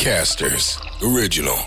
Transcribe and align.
Podcasters 0.00 0.80
Original. 1.14 1.58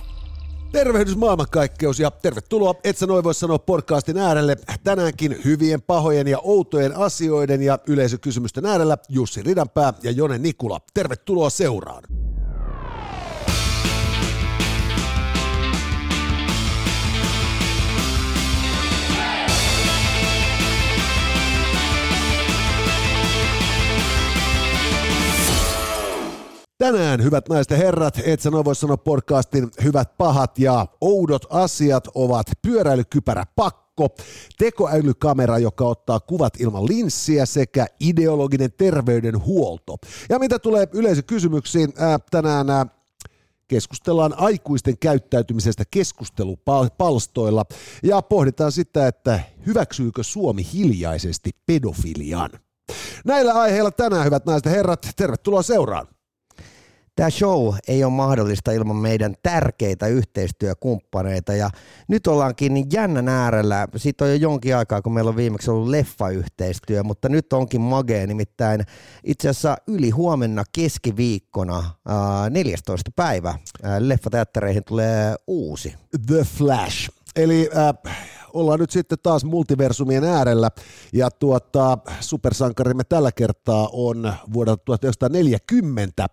Tervehdys 0.71 1.15
maailmankaikkeus 1.15 1.99
ja 1.99 2.11
tervetuloa 2.11 2.75
Et 2.83 2.97
sä 2.97 3.05
noin 3.05 3.23
voi 3.23 3.33
sanoa 3.33 3.59
podcastin 3.59 4.17
äärelle. 4.17 4.57
Tänäänkin 4.83 5.35
hyvien, 5.45 5.81
pahojen 5.81 6.27
ja 6.27 6.39
outojen 6.43 6.97
asioiden 6.97 7.61
ja 7.61 7.79
yleisökysymysten 7.87 8.65
äärellä 8.65 8.97
Jussi 9.09 9.43
Ridanpää 9.43 9.93
ja 10.03 10.11
Jone 10.11 10.37
Nikula. 10.37 10.79
Tervetuloa 10.93 11.49
seuraan. 11.49 12.03
Tänään, 26.83 27.23
hyvät 27.23 27.49
naiset 27.49 27.71
ja 27.71 27.77
herrat, 27.77 28.19
et 28.25 28.41
sä 28.41 28.49
noin 28.49 28.65
voi 28.65 28.75
sanoa 28.75 28.97
podcastin 28.97 29.71
hyvät, 29.83 30.17
pahat 30.17 30.59
ja 30.59 30.87
oudot 31.01 31.45
asiat 31.49 32.07
ovat 32.15 32.47
pyöräilykypärä 32.61 33.43
pakko, 33.55 34.09
tekoälykamera, 34.57 35.57
joka 35.57 35.85
ottaa 35.85 36.19
kuvat 36.19 36.53
ilman 36.59 36.85
linssiä 36.85 37.45
sekä 37.45 37.87
ideologinen 37.99 38.71
terveydenhuolto. 38.71 39.97
Ja 40.29 40.39
mitä 40.39 40.59
tulee 40.59 40.87
yleisökysymyksiin, 40.93 41.93
ää, 41.97 42.19
tänään 42.31 42.69
ää, 42.69 42.85
keskustellaan 43.67 44.33
aikuisten 44.37 44.97
käyttäytymisestä 44.97 45.83
keskustelupalstoilla 45.91 47.65
ja 48.03 48.21
pohditaan 48.21 48.71
sitä, 48.71 49.07
että 49.07 49.39
hyväksyykö 49.65 50.23
Suomi 50.23 50.67
hiljaisesti 50.73 51.51
pedofilian. 51.65 52.49
Näillä 53.25 53.53
aiheilla 53.53 53.91
tänään, 53.91 54.25
hyvät 54.25 54.45
naiset 54.45 54.65
ja 54.65 54.71
herrat, 54.71 55.09
tervetuloa 55.15 55.61
seuraan. 55.61 56.07
Tämä 57.15 57.29
show 57.29 57.75
ei 57.87 58.03
ole 58.03 58.13
mahdollista 58.13 58.71
ilman 58.71 58.95
meidän 58.95 59.35
tärkeitä 59.43 60.07
yhteistyökumppaneita 60.07 61.53
ja 61.53 61.69
nyt 62.07 62.27
ollaankin 62.27 62.73
niin 62.73 62.85
jännän 62.93 63.27
äärellä. 63.27 63.87
Siitä 63.95 64.25
on 64.25 64.29
jo 64.29 64.35
jonkin 64.35 64.75
aikaa, 64.75 65.01
kun 65.01 65.13
meillä 65.13 65.29
on 65.29 65.35
viimeksi 65.35 65.71
ollut 65.71 65.87
leffayhteistyö, 65.87 67.03
mutta 67.03 67.29
nyt 67.29 67.53
onkin 67.53 67.81
magee 67.81 68.27
nimittäin 68.27 68.81
itse 69.23 69.49
asiassa 69.49 69.77
yli 69.87 70.09
huomenna 70.09 70.63
keskiviikkona 70.75 71.83
14. 72.49 73.11
päivä 73.15 73.55
leffateattereihin 73.99 74.83
tulee 74.83 75.35
uusi. 75.47 75.95
The 76.27 76.43
Flash. 76.57 77.09
Eli 77.35 77.69
äh, 77.77 78.32
ollaan 78.53 78.79
nyt 78.79 78.91
sitten 78.91 79.17
taas 79.23 79.45
multiversumien 79.45 80.23
äärellä 80.23 80.69
ja 81.13 81.31
tuota, 81.31 81.97
supersankarimme 82.19 83.03
tällä 83.03 83.31
kertaa 83.31 83.89
on 83.93 84.33
vuodelta 84.53 84.83
1940 84.85 86.27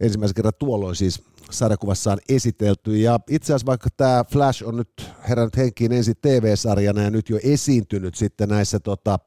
ensimmäisen 0.00 0.34
kerran 0.34 0.52
tuolloin 0.58 0.96
siis 0.96 1.22
sarjakuvassaan 1.50 2.18
esitelty. 2.28 2.96
Ja 2.96 3.20
itse 3.30 3.46
asiassa 3.46 3.66
vaikka 3.66 3.88
tämä 3.96 4.24
Flash 4.32 4.64
on 4.64 4.76
nyt 4.76 5.10
herännyt 5.28 5.56
henkiin 5.56 5.92
ensin 5.92 6.14
TV-sarjana 6.22 7.02
ja 7.02 7.10
nyt 7.10 7.30
jo 7.30 7.38
esiintynyt 7.42 8.14
sitten 8.14 8.48
näissä, 8.48 8.80
tota, 8.80 9.18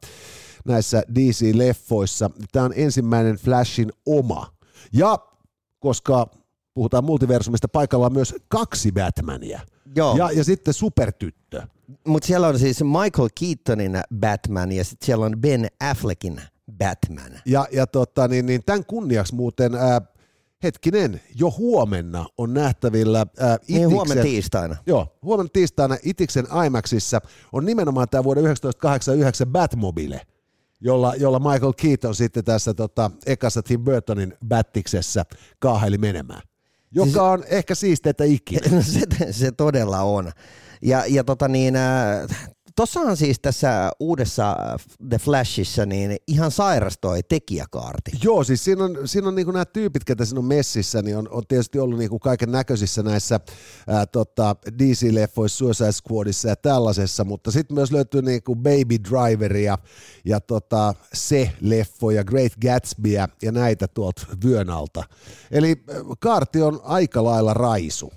näissä 0.65 1.03
DC-leffoissa, 1.13 2.29
tämä 2.51 2.65
on 2.65 2.73
ensimmäinen 2.75 3.35
Flashin 3.35 3.91
oma. 4.05 4.53
Ja 4.93 5.17
koska 5.79 6.27
puhutaan 6.73 7.03
multiversumista, 7.03 7.67
paikalla 7.67 8.05
on 8.05 8.13
myös 8.13 8.35
kaksi 8.47 8.91
Batmania. 8.91 9.59
Joo. 9.95 10.17
Ja, 10.17 10.31
ja 10.31 10.43
sitten 10.43 10.73
supertyttö. 10.73 11.61
Mutta 12.07 12.27
siellä 12.27 12.47
on 12.47 12.59
siis 12.59 12.83
Michael 12.83 13.29
Keatonin 13.39 14.01
Batman 14.15 14.71
ja 14.71 14.83
sitten 14.83 15.05
siellä 15.05 15.25
on 15.25 15.35
Ben 15.41 15.67
Affleckin 15.79 16.41
Batman. 16.77 17.31
Ja, 17.45 17.67
ja 17.71 17.87
tota, 17.87 18.27
niin, 18.27 18.45
niin 18.45 18.63
tämän 18.65 18.85
kunniaksi 18.85 19.35
muuten, 19.35 19.75
ää, 19.75 20.01
hetkinen, 20.63 21.21
jo 21.35 21.53
huomenna 21.57 22.25
on 22.37 22.53
nähtävillä 22.53 23.19
ää, 23.19 23.55
Itiksen, 23.55 23.75
Niin 23.75 23.89
huomenna 23.89 24.23
tiistaina. 24.23 24.75
Joo, 24.85 25.17
huomenna 25.21 25.49
tiistaina 25.53 25.97
Itiksen 26.03 26.47
IMAXissa 26.65 27.21
on 27.51 27.65
nimenomaan 27.65 28.09
tämä 28.09 28.23
vuoden 28.23 28.43
1989 28.43 29.47
Batmobile, 29.47 30.21
jolla, 30.81 31.15
jolla 31.15 31.39
Michael 31.39 31.73
Keaton 31.73 32.15
sitten 32.15 32.45
tässä 32.45 32.73
tota, 32.73 33.11
ekassa 33.25 33.63
Tim 33.63 33.83
Burtonin 33.83 34.37
Battiksessä 34.47 35.25
kaaheli 35.59 35.97
menemään. 35.97 36.41
Joka 36.91 37.05
siis, 37.05 37.17
on 37.17 37.43
ehkä 37.47 37.75
siisteitä 37.75 38.23
ikinä. 38.23 38.61
No 38.75 38.81
se, 38.81 39.31
se 39.31 39.51
todella 39.51 40.01
on. 40.01 40.31
Ja, 40.81 41.03
ja 41.07 41.23
tota 41.23 41.47
niin, 41.47 41.75
äh, 41.75 42.49
tossahan 42.79 43.17
siis 43.17 43.39
tässä 43.39 43.91
uudessa 43.99 44.55
The 45.09 45.17
Flashissa 45.17 45.85
niin 45.85 46.17
ihan 46.27 46.51
sairas 46.51 46.97
toi 47.01 47.23
tekijäkaarti. 47.23 48.11
Joo, 48.23 48.43
siis 48.43 48.63
siinä 48.63 48.83
on, 48.83 48.97
siinä 49.05 49.27
on 49.27 49.35
niinku 49.35 49.51
nämä 49.51 49.65
tyypit, 49.65 50.03
ketä 50.03 50.25
siinä 50.25 50.39
on 50.39 50.45
messissä, 50.45 51.01
niin 51.01 51.17
on, 51.17 51.29
on 51.31 51.43
tietysti 51.47 51.79
ollut 51.79 51.99
niinku 51.99 52.19
kaiken 52.19 52.51
näköisissä 52.51 53.03
näissä 53.03 53.39
ää, 53.87 54.05
tota, 54.05 54.55
DC-leffoissa, 54.77 55.57
Suicide 55.57 55.91
Squadissa 55.91 56.49
ja 56.49 56.55
tällaisessa, 56.55 57.23
mutta 57.23 57.51
sitten 57.51 57.75
myös 57.75 57.91
löytyy 57.91 58.21
niinku 58.21 58.55
Baby 58.55 58.97
Driveria 59.09 59.77
ja 60.25 60.39
tota, 60.39 60.93
se 61.13 61.51
leffo 61.61 62.11
ja 62.11 62.23
Great 62.23 62.53
Gatsbyä 62.61 63.27
ja 63.41 63.51
näitä 63.51 63.87
tuolta 63.87 64.27
vyön 64.45 64.69
alta. 64.69 65.03
Eli 65.51 65.83
kaarti 66.19 66.61
on 66.61 66.79
aika 66.83 67.23
lailla 67.23 67.53
raisu. 67.53 68.13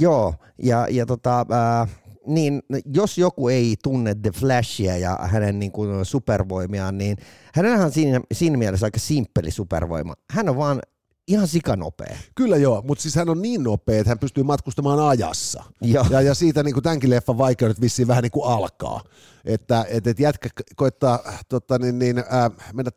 Joo, 0.00 0.34
ja, 0.62 0.86
ja 0.90 1.06
tota, 1.06 1.46
äh, 1.82 1.88
niin 2.28 2.62
jos 2.94 3.18
joku 3.18 3.48
ei 3.48 3.76
tunne 3.82 4.14
The 4.14 4.30
Flashia 4.30 4.96
ja 4.96 5.18
hänen 5.22 5.58
niin 5.58 5.72
kuin 5.72 6.04
supervoimiaan, 6.04 6.98
niin 6.98 7.16
hänellä 7.54 7.84
on 7.84 7.92
siinä, 7.92 8.20
siinä 8.32 8.56
mielessä 8.56 8.86
aika 8.86 8.98
simppeli 8.98 9.50
supervoima. 9.50 10.14
Hän 10.30 10.48
on 10.48 10.56
vaan 10.56 10.80
ihan 11.28 11.48
sikanopea. 11.48 12.16
Kyllä 12.34 12.56
joo, 12.56 12.82
mutta 12.86 13.02
siis 13.02 13.14
hän 13.14 13.28
on 13.28 13.42
niin 13.42 13.62
nopea, 13.62 13.98
että 13.98 14.10
hän 14.10 14.18
pystyy 14.18 14.44
matkustamaan 14.44 15.08
ajassa. 15.08 15.64
Joo. 15.82 16.06
Ja, 16.10 16.20
ja 16.20 16.34
siitä 16.34 16.62
niin 16.62 16.74
kuin 16.74 16.84
tämänkin 16.84 17.10
leffan 17.10 17.38
vaikeudet 17.38 17.80
vissiin 17.80 18.08
vähän 18.08 18.22
niin 18.22 18.30
kuin 18.30 18.46
alkaa. 18.46 19.00
Että 19.44 19.86
et, 19.88 20.06
et 20.06 20.20
jätkä 20.20 20.48
koittaa 20.76 21.18
tota, 21.48 21.78
niin, 21.78 21.98
niin, 21.98 22.18
äh, 22.18 22.74
mennä 22.74 22.90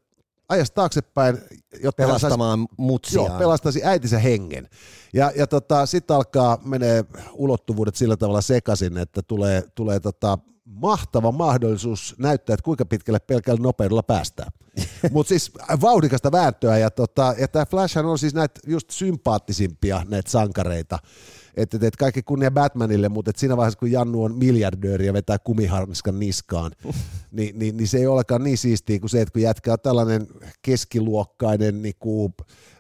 ajasta 0.51 0.75
taaksepäin, 0.75 1.38
jotta 1.84 2.03
Pelastamaan 2.03 2.67
mutsia. 2.78 3.22
Joo, 3.22 3.38
pelastaisi 3.38 3.81
äitinsä 3.84 4.19
hengen. 4.19 4.69
Ja, 5.13 5.31
ja 5.35 5.47
tota, 5.47 5.85
sitten 5.85 6.16
alkaa 6.16 6.57
menee 6.66 7.06
ulottuvuudet 7.34 7.95
sillä 7.95 8.17
tavalla 8.17 8.41
sekaisin, 8.41 8.97
että 8.97 9.22
tulee, 9.22 9.63
tulee 9.75 10.00
tota, 10.00 10.38
mahtava 10.66 11.31
mahdollisuus 11.31 12.16
näyttää, 12.17 12.53
että 12.53 12.63
kuinka 12.63 12.85
pitkälle 12.85 13.19
pelkällä 13.19 13.61
nopeudella 13.61 14.03
päästään. 14.03 14.51
Mutta 15.11 15.29
siis 15.29 15.51
vauhdikasta 15.81 16.31
vääntöä, 16.31 16.78
ja, 16.78 16.91
tota, 16.91 17.35
ja 17.38 17.47
tämä 17.47 17.66
Flash 17.66 17.97
on 17.97 18.19
siis 18.19 18.34
näitä 18.34 18.59
just 18.67 18.90
sympaattisimpia 18.90 20.01
näitä 20.07 20.31
sankareita, 20.31 21.00
että 21.57 21.78
et 21.81 21.95
kaikki 21.95 22.23
kunnia 22.23 22.51
Batmanille, 22.51 23.09
mutta 23.09 23.29
et 23.29 23.38
siinä 23.38 23.57
vaiheessa 23.57 23.79
kun 23.79 23.91
Jannu 23.91 24.23
on 24.23 24.38
miljardööri 24.38 25.06
ja 25.06 25.13
vetää 25.13 25.39
kumiharniskan 25.39 26.19
niskaan, 26.19 26.72
niin, 27.31 27.59
niin, 27.59 27.78
niin, 27.78 27.88
se 27.88 27.97
ei 27.97 28.07
olekaan 28.07 28.44
niin 28.44 28.57
siistiä 28.57 29.00
kuin 29.00 29.09
se, 29.09 29.22
että 29.22 29.34
kun 29.34 29.41
jätkä 29.41 29.73
on 29.73 29.79
tällainen 29.84 30.28
keskiluokkainen 30.61 31.81
niin 31.81 31.95
kuin, 32.00 32.34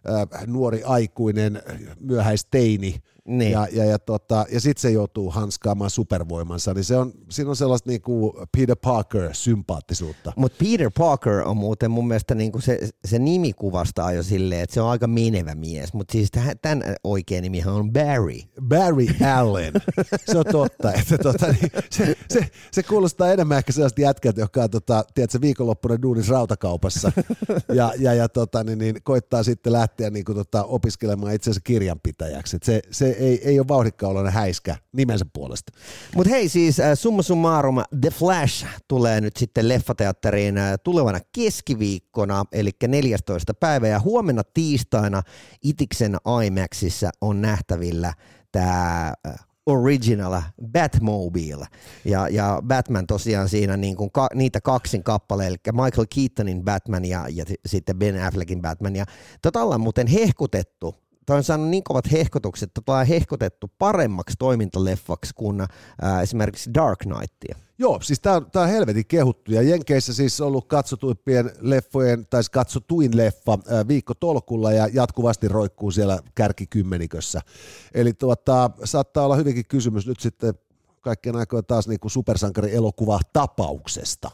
äh, 0.09 0.47
nuori 0.47 0.83
aikuinen 0.83 1.61
myöhäisteini, 1.99 3.01
Niin. 3.27 3.51
ja, 3.51 3.67
ja, 3.71 3.85
ja, 3.85 3.99
tota, 3.99 4.45
ja 4.51 4.59
sitten 4.61 4.81
se 4.81 4.91
joutuu 4.91 5.29
hanskaamaan 5.29 5.89
supervoimansa, 5.89 6.73
niin 6.73 6.83
se 6.83 6.97
on, 6.97 7.13
siinä 7.29 7.49
on 7.49 7.55
sellaista 7.55 7.89
niin 7.89 8.01
kuin 8.01 8.33
Peter 8.57 8.75
Parker-sympaattisuutta. 8.75 10.33
Mutta 10.35 10.65
Peter 10.65 10.91
Parker 10.97 11.33
on 11.33 11.57
muuten 11.57 11.91
mun 11.91 12.07
mielestä 12.07 12.35
niinku 12.35 12.61
se, 12.61 12.89
se 13.05 13.19
nimi 13.19 13.53
kuvastaa 13.53 14.11
jo 14.11 14.23
silleen, 14.23 14.61
että 14.61 14.73
se 14.73 14.81
on 14.81 14.89
aika 14.89 15.07
menevä 15.07 15.55
mies. 15.55 15.93
Mutta 15.93 16.11
siis 16.11 16.31
tämän 16.61 16.83
oikea 17.03 17.41
nimihän 17.41 17.73
on 17.73 17.91
Barry. 17.93 18.39
Barry 18.67 19.05
Allen. 19.37 19.73
Se 20.31 20.37
on 20.37 20.45
totta. 20.51 20.93
Että, 20.93 21.17
tota, 21.17 21.47
niin, 21.47 21.71
se, 21.89 22.15
se, 22.29 22.49
se, 22.71 22.83
kuulostaa 22.83 23.31
enemmän 23.31 23.57
ehkä 23.57 23.71
sellaista 23.71 24.01
jätkät, 24.01 24.37
joka 24.37 24.63
on 24.63 24.69
tota, 24.69 25.05
tiedätkö, 25.13 25.41
viikonloppuna 25.41 26.01
duunis 26.01 26.29
rautakaupassa 26.29 27.11
ja, 27.73 27.93
ja, 27.99 28.13
ja 28.13 28.29
tota, 28.29 28.63
niin, 28.63 28.77
niin, 28.79 28.95
koittaa 29.03 29.43
sitten 29.43 29.73
lähteä 29.73 30.09
niin 30.09 30.25
kuin, 30.25 30.35
tota, 30.35 30.63
opiskelemaan 30.63 31.33
itse 31.33 31.49
asiassa 31.49 31.61
kirjanpitäjäksi. 31.63 32.55
Et 32.55 32.63
se, 32.63 32.81
se 32.91 33.10
ei, 33.19 33.41
ei 33.43 33.59
ole 33.59 33.67
vauhdikkaoloinen 33.67 34.33
häiskä 34.33 34.75
nimensä 34.91 35.25
puolesta. 35.33 35.73
Mutta 36.15 36.29
hei 36.29 36.49
siis 36.49 36.79
äh, 36.79 36.97
summa 36.97 37.21
summarum, 37.21 37.75
The 38.01 38.09
Flash 38.09 38.65
tulee 38.87 39.21
nyt 39.21 39.37
sitten 39.37 39.69
leffateatteriin 39.69 40.57
äh, 40.57 40.73
tulevana 40.83 41.19
keskiviikkona, 41.31 42.45
eli 42.51 42.71
14. 42.87 43.53
päivä 43.53 43.87
ja 43.87 43.99
huomenna 43.99 44.41
tiistaina 44.53 45.21
Itiksen 45.63 46.17
IMAXissa 46.45 47.09
on 47.21 47.41
nähtävillä 47.41 48.13
tämä 48.51 49.13
original 49.65 50.41
Batmobile. 50.71 51.67
Ja, 52.05 52.27
ja 52.29 52.61
Batman 52.67 53.07
tosiaan 53.07 53.49
siinä 53.49 53.77
niin 53.77 53.95
kuin 53.95 54.11
ka, 54.11 54.29
niitä 54.35 54.61
kaksin 54.61 55.03
kappale, 55.03 55.47
eli 55.47 55.57
Michael 55.71 56.07
Keatonin 56.15 56.63
Batman 56.63 57.05
ja, 57.05 57.25
ja 57.29 57.45
sitten 57.65 57.99
Ben 57.99 58.23
Affleckin 58.23 58.61
Batman. 58.61 58.95
Ja 58.95 59.05
tota 59.41 59.63
ollaan 59.63 59.81
muuten 59.81 60.07
hehkutettu 60.07 60.95
toi 61.25 61.37
on 61.37 61.43
saanut 61.43 61.67
niin 61.67 61.83
kovat 61.83 62.11
hehkotukset, 62.11 62.67
että 62.67 62.81
tota 62.81 62.97
on 62.97 63.05
hehkotettu 63.05 63.71
paremmaksi 63.77 64.35
toimintaleffaksi 64.39 65.33
kuin 65.35 65.61
ää, 66.01 66.21
esimerkiksi 66.21 66.73
Dark 66.73 66.99
Knightia. 66.99 67.55
Joo, 67.77 67.99
siis 68.01 68.19
tämä 68.19 68.41
tää 68.51 68.61
on 68.61 68.69
helvetin 68.69 69.05
kehuttu 69.07 69.51
ja 69.51 69.61
Jenkeissä 69.61 70.13
siis 70.13 70.41
ollut 70.41 70.67
katsotuimpien 70.67 71.51
leffojen, 71.59 72.27
tai 72.29 72.43
siis 72.43 72.49
katsotuin 72.49 73.17
leffa 73.17 73.59
viikko 73.87 74.13
tolkulla 74.13 74.71
ja 74.71 74.87
jatkuvasti 74.93 75.47
roikkuu 75.47 75.91
siellä 75.91 76.19
kärkikymmenikössä. 76.35 77.41
Eli 77.93 78.13
tuota, 78.13 78.69
saattaa 78.83 79.25
olla 79.25 79.35
hyvinkin 79.35 79.65
kysymys 79.67 80.07
nyt 80.07 80.19
sitten 80.19 80.53
kaikkien 81.01 81.35
aikojen 81.35 81.65
taas 81.65 81.87
niin 81.87 81.99
kuin 81.99 82.11
supersankari 82.11 82.75
elokuva 82.75 83.19
tapauksesta. 83.33 84.31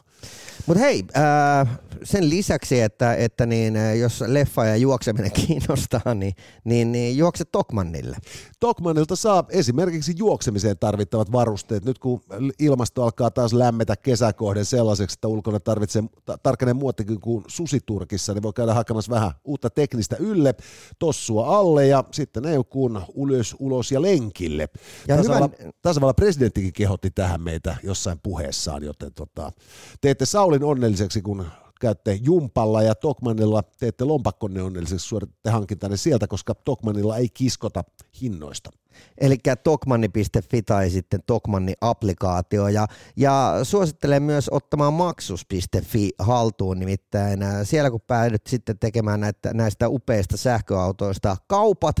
Mutta 0.66 0.80
hei, 0.80 1.04
äh, 1.16 1.78
sen 2.04 2.30
lisäksi, 2.30 2.80
että, 2.80 3.14
että 3.14 3.46
niin, 3.46 3.76
äh, 3.76 3.96
jos 3.96 4.24
leffa 4.26 4.64
ja 4.64 4.76
juokseminen 4.76 5.32
kiinnostaa, 5.46 6.14
niin, 6.14 6.34
niin, 6.64 6.92
niin 6.92 7.18
juokse 7.18 7.44
Tokmannille. 7.44 8.16
Tokmannilta 8.60 9.16
saa 9.16 9.44
esimerkiksi 9.48 10.14
juoksemiseen 10.16 10.78
tarvittavat 10.78 11.32
varusteet. 11.32 11.84
Nyt 11.84 11.98
kun 11.98 12.20
ilmasto 12.58 13.02
alkaa 13.02 13.30
taas 13.30 13.52
lämmetä 13.52 13.96
kesäkohden 13.96 14.64
sellaiseksi, 14.64 15.14
että 15.14 15.28
ulkona 15.28 15.60
tarvitsee 15.60 16.02
tarkenen 16.42 16.76
muottikin 16.76 17.20
kuin 17.20 17.44
susiturkissa, 17.46 18.34
niin 18.34 18.42
voi 18.42 18.52
käydä 18.52 18.74
hakemassa 18.74 19.12
vähän 19.12 19.30
uutta 19.44 19.70
teknistä 19.70 20.16
ylle, 20.18 20.54
tossua 20.98 21.58
alle 21.58 21.86
ja 21.86 22.04
sitten 22.12 22.44
EUkuun 22.44 23.02
ylös, 23.16 23.56
ulos 23.58 23.92
ja 23.92 24.02
lenkille. 24.02 24.68
Ja 25.08 25.16
tasavallan, 25.16 25.50
hyvän... 25.58 25.72
tasavallan 25.82 26.14
presidenttikin 26.58 26.72
kehotti 26.72 27.10
tähän 27.10 27.40
meitä 27.40 27.76
jossain 27.82 28.18
puheessaan, 28.22 28.84
joten 28.84 29.14
tota, 29.14 29.52
teette 30.00 30.26
Saulin 30.26 30.64
onnelliseksi, 30.64 31.22
kun 31.22 31.46
käytte 31.80 32.18
Jumpalla 32.22 32.82
ja 32.82 32.94
Tokmanilla 32.94 33.62
teette 33.62 34.04
lompakkonne 34.04 34.62
onnelliseksi, 34.62 35.08
suoritatte 35.08 35.50
hankintanne 35.50 35.96
sieltä, 35.96 36.26
koska 36.26 36.54
Tokmanilla 36.54 37.16
ei 37.16 37.28
kiskota 37.28 37.84
hinnoista. 38.20 38.70
Eli 39.18 39.36
tokmanni.fi 39.62 40.62
tai 40.62 40.90
sitten 40.90 41.20
Tokmanni-applikaatio 41.26 42.68
ja, 42.68 42.86
ja 43.16 43.60
suosittelen 43.62 44.22
myös 44.22 44.48
ottamaan 44.50 44.92
maksus.fi 44.92 46.10
haltuun, 46.18 46.78
nimittäin 46.78 47.42
äh, 47.42 47.54
siellä 47.62 47.90
kun 47.90 48.00
päädyt 48.06 48.46
sitten 48.46 48.78
tekemään 48.78 49.20
näitä, 49.20 49.54
näistä 49.54 49.88
upeista 49.88 50.36
sähköautoista 50.36 51.36
kaupat, 51.46 51.96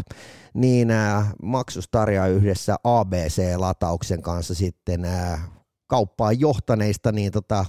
niin 0.54 0.90
äh, 0.90 1.32
maksus 1.42 1.88
tarjoaa 1.90 2.26
yhdessä 2.26 2.76
ABC-latauksen 2.84 4.22
kanssa 4.22 4.54
sitten 4.54 5.04
äh, 5.04 5.50
kauppaan 5.86 6.40
johtaneista 6.40 7.12
niin 7.12 7.32
tota, 7.32 7.64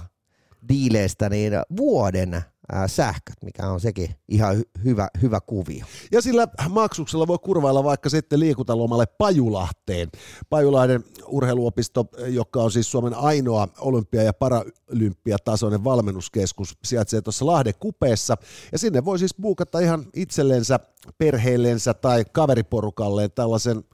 diileistä 0.68 1.28
niin 1.28 1.52
vuoden 1.76 2.42
sähköt, 2.86 3.36
mikä 3.44 3.70
on 3.70 3.80
sekin 3.80 4.14
ihan 4.28 4.56
hy- 4.56 4.82
hyvä, 4.84 5.08
hyvä 5.22 5.40
kuvio. 5.40 5.84
Ja 6.12 6.22
sillä 6.22 6.48
maksuksella 6.68 7.26
voi 7.26 7.38
kurvailla 7.38 7.84
vaikka 7.84 8.08
sitten 8.08 8.40
liikuntalomalle 8.40 9.06
Pajulahteen. 9.06 10.08
Pajulahden 10.50 11.04
urheiluopisto, 11.26 12.06
joka 12.26 12.62
on 12.62 12.72
siis 12.72 12.90
Suomen 12.90 13.14
ainoa 13.14 13.68
olympia- 13.78 14.22
ja 14.22 14.32
paralympiatasoinen 14.32 15.84
valmennuskeskus, 15.84 16.78
sijaitsee 16.84 17.20
tuossa 17.20 17.46
Lahden 17.46 17.74
kupeessa. 17.80 18.36
Ja 18.72 18.78
sinne 18.78 19.04
voi 19.04 19.18
siis 19.18 19.34
buukata 19.40 19.78
ihan 19.78 20.06
itsellensä, 20.14 20.80
perheellensä 21.18 21.94
tai 21.94 22.24
kaveriporukalleen 22.32 23.30
tällaisen 23.30 23.84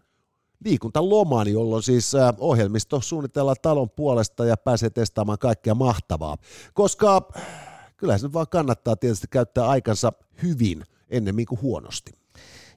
liikuntaloman, 0.64 1.48
jolloin 1.48 1.82
siis 1.82 2.12
ohjelmisto 2.38 3.00
suunnitellaan 3.00 3.56
talon 3.62 3.90
puolesta 3.90 4.44
ja 4.44 4.56
pääsee 4.56 4.90
testaamaan 4.90 5.38
kaikkea 5.38 5.74
mahtavaa. 5.74 6.36
Koska 6.74 7.28
kyllä 7.96 8.18
se 8.18 8.32
vaan 8.32 8.46
kannattaa 8.50 8.96
tietysti 8.96 9.26
käyttää 9.30 9.68
aikansa 9.68 10.12
hyvin 10.42 10.84
ennemmin 11.10 11.46
kuin 11.46 11.62
huonosti. 11.62 12.12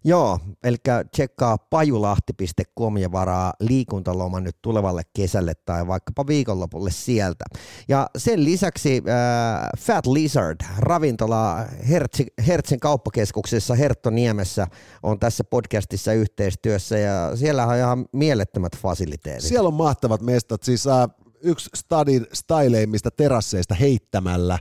Joo, 0.04 0.40
eli 0.64 0.78
tsekkaa 1.12 1.58
pajulahti.com 1.58 2.98
ja 2.98 3.12
varaa 3.12 3.54
liikuntaloma 3.60 4.40
nyt 4.40 4.58
tulevalle 4.62 5.02
kesälle 5.14 5.54
tai 5.66 5.88
vaikkapa 5.88 6.28
viikonlopulle 6.28 6.92
sieltä. 6.92 7.46
Ja 7.88 8.10
sen 8.18 8.46
lisäksi 8.46 8.98
äh, 8.98 9.70
Fat 9.78 10.08
Lizard, 10.08 10.58
ravintola 10.78 11.66
Hertsi, 11.90 12.26
Hertsin 12.48 12.80
kauppakeskuksessa 12.80 13.76
Herttoniemessä 13.76 14.68
on 15.04 15.20
tässä 15.20 15.44
podcastissa 15.44 16.14
yhteistyössä 16.14 16.98
ja 16.98 17.36
siellä 17.36 17.66
on 17.66 17.76
ihan 17.76 18.06
mielettömät 18.12 18.78
fasiliteetit. 18.78 19.46
Siellä 19.46 19.68
on 19.68 19.74
mahtavat 19.74 20.22
mestat, 20.22 20.64
siis 20.64 20.88
äh, 20.88 21.10
yksi 21.42 21.70
stadin 21.76 22.28
styleimmista 22.34 23.12
terasseista 23.12 23.76
heittämällä 23.76 24.60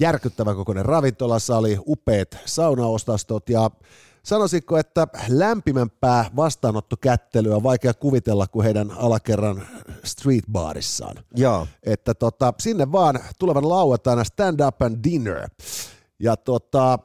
järkyttävä 0.00 0.54
kokoinen 0.54 0.84
ravintolassa 0.84 1.56
oli 1.56 1.78
upeat 1.86 2.28
saunaostastot 2.44 3.48
ja 3.48 3.70
Sanoisitko, 4.28 4.78
että 4.78 5.08
lämpimämpää 5.28 6.30
vastaanottokättelyä 6.36 7.56
on 7.56 7.62
vaikea 7.62 7.94
kuvitella 7.94 8.46
kuin 8.46 8.64
heidän 8.64 8.90
alakerran 8.90 9.66
streetbaarissaan. 10.04 11.16
Joo. 11.36 11.66
Että 11.82 12.14
tota, 12.14 12.54
sinne 12.60 12.92
vaan 12.92 13.20
tulevan 13.38 13.68
lauantaina 13.68 14.24
stand 14.24 14.60
up 14.60 14.82
and 14.82 15.04
dinner. 15.04 15.48
Ja 16.18 16.36
tota, 16.36 16.98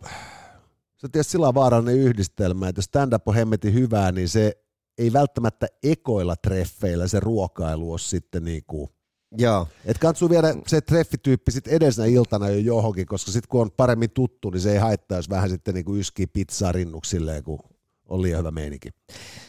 se 0.97 1.07
tietysti 1.11 1.31
sillä 1.31 1.53
vaarallinen 1.53 1.99
yhdistelmä, 1.99 2.67
että 2.67 2.81
stand 2.81 3.13
up 3.13 3.27
on 3.27 3.35
hemmetin 3.35 3.73
hyvää, 3.73 4.11
niin 4.11 4.29
se 4.29 4.57
ei 4.97 5.13
välttämättä 5.13 5.67
ekoilla 5.83 6.35
treffeillä 6.35 7.07
se 7.07 7.19
ruokailu 7.19 7.91
ole 7.91 7.99
sitten 7.99 8.43
niin 8.43 8.63
kuin 8.67 8.89
Joo. 9.38 9.68
Et 9.85 9.97
katsoo 9.97 10.30
viedä 10.30 10.56
se 10.68 10.81
treffityyppi 10.81 11.51
sitten 11.51 11.74
edellisenä 11.74 12.07
iltana 12.07 12.50
jo 12.50 12.57
johonkin, 12.57 13.06
koska 13.06 13.31
sitten 13.31 13.50
kun 13.50 13.62
on 13.62 13.71
paremmin 13.77 14.12
tuttu, 14.12 14.50
niin 14.50 14.62
se 14.62 14.71
ei 14.71 14.77
haittaa, 14.77 15.18
jos 15.18 15.30
vähän 15.30 15.50
sitten 15.50 15.74
niinku 15.74 15.95
yskii 15.95 16.27
pizzaa 16.27 16.71
rinnuksilleen, 16.71 17.44
kun 17.44 17.59
on 18.09 18.21
liian 18.21 18.39
hyvä 18.39 18.51
meininki. 18.51 18.89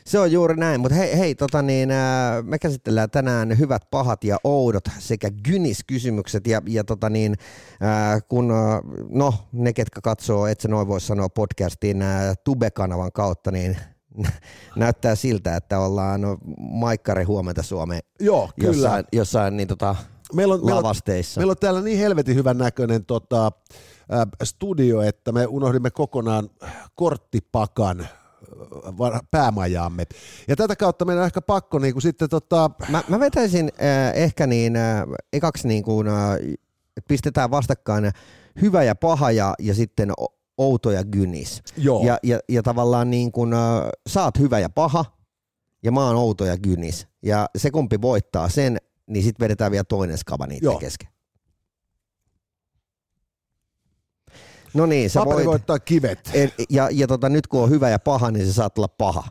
Se 0.06 0.18
on 0.18 0.32
juuri 0.32 0.56
näin, 0.56 0.80
mutta 0.80 0.94
hei, 0.94 1.18
hei 1.18 1.34
tota 1.34 1.62
niin, 1.62 1.90
äh, 1.90 2.42
me 2.42 2.58
käsitellään 2.58 3.10
tänään 3.10 3.58
hyvät, 3.58 3.82
pahat 3.90 4.24
ja 4.24 4.36
oudot 4.44 4.84
sekä 4.98 5.30
gynis-kysymykset 5.30 6.46
ja, 6.46 6.62
ja 6.66 6.84
tota 6.84 7.10
niin, 7.10 7.34
äh, 7.82 8.22
kun 8.28 8.50
äh, 8.50 8.80
no 9.08 9.34
ne, 9.52 9.72
ketkä 9.72 10.00
katsoo, 10.00 10.46
et 10.46 10.60
se 10.60 10.68
noin 10.68 10.88
voi 10.88 11.00
sanoa 11.00 11.28
podcastin 11.28 12.02
äh, 12.02 12.36
Tube-kanavan 12.44 13.12
kautta, 13.12 13.50
niin 13.50 13.76
näyttää 14.76 15.14
siltä, 15.14 15.56
että 15.56 15.78
ollaan 15.78 16.20
maikkari 16.58 17.24
huomenta 17.24 17.62
Suomeen 17.62 18.02
Joo, 18.20 18.50
kyllä. 18.60 18.72
jossain, 18.72 19.04
jossain 19.12 19.56
niin 19.56 19.68
tota, 19.68 19.96
meillä 20.32 20.54
on, 20.54 20.66
lavasteissa. 20.66 21.40
Meillä 21.40 21.50
on, 21.50 21.56
meillä 21.56 21.70
on 21.70 21.74
täällä 21.74 21.80
niin 21.80 21.98
helvetin 21.98 22.34
hyvän 22.34 22.58
näköinen 22.58 23.04
tota, 23.04 23.52
studio, 24.44 25.02
että 25.02 25.32
me 25.32 25.46
unohdimme 25.46 25.90
kokonaan 25.90 26.50
korttipakan 26.94 28.08
päämajaamme. 29.30 30.04
Ja 30.48 30.56
tätä 30.56 30.76
kautta 30.76 31.04
meidän 31.04 31.20
on 31.20 31.26
ehkä 31.26 31.40
pakko 31.40 31.78
niin 31.78 31.94
kuin 31.94 32.02
sitten 32.02 32.28
tota... 32.28 32.70
Mä, 32.88 33.02
mä 33.08 33.20
vetäisin 33.20 33.72
äh, 33.82 34.12
ehkä 34.14 34.46
niin, 34.46 34.76
äh, 34.76 35.02
ekaksi 35.32 35.68
niin 35.68 35.82
kuin, 35.82 36.08
äh, 36.08 36.14
pistetään 37.08 37.50
vastakkain 37.50 38.10
hyvä 38.62 38.82
ja 38.82 38.94
paha 38.94 39.30
ja, 39.30 39.54
ja 39.58 39.74
sitten 39.74 40.12
outo 40.58 40.90
ja 40.90 41.04
gynis. 41.04 41.62
Joo. 41.76 42.06
Ja, 42.06 42.18
ja, 42.22 42.38
ja 42.48 42.62
tavallaan 42.62 43.10
niin 43.10 43.32
kun, 43.32 43.54
äh, 43.54 43.60
sä 44.08 44.24
oot 44.24 44.38
hyvä 44.38 44.58
ja 44.58 44.70
paha, 44.70 45.04
ja 45.82 45.92
mä 45.92 46.06
oon 46.06 46.16
outo 46.16 46.44
ja 46.44 46.58
gynis. 46.58 47.06
Ja 47.22 47.46
se 47.58 47.70
kumpi 47.70 48.00
voittaa 48.00 48.48
sen, 48.48 48.76
niin 49.06 49.22
sitten 49.24 49.44
vedetään 49.44 49.72
vielä 49.72 49.84
toinen 49.84 50.18
skaba 50.18 50.46
niitä 50.46 50.66
Joo. 50.66 50.78
kesken. 50.78 51.08
No 54.74 54.86
niin, 54.86 55.10
sä 55.10 55.24
voit, 55.24 55.46
voittaa 55.46 55.78
kivet. 55.78 56.30
En, 56.32 56.52
ja 56.70 56.88
ja 56.92 57.06
tota, 57.06 57.28
nyt 57.28 57.46
kun 57.46 57.62
on 57.62 57.70
hyvä 57.70 57.90
ja 57.90 57.98
paha, 57.98 58.30
niin 58.30 58.46
se 58.46 58.52
saat 58.52 58.78
olla 58.78 58.88
paha. 58.88 59.24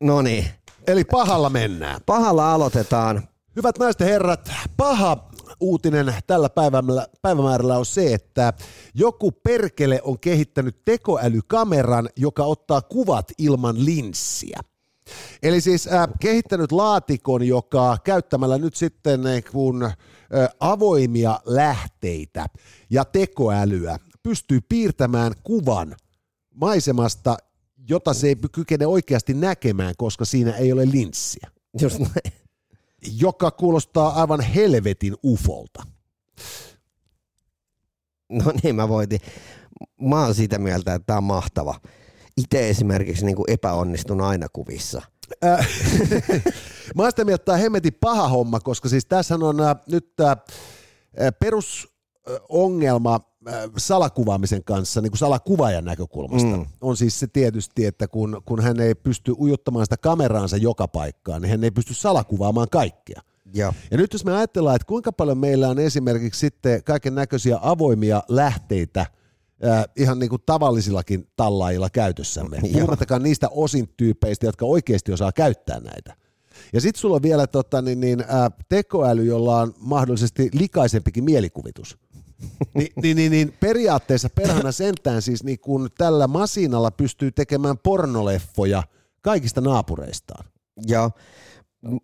No 0.00 0.22
niin. 0.22 0.46
Eli 0.86 1.04
pahalla 1.04 1.50
mennään. 1.50 2.00
Pahalla 2.06 2.52
aloitetaan. 2.52 3.28
Hyvät 3.56 3.78
naiset 3.78 4.00
ja 4.00 4.06
herrat, 4.06 4.50
paha 4.76 5.28
uutinen 5.64 6.14
tällä 6.26 6.48
päivämäärällä 7.22 7.78
on 7.78 7.86
se, 7.86 8.14
että 8.14 8.52
joku 8.94 9.32
perkele 9.32 10.00
on 10.04 10.18
kehittänyt 10.18 10.84
tekoälykameran, 10.84 12.08
joka 12.16 12.44
ottaa 12.44 12.82
kuvat 12.82 13.32
ilman 13.38 13.84
linssiä. 13.84 14.60
Eli 15.42 15.60
siis 15.60 15.86
äh, 15.86 16.08
kehittänyt 16.20 16.72
laatikon, 16.72 17.42
joka 17.42 17.98
käyttämällä 18.04 18.58
nyt 18.58 18.74
sitten 18.74 19.20
kun 19.52 19.82
äh, 19.84 19.92
avoimia 20.60 21.40
lähteitä 21.44 22.46
ja 22.90 23.04
tekoälyä 23.04 23.98
pystyy 24.22 24.60
piirtämään 24.68 25.32
kuvan 25.42 25.96
maisemasta, 26.54 27.36
jota 27.88 28.14
se 28.14 28.28
ei 28.28 28.36
kykene 28.52 28.86
oikeasti 28.86 29.34
näkemään, 29.34 29.94
koska 29.98 30.24
siinä 30.24 30.52
ei 30.52 30.72
ole 30.72 30.90
linssiä. 30.90 31.50
Just 31.80 31.98
näin 31.98 32.43
joka 33.20 33.50
kuulostaa 33.50 34.20
aivan 34.20 34.40
helvetin 34.40 35.14
ufolta. 35.24 35.82
No 38.28 38.52
niin, 38.62 38.76
mä 38.76 38.88
voitin. 38.88 39.20
Mä 40.00 40.24
oon 40.24 40.34
sitä 40.34 40.58
mieltä, 40.58 40.94
että 40.94 41.06
tämä 41.06 41.16
on 41.16 41.24
mahtava. 41.24 41.80
Itse 42.36 42.68
esimerkiksi 42.68 43.24
niin 43.24 43.36
kuin 43.36 43.50
epäonnistun 43.50 44.20
aina 44.20 44.46
kuvissa. 44.52 45.02
Äh, 45.44 45.68
mä 46.96 47.02
oon 47.02 47.12
sitä 47.12 47.24
mieltä, 47.24 47.40
että 47.40 47.44
tämä 47.44 47.58
hemmetin 47.58 47.94
paha 48.00 48.28
homma, 48.28 48.60
koska 48.60 48.88
siis 48.88 49.06
tässä 49.06 49.34
on 49.34 49.60
äh, 49.60 49.76
nyt 49.86 50.12
äh, 50.20 50.36
perusongelma 51.40 53.20
salakuvaamisen 53.76 54.64
kanssa 54.64 55.00
niin 55.00 55.10
kuin 55.10 55.18
salakuvaajan 55.18 55.84
näkökulmasta 55.84 56.56
mm. 56.56 56.66
on 56.80 56.96
siis 56.96 57.20
se 57.20 57.26
tietysti, 57.26 57.86
että 57.86 58.08
kun, 58.08 58.42
kun 58.44 58.62
hän 58.62 58.80
ei 58.80 58.94
pysty 58.94 59.32
ujuttamaan 59.38 59.84
sitä 59.84 59.96
kameraansa 59.96 60.56
joka 60.56 60.88
paikkaan, 60.88 61.42
niin 61.42 61.50
hän 61.50 61.64
ei 61.64 61.70
pysty 61.70 61.94
salakuvaamaan 61.94 62.68
kaikkea. 62.70 63.20
Ja. 63.54 63.72
ja 63.90 63.96
nyt 63.96 64.12
jos 64.12 64.24
me 64.24 64.36
ajatellaan, 64.36 64.76
että 64.76 64.86
kuinka 64.86 65.12
paljon 65.12 65.38
meillä 65.38 65.68
on 65.68 65.78
esimerkiksi 65.78 66.40
sitten 66.40 66.84
kaiken 66.84 67.14
näköisiä 67.14 67.58
avoimia 67.62 68.22
lähteitä 68.28 69.00
äh, 69.00 69.84
ihan 69.96 70.18
niin 70.18 70.30
kuin 70.30 70.42
tavallisillakin 70.46 71.28
tallaajilla 71.36 71.90
käytössämme, 71.90 72.58
puhumattakaan 72.60 73.22
niistä 73.22 73.48
osin 73.48 73.88
tyypeistä, 73.96 74.46
jotka 74.46 74.66
oikeasti 74.66 75.12
osaa 75.12 75.32
käyttää 75.32 75.80
näitä. 75.80 76.16
Ja 76.72 76.80
sitten 76.80 77.00
sulla 77.00 77.16
on 77.16 77.22
vielä 77.22 77.46
tota, 77.46 77.82
niin, 77.82 78.00
niin, 78.00 78.24
ää, 78.28 78.50
tekoäly, 78.68 79.24
jolla 79.24 79.60
on 79.60 79.74
mahdollisesti 79.78 80.50
likaisempikin 80.52 81.24
mielikuvitus. 81.24 81.98
Ni, 82.74 82.92
niin, 83.02 83.16
niin, 83.16 83.32
niin 83.32 83.56
periaatteessa 83.60 84.30
perhana 84.30 84.72
sentään 84.72 85.22
siis 85.22 85.44
niin 85.44 85.60
kun 85.60 85.88
tällä 85.98 86.26
masinalla 86.26 86.90
pystyy 86.90 87.32
tekemään 87.32 87.78
pornoleffoja 87.78 88.82
kaikista 89.22 89.60
naapureistaan. 89.60 90.44
Joo, 90.86 91.10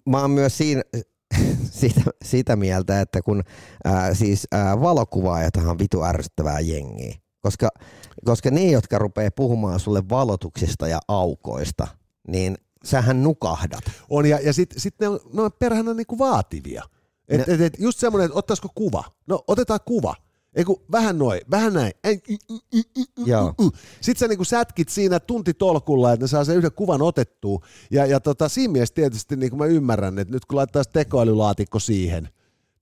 mä 0.07 0.21
oon 0.21 0.31
myös 0.31 0.59
siinä, 0.59 0.83
sitä, 1.71 2.01
sitä 2.25 2.57
mieltä, 2.57 3.01
että 3.01 3.23
kun 3.23 3.43
ää, 3.85 4.15
siis 4.15 4.47
ää, 4.53 4.81
valokuvaajathan 4.81 5.69
on 5.69 5.79
vitu 5.79 6.03
ärsyttävää 6.03 6.61
jengiä, 6.61 7.15
koska, 7.41 7.69
koska 8.25 8.51
ne, 8.51 8.65
jotka 8.65 8.99
rupeaa 8.99 9.31
puhumaan 9.37 9.81
sulle 9.81 10.09
valotuksista 10.09 10.89
ja 10.89 11.01
aukoista, 11.09 11.87
niin 12.29 12.57
sähän 12.85 13.23
nukahdat. 13.23 13.85
On, 14.11 14.27
ja, 14.27 14.39
ja 14.43 14.53
sitten 14.53 14.81
sit 14.81 14.95
ne 15.01 15.09
on, 15.09 15.21
ne 15.33 15.43
on 15.43 15.51
perhana 15.59 15.95
niinku 15.95 16.19
vaativia. 16.19 16.85
Et, 17.29 17.49
et, 17.49 17.61
et 17.61 17.73
just 17.79 17.99
semmoinen, 17.99 18.27
että 18.27 18.39
ottaisiko 18.39 18.69
kuva? 18.75 19.05
No 19.27 19.45
otetaan 19.49 19.81
kuva. 19.85 20.15
Eiku, 20.55 20.83
vähän 20.93 21.19
noin, 21.19 21.41
vähän 21.51 21.73
näin. 21.73 21.93
Sitten 24.01 24.19
sä 24.21 24.29
niinku 24.29 24.45
sätkit 24.45 24.89
siinä 24.89 25.21
tuntitolkulla, 25.21 26.13
että 26.13 26.25
ne 26.25 26.29
saa 26.29 26.45
sen 26.45 26.57
yhden 26.57 26.73
kuvan 26.73 27.03
otettua. 27.03 27.67
Ja, 27.91 28.07
ja 28.07 28.21
tota, 28.21 28.49
siinä 28.49 28.73
mielessä 28.73 28.95
tietysti 28.95 29.37
niin 29.37 29.57
mä 29.57 29.67
ymmärrän, 29.67 30.19
että 30.19 30.35
nyt 30.35 30.45
kun 30.45 30.57
laittaa 30.57 30.85
tekoälylaatikko 30.85 31.79
siihen, 31.79 32.29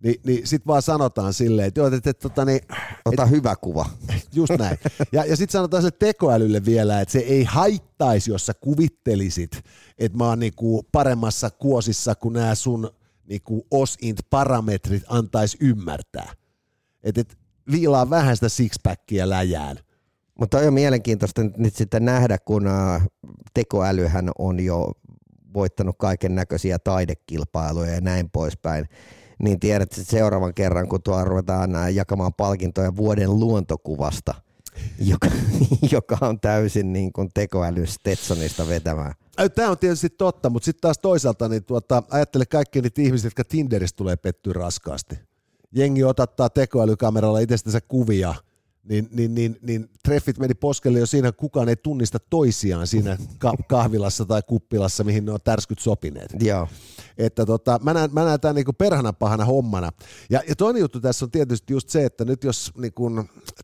niin, 0.02 0.20
niin 0.26 0.46
sitten 0.46 0.66
vaan 0.66 0.82
sanotaan 0.82 1.34
silleen, 1.34 1.68
että, 1.68 1.80
joo, 1.80 1.86
että, 1.86 2.10
että 2.10 2.28
tota, 2.28 2.44
niin, 2.44 2.60
Ota 3.04 3.22
et, 3.22 3.30
hyvä 3.30 3.56
kuva. 3.56 3.86
Just 4.34 4.52
näin. 4.58 4.78
Ja, 5.12 5.24
ja 5.24 5.36
sitten 5.36 5.52
sanotaan 5.52 5.82
se 5.82 5.90
tekoälylle 5.90 6.64
vielä, 6.64 7.00
että 7.00 7.12
se 7.12 7.18
ei 7.18 7.44
haittaisi, 7.44 8.30
jos 8.30 8.46
sä 8.46 8.54
kuvittelisit, 8.54 9.62
että 9.98 10.18
mä 10.18 10.24
oon 10.24 10.38
niinku 10.38 10.86
paremmassa 10.92 11.50
kuosissa 11.50 12.14
kuin 12.14 12.32
nämä 12.32 12.54
sun 12.54 12.90
niinku 13.26 13.66
OSINT-parametrit 13.70 15.02
antaisi 15.08 15.56
ymmärtää. 15.60 16.32
Että 17.02 17.20
et, 17.20 17.38
viilaa 17.72 18.10
vähän 18.10 18.36
sitä 18.36 18.48
sixpackia 18.48 19.28
läjään. 19.28 19.76
Mutta 20.38 20.58
on 20.58 20.74
mielenkiintoista 20.74 21.42
nyt 21.56 21.74
sitten 21.74 22.04
nähdä, 22.04 22.38
kun 22.38 22.68
tekoälyhän 23.54 24.30
on 24.38 24.60
jo 24.60 24.92
voittanut 25.54 25.96
kaiken 25.98 26.34
näköisiä 26.34 26.78
taidekilpailuja 26.78 27.94
ja 27.94 28.00
näin 28.00 28.30
poispäin 28.30 28.88
niin 29.38 29.60
tiedät 29.60 29.92
että 29.98 30.10
seuraavan 30.10 30.54
kerran, 30.54 30.88
kun 30.88 31.02
tuo 31.02 31.24
ruvetaan 31.24 31.94
jakamaan 31.94 32.34
palkintoja 32.34 32.96
vuoden 32.96 33.40
luontokuvasta, 33.40 34.34
joka, 35.10 35.28
joka 35.92 36.18
on 36.20 36.40
täysin 36.40 36.92
niin 36.92 37.12
kuin 37.12 37.28
tekoäly 37.34 37.86
Stetsonista 37.86 38.68
vetämään. 38.68 39.14
Tämä 39.54 39.70
on 39.70 39.78
tietysti 39.78 40.10
totta, 40.10 40.50
mutta 40.50 40.64
sitten 40.64 40.80
taas 40.80 40.98
toisaalta 40.98 41.48
niin 41.48 41.64
tuota, 41.64 42.02
ajattele 42.10 42.46
kaikki 42.46 42.82
niitä 42.82 43.02
ihmisiä, 43.02 43.26
jotka 43.26 43.44
Tinderistä 43.44 43.96
tulee 43.96 44.16
pettyä 44.16 44.52
raskaasti. 44.52 45.27
Jengi 45.74 46.04
otattaa 46.04 46.50
tekoälykameralla 46.50 47.38
itsestänsä 47.38 47.80
kuvia– 47.80 48.34
niin, 48.88 49.08
niin, 49.12 49.34
niin, 49.34 49.58
niin 49.62 49.90
treffit 50.04 50.38
meni 50.38 50.54
poskelle 50.54 50.98
jo 50.98 51.06
siinä, 51.06 51.32
kukaan 51.32 51.68
ei 51.68 51.76
tunnista 51.76 52.18
toisiaan 52.30 52.86
siinä 52.86 53.18
ka- 53.38 53.54
kahvilassa 53.68 54.24
tai 54.24 54.42
kuppilassa, 54.46 55.04
mihin 55.04 55.24
ne 55.24 55.32
on 55.32 55.40
tärskyt 55.44 55.78
sopineet. 55.78 56.30
Joo. 56.40 56.68
Että 57.18 57.46
tota, 57.46 57.80
mä 57.82 57.94
näen, 57.94 58.10
mä 58.12 58.24
näen 58.24 58.40
tämän 58.40 58.54
niinku 58.54 58.72
perhana 58.72 59.12
pahana 59.12 59.44
hommana. 59.44 59.92
Ja, 60.30 60.42
ja 60.48 60.56
toinen 60.56 60.80
juttu 60.80 61.00
tässä 61.00 61.24
on 61.24 61.30
tietysti 61.30 61.72
just 61.72 61.88
se, 61.88 62.04
että 62.04 62.24
nyt 62.24 62.44
jos 62.44 62.72
niinku 62.76 63.10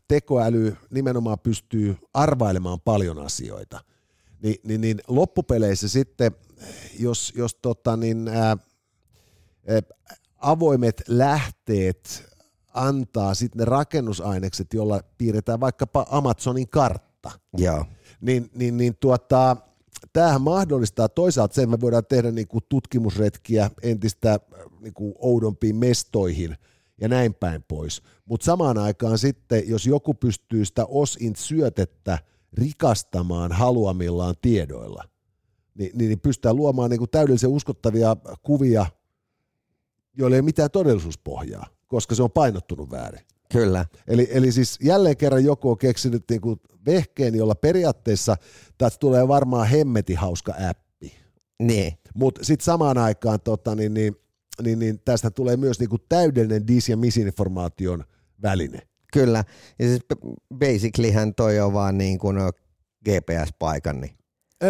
tekoäly 0.07 0.77
nimenomaan 0.89 1.39
pystyy 1.39 1.97
arvailemaan 2.13 2.81
paljon 2.81 3.19
asioita, 3.19 3.79
niin, 4.41 4.55
niin, 4.63 4.81
niin 4.81 5.01
loppupeleissä 5.07 5.87
sitten, 5.87 6.31
jos, 6.99 7.33
jos 7.35 7.55
tota, 7.55 7.97
niin, 7.97 8.27
ää, 8.27 8.57
avoimet 10.45 11.01
lähteet 11.07 12.25
antaa 12.73 13.33
sitten 13.33 13.59
ne 13.59 13.65
rakennusainekset, 13.65 14.73
jolla 14.73 15.01
piirretään 15.17 15.59
vaikkapa 15.59 16.05
Amazonin 16.09 16.69
kartta. 16.69 17.31
Joo. 17.57 17.85
Niin, 18.21 18.49
niin, 18.55 18.77
niin 18.77 18.97
tuota, 18.99 19.57
tämähän 20.13 20.41
mahdollistaa 20.41 21.09
toisaalta 21.09 21.55
sen, 21.55 21.69
me 21.69 21.81
voidaan 21.81 22.05
tehdä 22.05 22.31
niin 22.31 22.47
kuin 22.47 22.63
tutkimusretkiä 22.69 23.71
entistä 23.81 24.39
niin 24.79 24.93
kuin 24.93 25.13
oudompiin 25.17 25.75
mestoihin 25.75 26.55
ja 27.01 27.07
näin 27.07 27.33
päin 27.33 27.63
pois. 27.67 28.01
Mutta 28.25 28.45
samaan 28.45 28.77
aikaan 28.77 29.17
sitten, 29.17 29.63
jos 29.67 29.85
joku 29.85 30.13
pystyy 30.13 30.65
sitä 30.65 30.85
osint 30.85 31.35
syötettä 31.35 32.19
rikastamaan 32.53 33.51
haluamillaan 33.51 34.35
tiedoilla, 34.41 35.03
niin, 35.77 35.91
niin, 35.93 36.07
niin 36.07 36.19
pystytään 36.19 36.55
luomaan 36.55 36.89
niin 36.89 36.99
kuin 36.99 37.09
täydellisen 37.09 37.49
uskottavia 37.49 38.17
kuvia, 38.43 38.85
joilla 40.17 40.35
ei 40.35 40.39
ole 40.39 40.45
mitään 40.45 40.71
todellisuuspohjaa 40.71 41.75
koska 41.87 42.15
se 42.15 42.23
on 42.23 42.31
painottunut 42.31 42.91
väärin. 42.91 43.25
Kyllä. 43.51 43.85
Eli, 44.07 44.27
eli 44.31 44.51
siis 44.51 44.79
jälleen 44.83 45.17
kerran 45.17 45.45
joku 45.45 45.69
on 45.69 45.77
keksinyt 45.77 46.23
niin 46.29 46.41
kuin 46.41 46.59
vehkeen, 46.85 47.35
jolla 47.35 47.55
periaatteessa 47.55 48.37
tästä 48.77 48.99
tulee 48.99 49.27
varmaan 49.27 49.67
hemmeti 49.67 50.13
hauska 50.13 50.53
appi. 50.69 51.15
Niin. 51.61 51.93
Mutta 52.15 52.43
sitten 52.43 52.65
samaan 52.65 52.97
aikaan 52.97 53.41
tota, 53.41 53.75
niin, 53.75 53.93
niin, 53.93 54.15
niin, 54.63 54.79
niin 54.79 55.01
tästä 55.05 55.31
tulee 55.31 55.57
myös 55.57 55.79
niin 55.79 55.89
kuin 55.89 56.01
täydellinen 56.09 56.61
dis- 56.61 56.89
ja 56.89 56.97
misinformaation 56.97 58.03
väline. 58.41 58.79
Kyllä. 59.13 59.43
Ja 59.79 59.87
siis 59.87 60.01
basicallyhän 60.55 61.35
toi 61.35 61.59
on 61.59 61.73
vaan 61.73 61.97
niin 61.97 62.19
kuin 62.19 62.37
GPS-paikan, 63.09 64.01
niin 64.01 64.15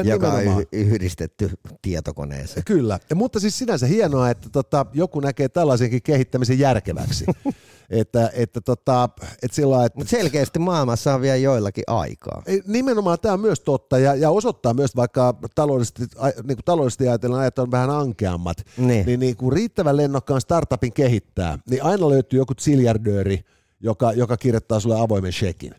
joka 0.03 0.31
on 0.31 0.65
yhdistetty 0.71 1.49
tietokoneeseen. 1.81 2.63
Kyllä, 2.65 2.99
ja, 3.09 3.15
mutta 3.15 3.39
siis 3.39 3.57
sinänsä 3.57 3.85
hienoa, 3.85 4.29
että 4.29 4.49
tota, 4.49 4.85
joku 4.93 5.19
näkee 5.19 5.49
tällaisenkin 5.49 6.01
kehittämisen 6.01 6.59
järkeväksi. 6.59 7.25
että, 7.89 8.29
että, 8.33 8.61
tota, 8.61 9.09
että 9.43 9.55
sillä, 9.55 9.85
että... 9.85 9.99
Mutta 9.99 10.11
selkeästi 10.11 10.59
maailmassa 10.59 11.13
on 11.13 11.21
vielä 11.21 11.35
joillakin 11.35 11.83
aikaa. 11.87 12.43
Nimenomaan 12.67 13.19
tämä 13.19 13.33
on 13.33 13.39
myös 13.39 13.59
totta 13.59 13.99
ja, 13.99 14.15
ja 14.15 14.29
osoittaa 14.29 14.73
myös 14.73 14.95
vaikka 14.95 15.35
taloudellisesti, 15.55 16.03
niin 16.43 16.57
kuin 16.57 16.65
taloudellisesti 16.65 17.07
ajatellen 17.07 17.39
ajat 17.39 17.59
on 17.59 17.71
vähän 17.71 17.89
ankeammat, 17.89 18.57
niin, 18.77 19.05
niin, 19.05 19.19
niin 19.19 19.35
kuin 19.35 19.53
riittävän 19.53 19.97
lennokkaan 19.97 20.41
startupin 20.41 20.93
kehittää, 20.93 21.59
niin 21.69 21.83
aina 21.83 22.09
löytyy 22.09 22.39
joku 22.39 22.53
ziljardööri, 22.61 23.39
joka, 23.79 24.11
joka 24.11 24.37
kirjoittaa 24.37 24.79
sulle 24.79 24.99
avoimen 24.99 25.33
shekin. 25.33 25.75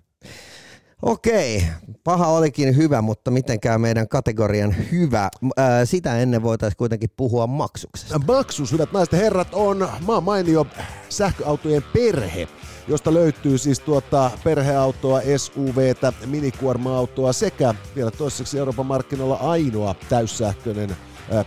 Okei, 1.03 1.65
paha 2.05 2.27
olikin 2.27 2.77
hyvä, 2.77 3.03
mutta 3.03 3.31
mitenkään 3.31 3.81
meidän 3.81 4.09
kategorian 4.09 4.75
hyvä. 4.93 5.29
Ää, 5.57 5.85
sitä 5.85 6.19
ennen 6.19 6.43
voitaisiin 6.43 6.79
kuitenkin 6.79 7.11
puhua 7.17 7.47
maksuksesta. 7.47 8.21
Maksus, 8.27 8.73
hyvät 8.73 8.93
naiset 8.93 9.13
ja 9.13 9.19
herrat, 9.19 9.49
on 9.53 9.89
maa 10.07 10.21
mainio 10.21 10.67
sähköautojen 11.09 11.83
perhe 11.93 12.49
josta 12.89 13.15
löytyy 13.15 13.59
siis 13.59 13.81
tuota 13.81 14.31
perheautoa, 14.45 15.21
SUVtä, 15.37 16.13
minikuorma-autoa 16.27 17.33
sekä 17.33 17.75
vielä 17.97 18.11
toiseksi 18.11 18.59
Euroopan 18.59 18.87
markkinoilla 18.87 19.37
ainoa 19.37 19.95
täyssähköinen 20.09 20.97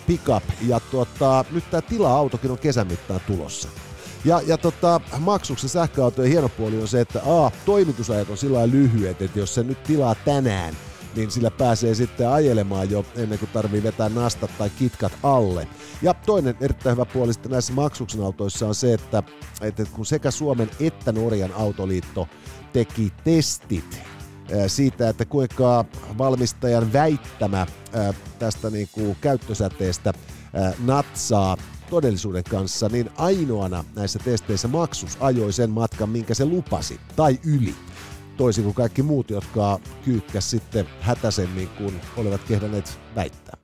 pickup. 0.07 0.43
Ja 0.67 0.79
tuota, 0.79 1.45
nyt 1.51 1.63
tämä 1.71 1.81
tila-autokin 1.81 2.51
on 2.51 2.59
kesän 2.59 2.87
mittaan 2.87 3.21
tulossa. 3.27 3.69
Ja, 4.25 4.41
ja 4.47 4.57
tota, 4.57 5.01
maksuksen 5.19 5.69
sähköautojen 5.69 6.31
hieno 6.31 6.49
puoli 6.49 6.81
on 6.81 6.87
se, 6.87 7.01
että 7.01 7.19
A, 7.19 7.51
toimitusajat 7.65 8.29
on 8.29 8.37
sillä 8.37 8.67
lyhyet, 8.67 9.21
että 9.21 9.39
jos 9.39 9.55
se 9.55 9.63
nyt 9.63 9.83
tilaa 9.83 10.15
tänään, 10.15 10.73
niin 11.15 11.31
sillä 11.31 11.51
pääsee 11.51 11.95
sitten 11.95 12.29
ajelemaan 12.29 12.91
jo 12.91 13.05
ennen 13.15 13.39
kuin 13.39 13.49
tarvii 13.53 13.83
vetää 13.83 14.09
nastat 14.09 14.51
tai 14.57 14.69
kitkat 14.69 15.13
alle. 15.23 15.67
Ja 16.01 16.13
toinen 16.13 16.57
erittäin 16.61 16.95
hyvä 16.95 17.05
puoli 17.05 17.33
sitten 17.33 17.51
näissä 17.51 17.73
maksuksen 17.73 18.21
autoissa 18.21 18.67
on 18.67 18.75
se, 18.75 18.93
että, 18.93 19.23
että 19.61 19.85
kun 19.85 20.05
sekä 20.05 20.31
Suomen 20.31 20.69
että 20.79 21.11
Norjan 21.11 21.53
autoliitto 21.53 22.27
teki 22.73 23.13
testit 23.23 24.01
siitä, 24.67 25.09
että 25.09 25.25
kuinka 25.25 25.85
valmistajan 26.17 26.93
väittämä 26.93 27.67
tästä 28.39 28.69
niin 28.69 28.89
kuin 28.91 29.17
käyttösäteestä 29.21 30.13
natsaa 30.79 31.57
todellisuuden 31.89 32.43
kanssa, 32.43 32.89
niin 32.89 33.09
ainoana 33.17 33.83
näissä 33.95 34.19
testeissä 34.19 34.67
maksus 34.67 35.17
ajoi 35.19 35.53
sen 35.53 35.69
matkan, 35.69 36.09
minkä 36.09 36.33
se 36.33 36.45
lupasi, 36.45 36.99
tai 37.15 37.39
yli. 37.45 37.75
Toisin 38.37 38.63
kuin 38.63 38.75
kaikki 38.75 39.03
muut, 39.03 39.29
jotka 39.29 39.79
kyykkäs 40.05 40.49
sitten 40.49 40.85
hätäsemmin, 41.01 41.69
kun 41.69 41.93
olivat 42.17 42.41
kehdanneet 42.43 42.99
väittää. 43.15 43.57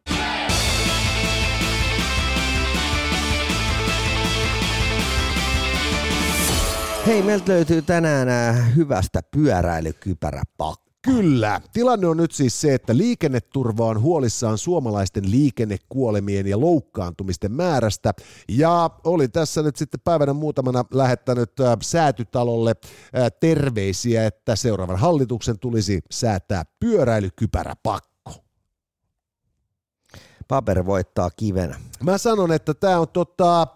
Hei, 7.06 7.22
meiltä 7.22 7.52
löytyy 7.52 7.82
tänään 7.82 8.30
äh, 8.30 8.76
hyvästä 8.76 9.22
pyöräilykypäräpakko. 9.32 10.85
Kyllä. 11.06 11.62
Tilanne 11.74 12.08
on 12.08 12.18
nyt 12.18 12.32
siis 12.32 12.62
se, 12.62 12.74
että 12.74 12.98
liikenneturva 12.98 13.86
on 13.86 14.02
huolissaan 14.02 14.58
suomalaisten 14.58 15.32
liikennekuolemien 15.32 16.48
ja 16.48 16.60
loukkaantumisten 16.60 17.52
määrästä. 17.52 18.14
Ja 18.50 18.90
oli 19.04 19.28
tässä 19.28 19.62
nyt 19.62 19.76
sitten 19.76 20.00
päivänä 20.04 20.34
muutamana 20.34 20.86
lähettänyt 20.92 21.60
äh, 21.60 21.78
säätytalolle 21.82 22.70
äh, 22.72 23.32
terveisiä, 23.40 24.26
että 24.26 24.56
seuraavan 24.56 25.00
hallituksen 25.00 25.60
tulisi 25.60 26.02
säätää 26.12 26.64
pyöräilykypäräpakko. 26.80 28.32
Paper 30.48 30.86
voittaa 30.86 31.30
kivenä. 31.30 31.80
Mä 32.04 32.18
sanon, 32.18 32.52
että 32.52 32.74
tämä 32.74 33.00
on 33.00 33.08
tota, 33.08 33.68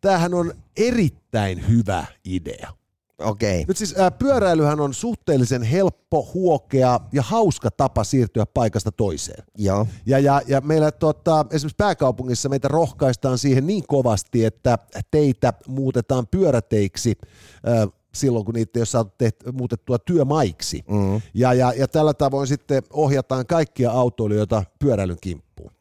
tämähän 0.00 0.34
on 0.34 0.54
erittäin 0.76 1.68
hyvä 1.68 2.04
idea. 2.24 2.79
Okei. 3.20 3.64
Nyt 3.68 3.76
siis 3.76 3.94
ää, 3.98 4.10
pyöräilyhän 4.10 4.80
on 4.80 4.94
suhteellisen 4.94 5.62
helppo, 5.62 6.30
huokea 6.34 7.00
ja 7.12 7.22
hauska 7.22 7.70
tapa 7.70 8.04
siirtyä 8.04 8.46
paikasta 8.46 8.92
toiseen. 8.92 9.44
Joo. 9.58 9.86
Ja, 10.06 10.18
ja, 10.18 10.42
ja 10.46 10.60
meillä 10.60 10.90
tota, 10.90 11.46
esimerkiksi 11.50 11.76
pääkaupungissa 11.76 12.48
meitä 12.48 12.68
rohkaistaan 12.68 13.38
siihen 13.38 13.66
niin 13.66 13.84
kovasti, 13.88 14.44
että 14.44 14.78
teitä 15.10 15.52
muutetaan 15.68 16.26
pyöräteiksi 16.26 17.18
ää, 17.64 17.86
silloin, 18.14 18.44
kun 18.44 18.54
niitä 18.54 18.78
ei 18.78 18.80
ole 18.80 18.86
saatu 18.86 19.14
teht- 19.24 19.52
muutettua 19.52 19.98
työmaiksi. 19.98 20.84
Mm. 20.88 21.20
Ja, 21.34 21.54
ja, 21.54 21.72
ja 21.72 21.88
tällä 21.88 22.14
tavoin 22.14 22.46
sitten 22.46 22.82
ohjataan 22.92 23.46
kaikkia 23.46 23.90
autoilijoita 23.90 24.64
pyöräilyn 24.78 25.18
kimppuun. 25.20 25.72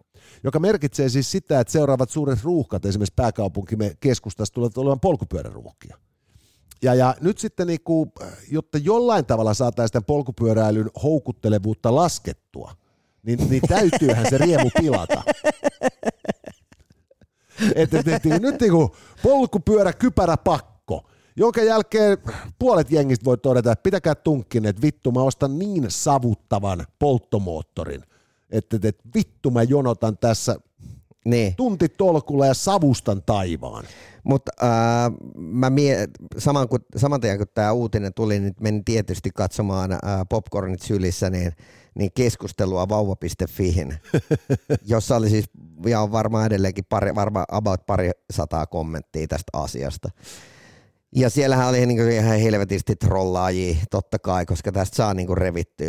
Joka 0.43 0.59
merkitsee 0.59 1.09
siis 1.09 1.31
sitä, 1.31 1.59
että 1.59 1.71
seuraavat 1.71 2.09
suuret 2.09 2.43
ruuhkat 2.43 2.85
esimerkiksi 2.85 3.13
pääkaupunkimme 3.15 3.97
keskustassa 3.99 4.53
tulevat 4.53 4.77
olemaan 4.77 4.99
polkupyöräruuhkia. 4.99 5.97
Ja, 6.81 6.93
ja 6.93 7.15
nyt 7.21 7.37
sitten, 7.37 7.67
niinku, 7.67 8.11
jotta 8.51 8.77
jollain 8.77 9.25
tavalla 9.25 9.53
saataisiin 9.53 9.93
tämän 9.93 10.05
polkupyöräilyn 10.05 10.89
houkuttelevuutta 11.03 11.95
laskettua, 11.95 12.71
niin, 13.23 13.49
niin 13.49 13.61
täytyyhän 13.67 14.25
se 14.29 14.37
riemu 14.37 14.69
pilata. 14.79 15.23
Et, 17.75 17.93
et, 17.93 18.07
et, 18.07 18.23
nyt 18.39 18.61
niinku 18.61 18.95
polkupyörä 19.23 19.93
kypärä 19.93 20.37
pakko, 20.37 21.09
jonka 21.35 21.61
jälkeen 21.61 22.17
puolet 22.59 22.91
jengistä 22.91 23.25
voi 23.25 23.37
todeta, 23.37 23.71
että 23.71 23.83
pitäkää 23.83 24.15
tunkkin, 24.15 24.65
että 24.65 24.81
vittu 24.81 25.11
mä 25.11 25.21
ostan 25.21 25.59
niin 25.59 25.85
savuttavan 25.87 26.85
polttomoottorin, 26.99 28.03
että, 28.49 28.75
että, 28.75 28.87
että 28.87 29.03
vittu 29.15 29.51
mä 29.51 29.63
jonotan 29.63 30.17
tässä 30.17 30.55
Niin. 31.25 31.55
tunti 31.55 31.89
tolkulla 31.89 32.45
ja 32.45 32.53
savustan 32.53 33.23
taivaan. 33.25 33.85
Mutta 34.29 34.51
äh, 34.63 35.11
mä 35.35 35.69
mie- 35.69 36.07
saman, 36.37 36.69
kun, 36.69 36.79
saman 36.95 37.21
tien 37.21 37.37
kun 37.37 37.47
tämä 37.53 37.71
uutinen 37.71 38.13
tuli, 38.13 38.39
niin 38.39 38.53
menin 38.61 38.85
tietysti 38.85 39.29
katsomaan 39.35 39.91
äh, 39.91 39.99
Popcornit 40.29 40.81
sylissä, 40.81 41.29
niin, 41.29 41.51
niin 41.95 42.11
keskustelua 42.15 42.89
vauva.fihin, 42.89 43.95
jossa 44.85 45.15
oli 45.15 45.29
siis, 45.29 45.45
ja 45.85 46.01
on 46.01 46.11
varmaan 46.11 46.45
edelleenkin 46.45 46.85
pari, 46.89 47.15
varmaan 47.15 47.45
about 47.51 47.85
pari 47.85 48.11
sataa 48.31 48.65
kommenttia 48.65 49.27
tästä 49.27 49.49
asiasta. 49.53 50.09
Ja 51.15 51.29
siellähän 51.29 51.67
oli 51.67 51.85
niinku 51.85 52.03
ihan 52.03 52.39
helvetisti 52.39 52.95
trollaajia, 52.95 53.75
totta 53.91 54.19
kai, 54.19 54.45
koska 54.45 54.71
tästä 54.71 54.95
saa 54.95 55.13
niinku 55.13 55.35
revittyä. 55.35 55.87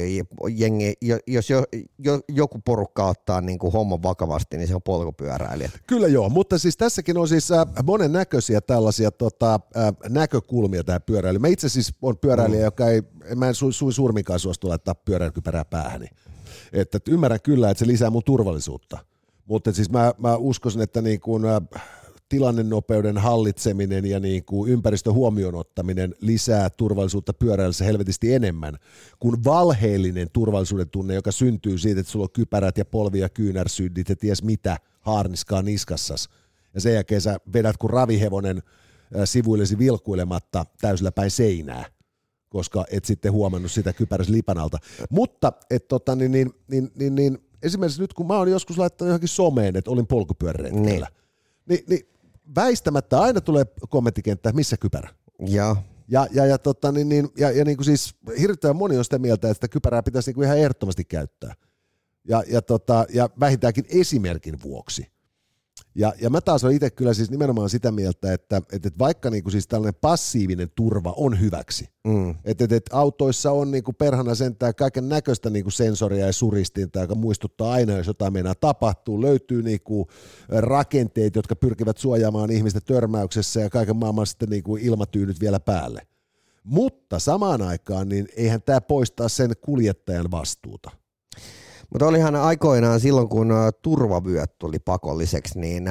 Jengi, 0.51 0.93
jo- 1.01 1.19
jos 1.27 1.51
jo, 1.51 1.65
jo, 1.99 2.21
joku 2.29 2.61
porukka 2.65 3.07
ottaa 3.07 3.41
niinku 3.41 3.71
homman 3.71 4.03
vakavasti, 4.03 4.57
niin 4.57 4.69
se 4.69 4.75
on 4.75 4.83
polkupyöräilijät. 4.83 5.71
Kyllä 5.87 6.09
joo, 6.09 6.29
mutta 6.29 6.59
siis 6.59 6.77
tässäkin 6.77 7.17
on 7.17 7.29
siis 7.29 7.53
äh, 7.53 7.67
monen 7.85 8.13
näköisiä 8.13 8.61
tällaisia 8.61 9.11
tota, 9.11 9.55
äh, 9.55 9.93
näkökulmia 10.09 10.85
tähän 10.85 11.03
pyöräilyyn. 11.03 11.43
Mä 11.43 11.49
itse 11.49 11.69
siis 11.69 11.95
on 12.03 12.19
pyöräilijä, 12.19 12.61
mm. 12.61 12.65
joka 12.65 12.89
ei, 12.89 13.03
mä 13.37 13.49
en 13.49 13.55
su, 13.55 13.73
su, 13.73 13.93
surminkaan 13.93 14.41
suostu 14.41 14.69
laittaa 14.69 14.95
pyöräilykypärää 14.95 15.65
päähäni. 15.65 16.07
Että, 16.73 16.97
että 16.97 17.11
ymmärrän 17.11 17.41
kyllä, 17.43 17.71
että 17.71 17.79
se 17.79 17.87
lisää 17.87 18.11
mun 18.11 18.25
turvallisuutta. 18.25 18.99
Mutta 19.47 19.73
siis 19.73 19.91
mä, 19.91 20.15
mä 20.19 20.37
uskoisin, 20.37 20.83
että 20.83 21.03
niin 21.03 21.21
kuin, 21.21 21.45
äh, 21.45 21.83
tilannenopeuden 22.31 23.19
hallitseminen 23.19 24.07
ja 24.07 24.21
niin 24.21 24.45
kuin 24.45 24.73
ympäristön 24.73 25.15
huomioon 25.15 25.55
ottaminen 25.55 26.15
lisää 26.21 26.71
turvallisuutta 26.71 27.33
pyöräilyssä 27.33 27.85
helvetisti 27.85 28.35
enemmän 28.35 28.77
kuin 29.19 29.45
valheellinen 29.45 30.31
turvallisuuden 30.33 30.91
tunne, 30.91 31.15
joka 31.15 31.33
syntyy 31.33 31.79
siitä, 31.79 32.01
että 32.01 32.13
sulla 32.13 32.25
on 32.25 32.33
kypärät 32.33 32.79
ja 32.79 32.85
polvi- 32.85 33.21
ja 33.21 33.29
kyynärsyddit 33.29 34.09
ja 34.09 34.17
ties 34.17 34.43
mitä 34.43 34.77
haarniskaa 35.01 35.63
niskassas. 35.63 36.29
Ja 36.75 36.81
sen 36.81 36.95
jälkeen 36.95 37.21
sä 37.21 37.39
vedät 37.53 37.77
kuin 37.77 37.91
ravihevonen 37.91 38.57
äh, 38.57 39.23
sivuillesi 39.25 39.79
vilkuilematta 39.79 40.67
täysillä 40.81 41.13
päin 41.13 41.31
seinää 41.31 41.85
koska 42.49 42.85
et 42.91 43.05
sitten 43.05 43.33
huomannut 43.33 43.73
sitä 43.73 43.93
kypäräs 43.93 44.29
lipanalta. 44.29 44.79
Mutta 45.11 45.53
et 45.71 45.89
tota, 45.89 46.17
niin, 46.17 46.33
niin, 46.33 46.51
niin, 46.71 46.91
niin, 46.95 47.15
niin, 47.15 47.39
esimerkiksi 47.63 48.01
nyt 48.01 48.13
kun 48.15 48.27
mä 48.27 48.37
oon 48.39 48.51
joskus 48.51 48.79
laittanut 48.79 49.09
johonkin 49.09 49.29
someen, 49.29 49.77
että 49.77 49.91
olin 49.91 50.07
polkupyöräretkellä, 50.07 51.07
Niin. 51.69 51.79
niin, 51.79 51.85
niin 51.89 52.09
väistämättä 52.55 53.21
aina 53.21 53.41
tulee 53.41 53.65
kommenttikenttä, 53.89 54.49
että 54.49 54.57
missä 54.57 54.77
kypärä. 54.77 55.09
Joo. 55.41 55.77
Ja, 56.09 56.27
ja, 56.31 56.47
ja, 56.47 56.59
tota, 56.59 56.93
niin, 56.93 57.09
niin, 57.09 57.29
ja, 57.37 57.51
ja 57.51 57.65
niin 57.65 57.77
kuin 57.77 57.85
siis 57.85 58.15
hirvittävän 58.39 58.77
moni 58.77 58.99
on 58.99 59.05
sitä 59.05 59.19
mieltä, 59.19 59.49
että 59.49 59.55
sitä 59.55 59.69
kypärää 59.69 60.03
pitäisi 60.03 60.31
niin 60.31 60.35
kuin 60.35 60.45
ihan 60.45 60.59
ehdottomasti 60.59 61.05
käyttää. 61.05 61.55
Ja, 62.29 62.43
ja, 62.47 62.63
tota, 62.63 63.07
ja 63.13 63.31
vähintäänkin 63.41 63.85
esimerkin 63.89 64.63
vuoksi. 64.63 65.07
Ja, 65.95 66.13
ja 66.21 66.31
mä 66.31 66.41
taas 66.41 66.65
olen 66.65 66.77
itse 66.77 66.91
kyllä 66.91 67.15
siis 67.15 67.31
nimenomaan 67.31 67.71
sitä 67.71 67.93
mieltä, 67.93 68.33
että, 68.33 68.57
että, 68.57 68.77
että 68.77 68.99
vaikka 68.99 69.31
niin 69.31 69.43
kuin 69.43 69.53
siis 69.53 69.69
tällainen 69.69 70.01
passiivinen 70.01 70.71
turva 70.75 71.15
on 71.17 71.41
hyväksi, 71.41 71.89
Mm. 72.07 72.31
että, 72.31 72.65
että, 72.65 72.77
että 72.77 72.97
autoissa 72.97 73.53
on 73.53 73.71
niin 73.71 73.85
kuin 73.85 73.95
perhana 73.95 74.35
sentään 74.35 74.75
kaiken 74.75 75.09
näköistä 75.09 75.51
niin 75.51 75.65
kuin 75.65 75.73
sensoria 75.73 76.27
ja 76.27 76.33
suristinta, 76.33 77.01
joka 77.01 77.15
muistuttaa 77.15 77.73
aina, 77.73 77.97
jos 77.97 78.07
jotain 78.07 78.33
meinaa 78.33 78.55
tapahtuu. 78.55 79.23
Löytyy 79.23 79.63
niin 79.63 79.81
kuin 79.81 80.07
rakenteet, 80.49 81.37
jotka 81.37 81.57
pyrkivät 81.57 81.99
suojaamaan 81.99 82.51
ihmistä 82.51 82.81
törmäyksessä 82.81 83.61
ja 83.61 83.71
kaiken 83.71 83.97
maailman 83.97 84.27
sitten 84.27 84.49
niin 84.49 84.63
kuin 84.63 84.83
ilmatyynyt 84.83 85.41
vielä 85.41 85.61
päälle. 85.61 86.07
Mutta 86.65 87.19
samaan 87.19 87.63
aikaan 87.63 88.09
niin 88.09 88.29
eihän 88.37 88.63
tämä 88.63 88.81
poistaa 88.81 89.29
sen 89.29 89.51
kuljettajan 89.61 90.31
vastuuta. 90.31 90.91
Mutta 91.93 92.07
olihan 92.07 92.37
aikoinaan 92.37 93.01
silloin, 93.01 93.29
kun 93.29 93.53
turvavyöt 93.83 94.59
tuli 94.59 94.79
pakolliseksi, 94.79 95.59
niin 95.59 95.85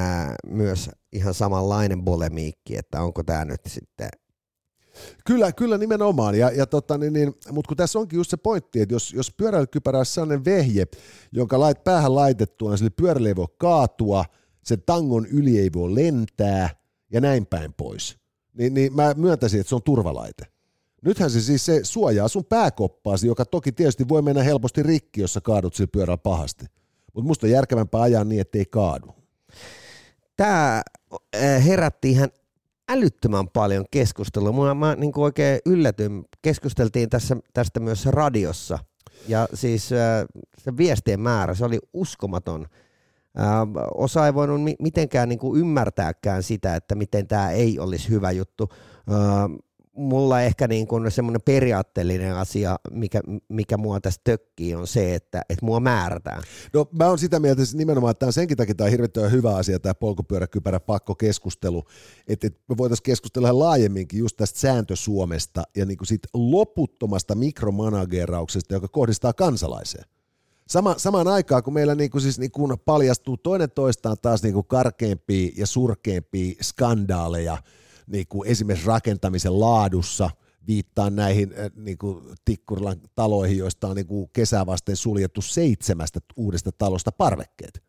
myös 0.46 0.90
ihan 1.12 1.34
samanlainen 1.34 2.02
bolemiikki, 2.02 2.76
että 2.76 3.02
onko 3.02 3.22
tämä 3.22 3.44
nyt 3.44 3.60
sitten 3.68 4.08
Kyllä, 5.26 5.52
kyllä 5.52 5.78
nimenomaan, 5.78 6.34
ja, 6.34 6.50
ja 6.50 6.66
tota, 6.66 6.98
niin, 6.98 7.12
niin, 7.12 7.34
mutta 7.52 7.68
kun 7.68 7.76
tässä 7.76 7.98
onkin 7.98 8.16
just 8.16 8.30
se 8.30 8.36
pointti, 8.36 8.80
että 8.80 8.94
jos, 8.94 9.12
jos 9.12 9.34
pyöräilykypärä 9.36 9.98
on 9.98 10.06
sellainen 10.06 10.44
vehje, 10.44 10.86
jonka 11.32 11.60
lait 11.60 11.84
päähän 11.84 12.14
laitettua, 12.14 12.74
niin 12.74 12.92
pyörälle 12.92 13.28
ei 13.28 13.36
voi 13.36 13.46
kaatua, 13.58 14.24
sen 14.64 14.82
tangon 14.86 15.26
yli 15.26 15.58
ei 15.58 15.70
voi 15.72 15.94
lentää 15.94 16.70
ja 17.12 17.20
näin 17.20 17.46
päin 17.46 17.74
pois, 17.76 18.16
niin, 18.52 18.74
niin 18.74 18.96
mä 18.96 19.14
myöntäisin, 19.16 19.60
että 19.60 19.68
se 19.68 19.74
on 19.74 19.82
turvalaite. 19.82 20.44
Nythän 21.04 21.30
se 21.30 21.40
siis 21.40 21.66
se 21.66 21.80
suojaa 21.82 22.28
sun 22.28 22.44
pääkoppaasi, 22.44 23.26
joka 23.26 23.44
toki 23.44 23.72
tietysti 23.72 24.08
voi 24.08 24.22
mennä 24.22 24.42
helposti 24.42 24.82
rikki, 24.82 25.20
jos 25.20 25.32
sä 25.32 25.40
kaadut 25.40 25.74
sillä 25.74 25.90
pyörällä 25.92 26.18
pahasti. 26.18 26.66
Mutta 27.14 27.26
musta 27.26 27.46
on 27.46 27.50
järkevämpää 27.50 28.00
ajaa 28.00 28.24
niin, 28.24 28.40
ettei 28.40 28.66
kaadu. 28.66 29.14
tämä 30.36 30.82
herätti 31.64 32.10
ihan 32.10 32.30
älyttömän 32.88 33.48
paljon 33.48 33.84
keskustelua. 33.90 34.52
Mä, 34.52 34.74
mä 34.74 34.94
niin 34.94 35.12
kuin 35.12 35.24
oikein 35.24 35.58
yllätyin. 35.66 36.24
Keskusteltiin 36.42 37.10
tässä, 37.10 37.36
tästä 37.54 37.80
myös 37.80 38.06
radiossa. 38.06 38.78
Ja 39.28 39.48
siis 39.54 39.92
äh, 39.92 39.98
se 40.58 40.76
viestien 40.76 41.20
määrä, 41.20 41.54
se 41.54 41.64
oli 41.64 41.78
uskomaton. 41.92 42.66
Äh, 43.38 43.46
osa 43.94 44.26
ei 44.26 44.34
voinut 44.34 44.62
mi- 44.62 44.76
mitenkään 44.78 45.28
niin 45.28 45.38
kuin 45.38 45.60
ymmärtääkään 45.60 46.42
sitä, 46.42 46.76
että 46.76 46.94
miten 46.94 47.26
tämä 47.28 47.50
ei 47.50 47.78
olisi 47.78 48.08
hyvä 48.08 48.30
juttu. 48.30 48.68
Mulla 49.96 50.42
ehkä 50.42 50.68
niin 50.68 50.86
kuin 50.86 51.10
semmoinen 51.10 51.42
periaatteellinen 51.42 52.34
asia, 52.34 52.78
mikä, 52.90 53.20
mikä 53.48 53.76
mua 53.76 54.00
tässä 54.00 54.20
tökkii, 54.24 54.74
on 54.74 54.86
se, 54.86 55.14
että, 55.14 55.42
että 55.48 55.66
mua 55.66 55.80
määrätään. 55.80 56.42
No 56.72 56.86
mä 56.92 57.08
oon 57.08 57.18
sitä 57.18 57.40
mieltä 57.40 57.62
että 57.62 57.76
nimenomaan, 57.76 58.10
että 58.10 58.18
tämä 58.18 58.28
on 58.28 58.32
senkin 58.32 58.56
takia 58.56 58.74
tämä 58.74 58.86
on 58.86 58.90
hirvittävän 58.90 59.32
hyvä 59.32 59.56
asia, 59.56 59.80
tämä 59.80 59.94
polkupyöräkypärä 59.94 60.80
pakkokeskustelu, 60.80 61.84
että, 62.28 62.46
että 62.46 62.60
me 62.68 62.76
voitaisiin 62.76 63.04
keskustella 63.04 63.58
laajemminkin 63.58 64.18
just 64.18 64.36
tästä 64.36 64.58
sääntö-Suomesta 64.58 65.62
ja 65.76 65.86
niin 65.86 65.98
kuin 65.98 66.06
siitä 66.06 66.28
loputtomasta 66.34 67.34
mikromanagerauksesta, 67.34 68.74
joka 68.74 68.88
kohdistaa 68.88 69.32
kansalaiseen. 69.32 70.04
Sama, 70.68 70.94
samaan 70.98 71.28
aikaan, 71.28 71.62
kun 71.62 71.74
meillä 71.74 71.94
niin 71.94 72.10
kuin 72.10 72.22
siis 72.22 72.38
niin 72.38 72.50
kuin 72.50 72.78
paljastuu 72.84 73.36
toinen 73.36 73.70
toistaan 73.70 74.16
taas 74.22 74.42
niin 74.42 74.54
kuin 74.54 74.66
karkeampia 74.66 75.50
ja 75.56 75.66
surkeampia 75.66 76.54
skandaaleja, 76.62 77.58
niin 78.10 78.26
kuin 78.28 78.48
esimerkiksi 78.48 78.86
rakentamisen 78.86 79.60
laadussa, 79.60 80.30
viittaan 80.66 81.16
näihin 81.16 81.54
äh, 81.58 81.70
niin 81.76 81.98
kuin 81.98 82.24
Tikkurilan 82.44 83.00
taloihin, 83.14 83.58
joista 83.58 83.88
on 83.88 83.96
niin 83.96 84.06
kuin 84.06 84.30
kesää 84.32 84.66
vasten 84.66 84.96
suljettu 84.96 85.42
seitsemästä 85.42 86.20
uudesta 86.36 86.72
talosta 86.72 87.12
parvekkeet 87.12 87.82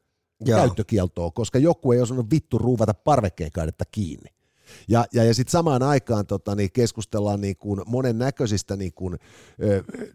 Joo. 0.45 0.59
käyttökieltoa, 0.59 1.31
koska 1.31 1.59
joku 1.59 1.91
ei 1.91 2.01
osannut 2.01 2.31
vittu 2.31 2.57
ruuvata 2.57 2.93
parvekkeen 2.93 3.51
kaidetta 3.51 3.85
kiinni. 3.91 4.29
Ja, 4.87 5.05
ja, 5.13 5.23
ja 5.23 5.33
sitten 5.33 5.51
samaan 5.51 5.83
aikaan 5.83 6.25
tota, 6.25 6.55
niin 6.55 6.71
keskustellaan 6.71 7.41
niin 7.41 7.57
kuin 7.57 7.81
monennäköisistä 7.85 8.75
niin 8.75 8.93
kuin, 8.93 9.19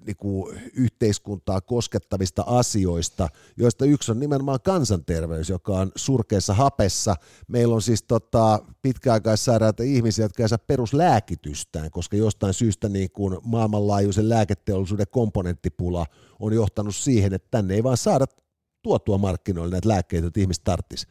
niin 0.07 0.17
kuin 0.17 0.61
yhteiskuntaa 0.75 1.61
koskettavista 1.61 2.45
asioista, 2.47 3.29
joista 3.57 3.85
yksi 3.85 4.13
on 4.13 4.21
nimenomaan 4.21 4.61
kansanterveys, 4.65 5.49
joka 5.49 5.73
on 5.73 5.93
surkeassa 5.97 6.55
hapessa. 6.55 7.17
Meillä 7.49 7.75
on 7.75 7.83
siis 7.83 8.03
tota, 8.03 8.63
pitkäaikaissairaita 8.83 9.83
ihmisiä, 9.83 10.25
jotka 10.25 10.43
ei 10.43 10.49
saa 10.49 10.59
peruslääkitystään, 10.59 11.91
koska 11.91 12.17
jostain 12.17 12.55
syystä 12.55 12.89
niin 12.89 13.11
kuin 13.11 13.39
maailmanlaajuisen 13.43 14.29
lääketeollisuuden 14.29 15.07
komponenttipula 15.11 16.07
on 16.41 16.53
johtanut 16.53 16.97
siihen, 16.97 17.35
että 17.35 17.49
tänne 17.51 17.75
ei 17.75 17.83
vaan 17.83 17.97
saada 17.97 18.27
tuotua 18.83 19.19
markkinoille 19.19 19.73
näitä 19.73 19.89
lääkkeitä, 19.89 20.25
joita 20.25 20.41
ihmiset 20.41 20.65
tarttisi. 20.65 21.07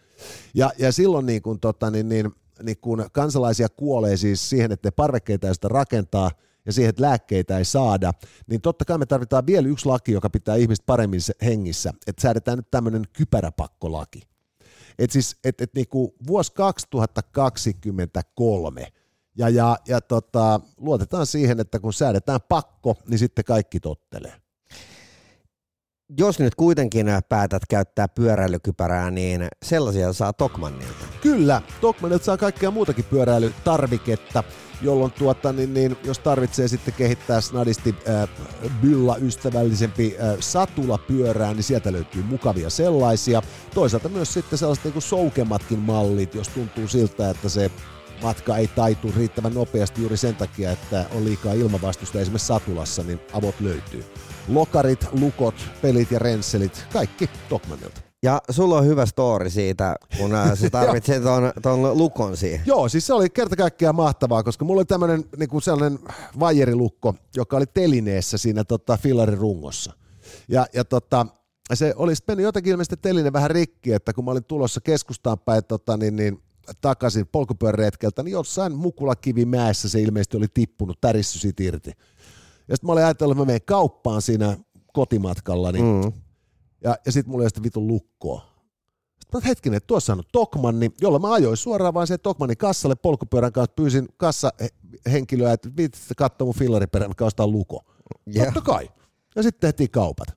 Ja, 0.53 0.71
ja 0.77 0.91
silloin 0.91 1.25
niin 1.25 1.41
kuin, 1.41 1.60
tota, 1.60 1.91
niin, 1.91 2.10
niin, 2.10 2.31
niin 2.63 2.77
kuin 2.77 3.05
kansalaisia 3.11 3.69
kuolee 3.69 4.17
siis 4.17 4.49
siihen, 4.49 4.71
että 4.71 4.91
parvekkeita 4.91 5.47
ei 5.47 5.55
sitä 5.55 5.67
rakentaa 5.67 6.31
ja 6.65 6.73
siihen, 6.73 6.89
että 6.89 7.01
lääkkeitä 7.01 7.57
ei 7.57 7.65
saada, 7.65 8.13
niin 8.47 8.61
totta 8.61 8.85
kai 8.85 8.97
me 8.97 9.05
tarvitaan 9.05 9.45
vielä 9.45 9.67
yksi 9.67 9.85
laki, 9.85 10.11
joka 10.11 10.29
pitää 10.29 10.55
ihmiset 10.55 10.85
paremmin 10.85 11.19
hengissä, 11.45 11.93
että 12.07 12.21
säädetään 12.21 12.57
nyt 12.57 12.71
tämmöinen 12.71 13.03
kypäräpakkolaki. 13.13 14.21
Et 14.99 15.11
siis, 15.11 15.37
et, 15.43 15.61
et 15.61 15.73
niinku 15.75 16.15
vuosi 16.27 16.53
2023, 16.53 18.87
ja, 19.37 19.49
ja, 19.49 19.77
ja 19.87 20.01
tota, 20.01 20.59
luotetaan 20.77 21.25
siihen, 21.25 21.59
että 21.59 21.79
kun 21.79 21.93
säädetään 21.93 22.39
pakko, 22.49 22.97
niin 23.07 23.19
sitten 23.19 23.45
kaikki 23.45 23.79
tottelee 23.79 24.44
jos 26.17 26.39
nyt 26.39 26.55
kuitenkin 26.55 27.07
päätät 27.29 27.63
käyttää 27.69 28.07
pyöräilykypärää, 28.07 29.11
niin 29.11 29.47
sellaisia 29.63 30.13
saa 30.13 30.33
Tokmannilta. 30.33 31.05
Kyllä, 31.21 31.61
Tokmannilta 31.81 32.25
saa 32.25 32.37
kaikkea 32.37 32.71
muutakin 32.71 33.05
pyöräilytarviketta, 33.05 34.43
jolloin 34.81 35.11
tuota, 35.11 35.53
niin, 35.53 35.73
niin, 35.73 35.97
jos 36.03 36.19
tarvitsee 36.19 36.67
sitten 36.67 36.93
kehittää 36.93 37.41
snadisti 37.41 37.95
äh, 38.09 38.29
bylla-ystävällisempi 38.81 40.15
äh, 40.19 40.35
satulapyörää, 40.39 41.53
niin 41.53 41.63
sieltä 41.63 41.91
löytyy 41.91 42.23
mukavia 42.23 42.69
sellaisia. 42.69 43.41
Toisaalta 43.73 44.09
myös 44.09 44.33
sitten 44.33 44.59
sellaiset 44.59 44.85
niin 44.85 45.01
soukematkin 45.01 45.79
mallit, 45.79 46.35
jos 46.35 46.47
tuntuu 46.49 46.87
siltä, 46.87 47.29
että 47.29 47.49
se 47.49 47.71
matka 48.21 48.57
ei 48.57 48.67
taitu 48.67 49.13
riittävän 49.17 49.53
nopeasti 49.53 50.01
juuri 50.01 50.17
sen 50.17 50.35
takia, 50.35 50.71
että 50.71 51.05
on 51.15 51.25
liikaa 51.25 51.53
ilmavastusta 51.53 52.19
esimerkiksi 52.19 52.47
satulassa, 52.47 53.03
niin 53.03 53.19
avot 53.33 53.59
löytyy. 53.59 54.05
Lokarit, 54.47 55.08
lukot, 55.12 55.55
pelit 55.81 56.12
ja 56.12 56.19
rensselit, 56.19 56.86
kaikki 56.93 57.29
Tokmanilta. 57.49 58.01
Ja 58.23 58.41
sulla 58.49 58.77
on 58.77 58.86
hyvä 58.86 59.05
story 59.05 59.49
siitä, 59.49 59.95
kun 60.17 60.31
sä 60.55 60.69
tarvitset 60.79 61.23
ton, 61.23 61.53
ton 61.62 61.97
lukon 61.97 62.38
siihen. 62.38 62.62
Joo, 62.65 62.89
siis 62.89 63.08
se 63.08 63.13
oli 63.13 63.29
kerta 63.29 63.55
kaikkiaan 63.55 63.95
mahtavaa, 63.95 64.43
koska 64.43 64.65
mulla 64.65 64.79
oli 64.79 64.86
tämmöinen 64.86 65.23
niin 65.38 65.62
sellainen 65.62 65.99
vajerilukko, 66.39 67.15
joka 67.36 67.58
oli 67.58 67.65
telineessä 67.65 68.38
siinä 68.38 68.63
tota, 68.63 68.97
fillarin 68.97 69.38
rungossa. 69.38 69.93
Ja, 70.47 70.65
ja 70.73 70.86
tota, 70.86 71.25
se 71.73 71.93
olisi 71.97 72.23
mennyt 72.27 72.43
jotenkin 72.43 72.71
ilmeisesti 72.71 72.97
teline 72.97 73.34
vähän 73.34 73.51
rikki, 73.51 73.93
että 73.93 74.13
kun 74.13 74.25
mä 74.25 74.31
olin 74.31 74.43
tulossa 74.43 74.81
keskustaan 74.81 75.39
päin 75.39 75.63
tota, 75.63 75.97
niin, 75.97 76.15
niin, 76.15 76.39
takaisin 76.81 77.27
polkupyöräretkeltä, 77.27 78.23
niin 78.23 78.31
jossain 78.31 78.75
Mukulakivimäessä 78.75 79.89
se 79.89 80.01
ilmeisesti 80.01 80.38
oli 80.38 80.47
tippunut, 80.53 81.01
tärissy 81.01 81.39
siitä 81.39 81.63
irti. 81.63 81.91
Ja 82.67 82.75
sitten 82.75 82.88
mä 82.88 82.91
olin 82.93 83.04
ajatellut, 83.04 83.36
että 83.36 83.41
mä 83.41 83.45
menen 83.45 83.62
kauppaan 83.65 84.21
siinä 84.21 84.58
kotimatkalla, 84.93 85.71
niin, 85.71 85.86
mm. 85.86 86.13
ja, 86.84 86.95
ja 87.06 87.12
sitten 87.12 87.32
mulla 87.32 87.43
oli 87.43 87.49
sitten 87.49 87.63
vitun 87.63 87.88
lukkoa. 87.88 88.41
Sitten 89.19 89.41
mä 89.41 89.47
hetkinen, 89.47 89.78
että 89.78 89.88
tuossa 89.88 90.13
on 90.13 90.23
Tokmanni, 90.32 90.91
jolla 91.01 91.19
mä 91.19 91.34
ajoin 91.34 91.58
suoraan 91.58 91.93
vaan 91.93 92.08
sen 92.08 92.19
Tokmannin 92.19 92.58
kassalle 92.58 92.95
polkupyörän 92.95 93.51
kanssa, 93.51 93.73
pyysin 93.75 94.08
kassahenkilöä, 94.17 95.54
että 95.54 95.69
viitsitte 95.78 96.15
katsoa 96.15 96.45
mun 96.45 96.56
fillariperän, 96.56 97.10
mikä 97.10 97.25
ostaa 97.25 97.47
luko. 97.47 97.86
Yeah. 98.36 98.54
Totta 98.54 98.71
kai. 98.71 98.89
Ja 99.36 99.43
sitten 99.43 99.67
tehtiin 99.67 99.91
kaupat. 99.91 100.28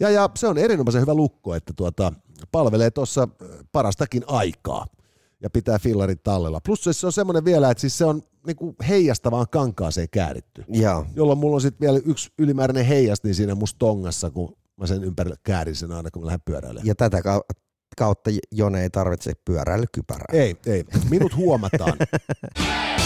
Ja, 0.00 0.10
ja 0.10 0.30
se 0.36 0.48
on 0.48 0.58
erinomaisen 0.58 1.02
hyvä 1.02 1.14
lukko, 1.14 1.54
että 1.54 1.72
tuota, 1.76 2.12
palvelee 2.52 2.90
tuossa 2.90 3.28
parastakin 3.72 4.22
aikaa 4.26 4.86
ja 5.44 5.50
pitää 5.50 5.78
fillarit 5.78 6.22
tallella. 6.22 6.60
Plus 6.66 6.88
se 6.92 7.06
on 7.06 7.12
semmoinen 7.12 7.44
vielä, 7.44 7.70
että 7.70 7.80
siis 7.80 7.98
se 7.98 8.04
on 8.04 8.22
niinku 8.46 8.74
heijastavaan 8.88 9.46
kankaaseen 9.50 10.08
kääritty. 10.10 10.64
Ja. 10.68 11.04
Jolloin 11.16 11.38
mulla 11.38 11.54
on 11.54 11.60
sitten 11.60 11.80
vielä 11.86 12.00
yksi 12.04 12.30
ylimääräinen 12.38 12.86
heijastin 12.86 13.34
siinä 13.34 13.54
musta 13.54 13.78
tongassa, 13.78 14.30
kun 14.30 14.56
mä 14.76 14.86
sen 14.86 15.04
ympärille 15.04 15.36
käärin 15.42 15.76
sen 15.76 15.92
aina, 15.92 16.10
kun 16.10 16.22
mä 16.22 16.26
lähden 16.26 16.42
pyöräilemään. 16.44 16.86
Ja 16.86 16.94
tätä 16.94 17.22
kautta 17.96 18.30
Jone 18.52 18.82
ei 18.82 18.90
tarvitse 18.90 19.32
pyöräilykypärää. 19.44 20.26
Ei, 20.32 20.56
ei. 20.66 20.84
Minut 21.10 21.36
huomataan. 21.36 21.98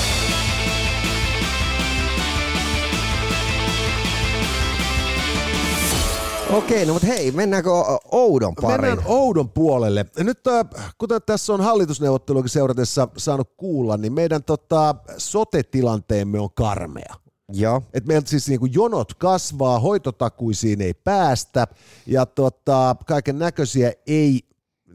Okei, 6.52 6.86
no 6.86 6.92
mutta 6.92 7.06
hei, 7.06 7.32
mennäänkö 7.32 7.70
Oudon 8.12 8.54
pariin? 8.54 8.80
Mennään 8.80 9.08
Oudon 9.08 9.50
puolelle. 9.50 10.06
Nyt 10.18 10.46
äh, 10.46 10.94
kuten 10.98 11.20
tässä 11.26 11.52
on 11.54 11.60
hallitusneuvotteluakin 11.60 12.48
seuratessa 12.48 13.08
saanut 13.16 13.50
kuulla, 13.56 13.96
niin 13.96 14.12
meidän 14.12 14.44
tota, 14.44 14.94
sote-tilanteemme 15.16 16.40
on 16.40 16.48
karmea. 16.54 17.14
Joo. 17.52 17.82
Et 17.94 18.06
meiltä 18.06 18.30
siis 18.30 18.48
niinku 18.48 18.66
jonot 18.66 19.14
kasvaa, 19.14 19.80
hoitotakuisiin 19.80 20.80
ei 20.80 20.94
päästä 20.94 21.66
ja 22.06 22.26
tota, 22.26 22.96
kaiken 23.06 23.38
näköisiä 23.38 23.92
ei 24.06 24.40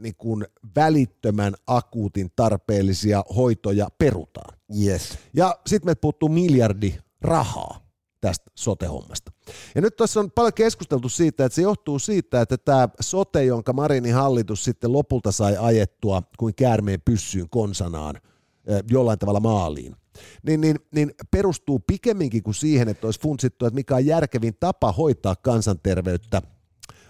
niinku 0.00 0.40
välittömän 0.76 1.54
akuutin 1.66 2.30
tarpeellisia 2.36 3.24
hoitoja 3.36 3.88
perutaan. 3.98 4.58
Yes. 4.82 5.18
Ja 5.34 5.58
sitten 5.66 5.90
me 5.90 5.94
puuttuu 5.94 6.28
miljardi 6.28 6.94
rahaa 7.20 7.83
tästä 8.24 8.50
sote-hommasta. 8.54 9.32
Ja 9.74 9.80
nyt 9.80 9.96
tässä 9.96 10.20
on 10.20 10.30
paljon 10.30 10.52
keskusteltu 10.54 11.08
siitä, 11.08 11.44
että 11.44 11.56
se 11.56 11.62
johtuu 11.62 11.98
siitä, 11.98 12.40
että 12.40 12.58
tämä 12.58 12.88
sote, 13.00 13.44
jonka 13.44 13.72
Marinin 13.72 14.14
hallitus 14.14 14.64
sitten 14.64 14.92
lopulta 14.92 15.32
sai 15.32 15.56
ajettua 15.60 16.22
kuin 16.38 16.54
käärmeen 16.54 17.00
pyssyyn 17.04 17.48
konsanaan 17.48 18.20
jollain 18.90 19.18
tavalla 19.18 19.40
maaliin, 19.40 19.96
niin, 20.42 20.60
niin, 20.60 20.76
niin 20.94 21.14
perustuu 21.30 21.78
pikemminkin 21.86 22.42
kuin 22.42 22.54
siihen, 22.54 22.88
että 22.88 23.06
olisi 23.06 23.20
funtsittu, 23.20 23.66
että 23.66 23.74
mikä 23.74 23.94
on 23.94 24.06
järkevin 24.06 24.56
tapa 24.60 24.92
hoitaa 24.92 25.36
kansanterveyttä– 25.36 26.42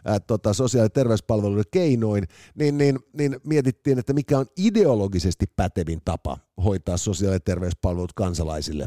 ää, 0.05 0.21
tota, 0.21 0.53
sosiaali- 0.53 0.87
ja 0.87 0.91
terveyspalveluiden 0.91 1.65
keinoin, 1.71 2.25
niin, 2.55 2.79
niin, 2.79 2.99
niin 3.13 3.41
mietittiin, 3.45 3.99
että 3.99 4.13
mikä 4.13 4.39
on 4.39 4.47
ideologisesti 4.57 5.47
pätevin 5.57 6.01
tapa 6.05 6.39
hoitaa 6.65 6.97
sosiaali- 6.97 7.37
ja 7.37 7.41
terveyspalvelut 7.41 8.13
kansalaisille. 8.13 8.87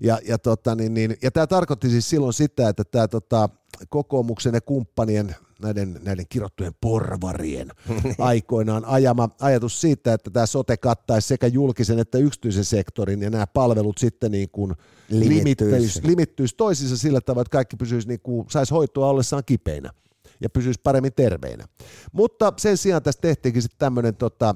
Ja, 0.00 0.18
ja, 0.28 0.38
tota, 0.38 0.74
niin, 0.74 0.94
niin, 0.94 1.16
ja 1.22 1.30
tämä 1.30 1.46
tarkoitti 1.46 1.90
siis 1.90 2.10
silloin 2.10 2.32
sitä, 2.32 2.68
että 2.68 2.84
tämä 2.84 3.08
tota, 3.08 3.48
kokoomuksen 3.88 4.54
ja 4.54 4.60
kumppanien 4.60 5.36
näiden, 5.62 6.00
näiden 6.02 6.26
kirottujen 6.28 6.72
porvarien 6.80 7.68
aikoinaan 8.18 8.84
ajama 8.84 9.28
ajatus 9.40 9.80
siitä, 9.80 10.12
että 10.14 10.30
tämä 10.30 10.46
sote 10.46 10.76
kattaisi 10.76 11.28
sekä 11.28 11.46
julkisen 11.46 11.98
että 11.98 12.18
yksityisen 12.18 12.64
sektorin 12.64 13.22
ja 13.22 13.30
nämä 13.30 13.46
palvelut 13.46 13.98
sitten 13.98 14.30
niin 14.30 14.48
kuin 14.50 14.72
limittyisi, 15.08 16.00
limittyisi 16.06 16.56
toisiinsa 16.56 16.96
sillä 16.96 17.20
tavalla, 17.20 17.42
että 17.42 17.52
kaikki 17.52 17.76
pysyisi 17.76 18.08
niin 18.08 18.20
kuin, 18.22 18.46
saisi 18.50 18.74
hoitoa 18.74 19.08
ollessaan 19.08 19.44
kipeinä 19.46 19.90
ja 20.40 20.50
pysyisi 20.50 20.80
paremmin 20.82 21.12
terveinä. 21.12 21.64
Mutta 22.12 22.52
sen 22.56 22.76
sijaan 22.76 23.02
tästä 23.02 23.20
tehtiinkin 23.20 23.62
sitten 23.62 23.78
tämmöinen 23.78 24.16
tota, 24.16 24.54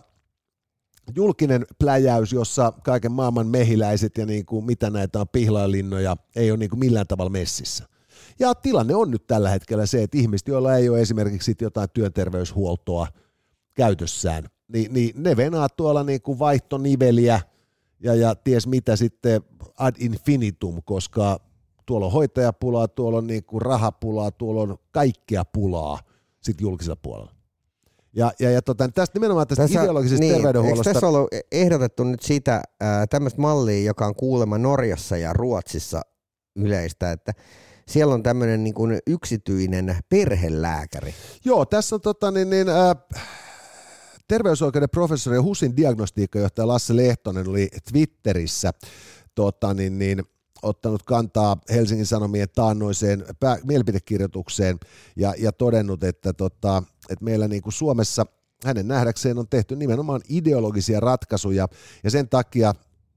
julkinen 1.15 1.67
pläjäys, 1.79 2.33
jossa 2.33 2.73
kaiken 2.85 3.13
maailman 3.13 3.47
mehiläiset 3.47 4.19
ja 4.19 4.27
niin 4.27 4.47
kuin, 4.47 4.65
mitä 4.65 4.91
näitä 4.91 5.21
on 5.21 5.29
pihlailinnoja 5.29 6.17
ei 6.37 6.51
ole 6.51 6.59
niin 6.59 6.71
kuin 6.71 6.81
millään 6.81 7.07
tavalla 7.07 7.31
messissä. 7.31 7.85
Ja 8.39 8.55
tilanne 8.55 8.95
on 8.95 9.11
nyt 9.11 9.27
tällä 9.27 9.51
hetkellä 9.51 9.87
se, 9.87 10.03
että 10.03 10.19
ihmiset, 10.19 10.49
joilla 10.49 10.77
ei 10.77 10.89
ole 10.89 11.01
esimerkiksi 11.01 11.55
jotain 11.61 11.89
työterveyshuoltoa 11.95 13.07
käytössään, 13.75 14.45
niin, 14.69 14.95
niin 14.95 15.23
ne 15.23 15.37
venaa 15.37 15.69
tuolla 15.69 16.05
niin 16.05 16.23
kuin 16.23 16.39
vaihtoniveliä 16.39 17.41
ja, 18.01 18.15
ja 18.15 18.35
ties 18.35 18.67
mitä 18.67 18.97
sitten 18.97 19.43
ad 19.79 19.95
infinitum, 19.99 20.83
koska 20.85 21.41
tuolla 21.87 22.07
on 22.07 22.13
hoitajapulaa, 22.13 22.89
tuolla 22.89 23.19
on 23.19 23.27
niin 23.27 23.45
kuin 23.45 23.63
rahapulaa, 23.63 24.31
tuolla 24.31 24.63
on 24.63 24.77
kaikkea 24.91 25.45
pulaa 25.45 26.01
sitten 26.41 26.65
julkisella 26.65 26.97
puolella. 26.97 27.33
Ja, 28.13 28.33
ja, 28.41 28.51
ja 28.51 28.63
tota, 28.63 28.89
tästä 28.89 29.19
nimenomaan 29.19 29.47
tästä 29.47 29.63
tässä, 29.63 29.81
ideologisesta 29.81 30.21
niin, 30.21 30.35
terveydenhuollosta. 30.35 30.91
Eikö 30.91 31.01
tässä 31.01 31.09
ollut 31.09 31.29
ehdotettu 31.53 32.05
nyt 32.05 32.23
sitä 32.23 32.63
tämmöistä 33.11 33.41
mallia, 33.41 33.85
joka 33.85 34.07
on 34.07 34.15
kuulemma 34.15 34.59
Norjassa 34.59 35.17
ja 35.17 35.33
Ruotsissa 35.33 36.03
yleistä, 36.57 37.13
että 37.13 37.33
siellä 37.89 38.15
on 38.15 38.23
tämmöinen 38.23 38.65
niin 38.65 38.75
kuin 38.75 38.99
yksityinen 39.07 39.97
perhelääkäri. 40.09 41.15
Joo, 41.45 41.67
tässä 41.67 41.95
on 41.95 42.01
tota, 42.01 42.31
niin, 42.31 42.51
niin, 42.51 42.69
äh, 42.69 43.25
terveysoikeuden 44.29 44.91
professori 44.91 45.37
ja 45.37 45.43
HUSin 45.43 45.77
diagnostiikkajohtaja 45.77 46.67
Lasse 46.67 46.97
Lehtonen 46.97 47.49
oli 47.49 47.69
Twitterissä 47.93 48.73
tota, 49.35 49.75
niin, 49.75 49.99
niin, 49.99 50.23
ottanut 50.67 51.03
kantaa 51.03 51.57
Helsingin 51.71 52.07
Sanomien 52.07 52.49
taannoiseen 52.55 53.25
pää- 53.41 53.59
mielipidekirjoitukseen 53.65 54.79
ja, 55.17 55.35
ja 55.39 55.53
todennut, 55.53 56.05
että, 56.05 56.33
tota, 56.33 56.83
että 57.09 57.25
meillä 57.25 57.49
niin 57.49 57.63
kuin 57.63 57.73
Suomessa 57.73 58.27
hänen 58.65 58.89
nähdäkseen 58.89 59.39
on 59.39 59.49
tehty 59.49 59.77
nimenomaan 59.77 60.21
ideologisia 60.29 61.01
ratkaisuja 61.01 61.69
ja 62.05 62.11
sen 62.11 62.29
takia 62.29 62.75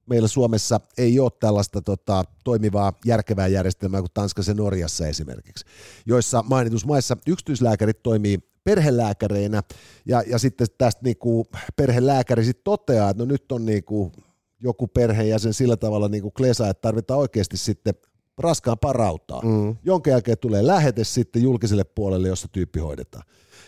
meillä 0.09 0.27
Suomessa 0.27 0.79
ei 0.97 1.19
ole 1.19 1.31
tällaista 1.39 1.81
tota, 1.81 2.23
toimivaa, 2.43 2.93
järkevää 3.05 3.47
järjestelmää 3.47 4.01
kuin 4.01 4.11
Tanskassa 4.13 4.51
ja 4.51 4.55
Norjassa 4.55 5.07
esimerkiksi, 5.07 5.65
joissa 6.05 6.43
mainitusmaissa 6.47 7.17
yksityislääkärit 7.27 8.03
toimii 8.03 8.39
perhelääkäreinä, 8.63 9.63
ja, 10.05 10.23
ja 10.27 10.37
sitten 10.37 10.67
tästä 10.77 11.01
niinku 11.03 11.47
perhelääkäri 11.75 12.45
sitten 12.45 12.63
toteaa, 12.63 13.09
että 13.09 13.23
no 13.23 13.27
nyt 13.27 13.51
on 13.51 13.65
niinku 13.65 14.11
joku 14.59 14.87
perheenjäsen 14.87 15.53
sillä 15.53 15.77
tavalla 15.77 16.07
niinku 16.07 16.31
klesa, 16.31 16.69
että 16.69 16.81
tarvitaan 16.81 17.19
oikeasti 17.19 17.57
sitten 17.57 17.93
raskaan 18.37 18.79
parautaa. 18.79 19.41
Mm. 19.41 19.75
Jonkin 19.83 20.11
jälkeen 20.11 20.37
tulee 20.37 20.67
lähete 20.67 21.03
sitten 21.03 21.43
julkiselle 21.43 21.83
puolelle, 21.83 22.27
jossa 22.27 22.47
tyyppi 22.51 22.79
hoidetaan. 22.79 23.23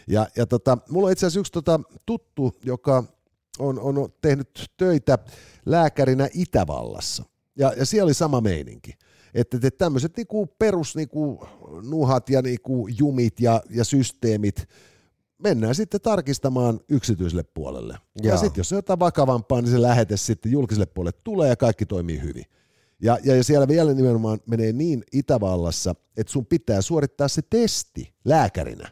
Ja, 0.07 0.27
ja 0.37 0.45
tota, 0.45 0.77
mulla 0.89 1.07
on 1.07 1.11
itse 1.11 1.25
asiassa 1.25 1.39
yksi 1.39 1.51
tota 1.51 1.79
tuttu, 2.05 2.53
joka 2.65 3.03
on, 3.59 3.79
on 3.79 4.13
tehnyt 4.21 4.49
töitä 4.77 5.17
lääkärinä 5.65 6.29
Itävallassa. 6.33 7.23
Ja, 7.55 7.73
ja 7.77 7.85
siellä 7.85 8.05
oli 8.07 8.13
sama 8.13 8.41
meininki. 8.41 8.93
Että, 9.33 9.57
että 9.57 9.71
tämmöiset 9.77 10.17
niinku 10.17 10.47
perus 10.59 10.95
niinku 10.95 11.47
nuhat 11.83 12.29
ja 12.29 12.41
niinku 12.41 12.87
jumit 12.87 13.39
ja, 13.39 13.61
ja 13.69 13.83
systeemit, 13.83 14.67
mennään 15.43 15.75
sitten 15.75 16.01
tarkistamaan 16.01 16.79
yksityiselle 16.89 17.43
puolelle. 17.43 17.97
Jaa. 18.23 18.33
Ja 18.33 18.37
sitten 18.39 18.59
jos 18.59 18.71
on 18.71 18.77
jotain 18.77 18.99
vakavampaa, 18.99 19.61
niin 19.61 19.71
se 19.71 19.81
lähete 19.81 20.17
sitten 20.17 20.51
julkiselle 20.51 20.85
puolelle 20.85 21.19
tulee 21.23 21.49
ja 21.49 21.55
kaikki 21.55 21.85
toimii 21.85 22.21
hyvin. 22.21 22.45
Ja, 23.01 23.17
ja, 23.23 23.43
siellä 23.43 23.67
vielä 23.67 23.93
nimenomaan 23.93 24.39
menee 24.45 24.73
niin 24.73 25.03
Itävallassa, 25.13 25.95
että 26.17 26.33
sun 26.33 26.45
pitää 26.45 26.81
suorittaa 26.81 27.27
se 27.27 27.41
testi 27.49 28.13
lääkärinä, 28.25 28.89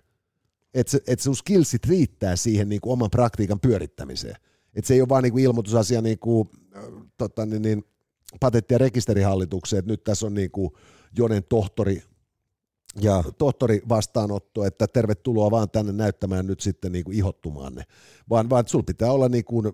että, 0.73 0.97
että 1.07 1.23
sun 1.23 1.35
skillsit 1.35 1.85
riittää 1.85 2.35
siihen 2.35 2.69
niin 2.69 2.81
kuin 2.81 2.93
oman 2.93 3.09
praktiikan 3.09 3.59
pyörittämiseen. 3.59 4.35
Että 4.75 4.88
se 4.88 4.93
ei 4.93 5.01
ole 5.01 5.09
vaan 5.09 5.23
niin 5.23 5.31
kuin 5.31 5.43
ilmoitusasia 5.43 6.01
niin 6.01 6.19
kuin, 6.19 6.49
tota, 7.17 7.45
niin, 7.45 7.62
niin, 7.62 7.83
patentti- 8.39 8.73
ja 8.73 8.77
rekisterihallitukseen, 8.77 9.79
että 9.79 9.91
nyt 9.91 10.03
tässä 10.03 10.25
on 10.25 10.33
niin 10.33 10.51
kuin 10.51 10.71
Jonen 11.17 11.43
tohtori 11.43 12.03
ja 13.02 13.23
tohtori 13.38 13.82
vastaanotto, 13.89 14.65
että 14.65 14.88
tervetuloa 14.88 15.52
vaan 15.52 15.69
tänne 15.69 15.91
näyttämään 15.91 16.47
nyt 16.47 16.60
sitten 16.60 16.91
niin 16.91 17.04
kuin 17.04 17.17
ihottumaanne, 17.17 17.84
vaan, 18.30 18.49
vaan 18.49 18.67
sulla 18.67 18.84
pitää 18.84 19.12
olla 19.12 19.30
niin 19.30 19.45
kuin 19.45 19.73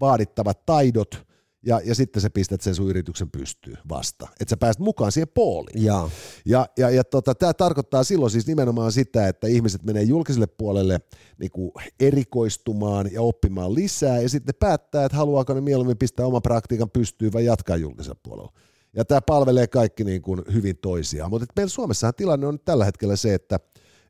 vaadittavat 0.00 0.66
taidot 0.66 1.30
ja, 1.66 1.80
ja 1.84 1.94
sitten 1.94 2.22
sä 2.22 2.30
pistät 2.30 2.60
sen 2.60 2.74
sun 2.74 2.88
yrityksen 2.88 3.30
pystyyn 3.30 3.78
vasta, 3.88 4.28
että 4.40 4.50
sä 4.50 4.56
pääset 4.56 4.80
mukaan 4.80 5.12
siihen 5.12 5.28
pooliin. 5.34 5.84
Ja, 5.84 6.10
ja, 6.44 6.66
ja, 6.78 6.90
ja 6.90 7.04
tota, 7.04 7.34
tämä 7.34 7.54
tarkoittaa 7.54 8.04
silloin 8.04 8.30
siis 8.30 8.46
nimenomaan 8.46 8.92
sitä, 8.92 9.28
että 9.28 9.46
ihmiset 9.46 9.82
menee 9.82 10.02
julkiselle 10.02 10.46
puolelle 10.46 11.00
niin 11.38 11.50
kuin 11.50 11.72
erikoistumaan 12.00 13.12
ja 13.12 13.22
oppimaan 13.22 13.74
lisää, 13.74 14.20
ja 14.20 14.28
sitten 14.28 14.54
päättää, 14.60 15.04
että 15.04 15.16
haluaako 15.16 15.54
ne 15.54 15.60
mieluummin 15.60 15.98
pistää 15.98 16.26
oman 16.26 16.42
praktiikan 16.42 16.90
pystyyn 16.90 17.32
vai 17.32 17.44
jatkaa 17.44 17.76
julkisella 17.76 18.20
puolella. 18.22 18.52
Ja 18.96 19.04
tämä 19.04 19.20
palvelee 19.20 19.66
kaikki 19.66 20.04
niin 20.04 20.22
kuin 20.22 20.42
hyvin 20.52 20.78
toisiaan. 20.78 21.30
Mutta 21.30 21.46
meillä 21.56 21.70
Suomessahan 21.70 22.14
tilanne 22.14 22.46
on 22.46 22.54
nyt 22.54 22.64
tällä 22.64 22.84
hetkellä 22.84 23.16
se, 23.16 23.34
että, 23.34 23.56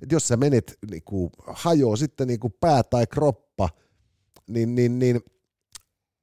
että 0.02 0.14
jos 0.14 0.28
sä 0.28 0.36
menet 0.36 0.78
niin 0.90 1.02
kuin, 1.04 1.30
hajoaa 1.46 1.96
sitten 1.96 2.28
niin 2.28 2.40
kuin 2.40 2.54
pää 2.60 2.82
tai 2.82 3.06
kroppa, 3.06 3.68
niin, 4.48 4.74
niin, 4.74 4.98
niin 4.98 5.20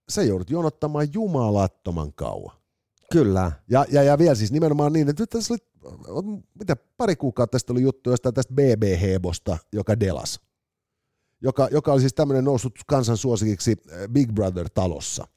sä 0.10 0.24
joudut 0.24 0.50
jonottamaan 0.50 1.08
jumalattoman 1.14 2.14
kauan. 2.14 2.58
Kyllä. 3.12 3.52
Ja, 3.70 3.86
ja, 3.92 4.04
ja 4.04 4.18
vielä 4.18 4.36
siis 4.36 4.52
nimenomaan 4.52 4.94
niin, 4.94 5.10
että 5.10 5.22
nyt 5.24 5.30
tässä 5.30 5.54
oli, 5.54 6.42
mitä, 6.60 6.76
pari 6.98 7.16
kuukautta 7.16 7.56
tästä 7.56 7.74
oli 7.74 7.82
juttu 7.82 8.10
jostain 8.10 8.36
tästä 8.36 8.54
BB-hebosta, 8.54 9.58
joka 9.74 10.00
delas. 10.00 10.40
Joka, 11.42 11.68
joka 11.72 11.94
oli 11.94 12.02
siis 12.02 12.14
tämmöinen 12.14 12.44
noussut 12.44 12.74
kansansuosikiksi 12.88 13.76
Big 14.12 14.32
Brother-talossa. 14.32 15.28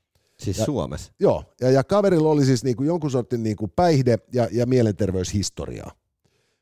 Siis 0.41 0.59
ja, 0.59 0.65
Suomessa? 0.65 1.13
Joo, 1.21 1.45
ja, 1.61 1.71
ja 1.71 1.85
kaverilla 1.85 2.29
oli 2.29 2.45
siis 2.45 2.65
niinku 2.65 2.83
jonkun 2.83 3.11
sortin 3.11 3.43
niinku 3.43 3.69
päihde- 3.69 4.19
ja, 4.33 4.49
ja 4.53 4.67
mielenterveyshistoriaa. 4.67 5.93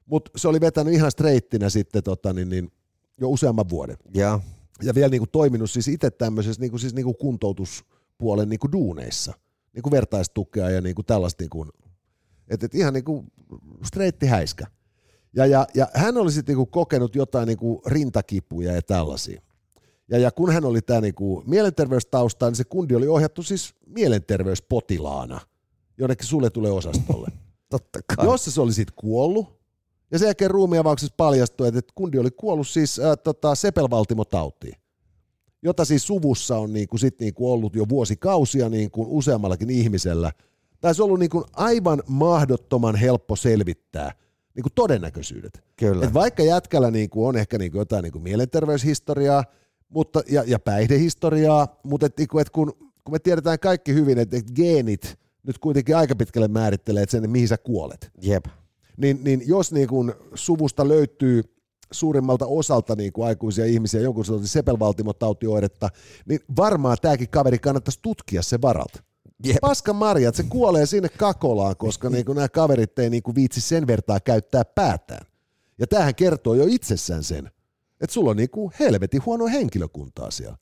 Mutta 0.06 0.30
se 0.36 0.48
oli 0.48 0.60
vetänyt 0.60 0.94
ihan 0.94 1.10
streittinä 1.10 1.70
sitten 1.70 2.02
tota, 2.02 2.32
niin, 2.32 2.48
niin, 2.48 2.72
jo 3.20 3.28
useamman 3.28 3.68
vuoden. 3.68 3.96
Ja, 4.14 4.40
ja 4.82 4.94
vielä 4.94 5.08
niinku 5.08 5.26
toiminut 5.26 5.70
siis 5.70 5.88
itse 5.88 6.10
tämmöisessä 6.10 6.60
niinku, 6.60 6.78
siis 6.78 6.94
niinku 6.94 7.14
kuntoutuspuolen 7.14 8.48
niinku 8.48 8.72
duuneissa, 8.72 9.32
niinku 9.72 9.90
vertaistukea 9.90 10.70
ja 10.70 10.80
niinku 10.80 11.02
tällaista, 11.02 11.42
niinku, 11.42 11.66
että 12.48 12.66
et 12.66 12.74
ihan 12.74 12.94
niinku 12.94 13.24
streitti 13.84 14.26
häiskä. 14.26 14.66
Ja, 15.36 15.46
ja, 15.46 15.66
ja 15.74 15.88
hän 15.94 16.16
oli 16.16 16.32
sitten 16.32 16.52
niinku 16.52 16.66
kokenut 16.66 17.14
jotain 17.14 17.46
niinku 17.46 17.82
rintakipuja 17.86 18.72
ja 18.72 18.82
tällaisia. 18.82 19.42
Ja, 20.10 20.18
ja 20.18 20.30
kun 20.30 20.52
hän 20.52 20.64
oli 20.64 20.82
tämä 20.82 21.00
niinku 21.00 21.42
mielenterveystausta, 21.46 22.46
niin 22.46 22.56
se 22.56 22.64
kundi 22.64 22.94
oli 22.94 23.08
ohjattu 23.08 23.42
siis 23.42 23.74
mielenterveyspotilaana 23.86 25.40
jonnekin 25.98 26.26
sulle 26.26 26.50
tulee 26.50 26.70
osastolle. 26.70 27.28
Totta 27.70 28.00
kai. 28.16 28.26
Jossa 28.26 28.50
se 28.50 28.60
oli 28.60 28.72
sitten 28.72 28.94
kuollut, 28.96 29.58
ja 30.10 30.18
sen 30.18 30.26
jälkeen 30.26 30.50
ruumiavauksessa 30.50 31.14
paljastui, 31.16 31.68
että 31.68 31.92
kundi 31.94 32.18
oli 32.18 32.30
kuollut 32.30 32.68
siis 32.68 32.98
äh, 32.98 33.18
tota, 33.24 33.54
sepelvaltimotautiin, 33.54 34.74
jota 35.62 35.84
siis 35.84 36.06
suvussa 36.06 36.58
on 36.58 36.72
niinku, 36.72 36.98
sit 36.98 37.20
niinku 37.20 37.52
ollut 37.52 37.76
jo 37.76 37.88
vuosikausia 37.88 38.68
niinku, 38.68 39.06
useammallakin 39.08 39.70
ihmisellä. 39.70 40.32
Tai 40.80 40.94
se 40.94 41.02
on 41.02 41.06
ollut 41.06 41.20
niinku, 41.20 41.44
aivan 41.52 42.02
mahdottoman 42.06 42.96
helppo 42.96 43.36
selvittää 43.36 44.12
niinku, 44.54 44.68
todennäköisyydet. 44.74 45.64
Kyllä. 45.76 46.06
Et 46.06 46.14
vaikka 46.14 46.42
jätkällä 46.42 46.90
niinku, 46.90 47.26
on 47.26 47.36
ehkä 47.36 47.58
niinku, 47.58 47.78
jotain 47.78 48.02
niinku, 48.02 48.18
mielenterveyshistoriaa, 48.18 49.44
mutta, 49.88 50.22
ja, 50.30 50.44
ja 50.46 50.58
päihdehistoriaa, 50.58 51.80
mutta 51.84 52.06
et, 52.06 52.18
niinku, 52.18 52.38
et 52.38 52.50
kun, 52.50 52.72
kun 53.04 53.12
me 53.12 53.18
tiedetään 53.18 53.58
kaikki 53.58 53.94
hyvin, 53.94 54.18
että 54.18 54.36
et 54.36 54.52
geenit 54.54 55.18
nyt 55.46 55.58
kuitenkin 55.58 55.96
aika 55.96 56.16
pitkälle 56.16 56.48
määrittelee 56.48 57.02
että 57.02 57.10
sen, 57.10 57.30
mihin 57.30 57.48
sä 57.48 57.58
kuolet. 57.58 58.10
Jep. 58.22 58.44
Niin, 58.96 59.20
niin 59.24 59.42
jos 59.46 59.72
niin 59.72 59.88
kuin 59.88 60.12
suvusta 60.34 60.88
löytyy 60.88 61.42
suurimmalta 61.92 62.46
osalta 62.46 62.96
niin 62.96 63.12
kuin 63.12 63.26
aikuisia 63.26 63.64
ihmisiä 63.64 64.00
jonkun 64.00 64.24
sortin 64.24 64.48
sepelvaltimotautioiretta, 64.48 65.88
niin 66.26 66.40
varmaan 66.56 66.96
tämäkin 67.02 67.28
kaveri 67.28 67.58
kannattaisi 67.58 67.98
tutkia 68.02 68.42
se 68.42 68.60
varalta. 68.62 69.02
Jep. 69.44 69.56
Paska 69.60 69.92
marjat, 69.92 70.34
se 70.34 70.42
kuolee 70.42 70.86
sinne 70.86 71.08
kakolaan, 71.08 71.76
koska 71.76 72.10
niin 72.10 72.24
kuin 72.24 72.36
nämä 72.36 72.48
kaverit 72.48 72.98
ei 72.98 73.10
niin 73.10 73.22
kuin 73.22 73.34
viitsi 73.34 73.60
sen 73.60 73.86
vertaa 73.86 74.20
käyttää 74.20 74.64
päätään. 74.64 75.26
Ja 75.78 75.86
tämähän 75.86 76.14
kertoo 76.14 76.54
jo 76.54 76.64
itsessään 76.68 77.24
sen, 77.24 77.50
että 78.00 78.14
sulla 78.14 78.30
on 78.30 78.36
niin 78.36 78.50
kuin 78.50 78.72
helvetin 78.80 79.26
huono 79.26 79.46
henkilökuntaa 79.46 80.30
siellä. 80.30 80.56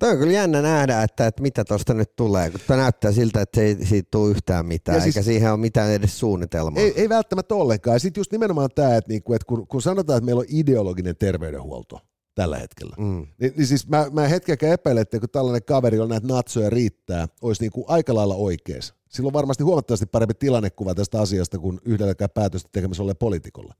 Toi 0.00 0.10
on 0.10 0.18
kyllä 0.18 0.32
jännä 0.32 0.62
nähdä, 0.62 1.02
että, 1.02 1.26
että 1.26 1.42
mitä 1.42 1.64
tuosta 1.64 1.94
nyt 1.94 2.16
tulee, 2.16 2.50
kun 2.50 2.60
tämä 2.66 2.82
näyttää 2.82 3.12
siltä, 3.12 3.40
että 3.40 3.60
ei 3.60 3.86
siitä 3.86 4.08
tule 4.10 4.30
yhtään 4.30 4.66
mitään, 4.66 4.96
ja 4.96 5.02
siis, 5.02 5.16
eikä 5.16 5.24
siihen 5.24 5.50
ole 5.50 5.60
mitään 5.60 5.90
edes 5.90 6.18
suunnitelmaa. 6.18 6.82
Ei, 6.82 6.92
ei 6.96 7.08
välttämättä 7.08 7.54
ollenkaan. 7.54 7.94
Ja 7.94 7.98
sitten 7.98 8.20
just 8.20 8.32
nimenomaan 8.32 8.68
tämä, 8.74 8.96
että, 8.96 9.08
niinku, 9.08 9.32
että 9.32 9.46
kun, 9.46 9.66
kun 9.66 9.82
sanotaan, 9.82 10.16
että 10.16 10.24
meillä 10.24 10.40
on 10.40 10.46
ideologinen 10.48 11.16
terveydenhuolto 11.16 12.00
tällä 12.34 12.58
hetkellä, 12.58 12.96
mm. 12.98 13.26
niin, 13.40 13.52
niin 13.56 13.66
siis 13.66 13.88
mä, 13.88 14.06
mä 14.12 14.28
hetkeäkään 14.28 14.72
epäilen, 14.72 15.02
että 15.02 15.20
kun 15.20 15.28
tällainen 15.28 15.64
kaveri 15.64 16.00
on 16.00 16.08
näitä 16.08 16.26
natsoja 16.26 16.70
riittää, 16.70 17.28
olisi 17.42 17.62
niinku 17.62 17.84
aika 17.88 18.14
lailla 18.14 18.34
oikeassa. 18.34 18.94
Sillä 19.08 19.26
on 19.26 19.32
varmasti 19.32 19.62
huomattavasti 19.64 20.06
parempi 20.06 20.34
tilannekuva 20.34 20.94
tästä 20.94 21.20
asiasta 21.20 21.58
kuin 21.58 21.80
yhdelläkään 21.84 22.30
päätöstä 22.34 22.68
tekemässä 22.72 23.02
olleen 23.02 23.16
poliitikolla. 23.16 23.74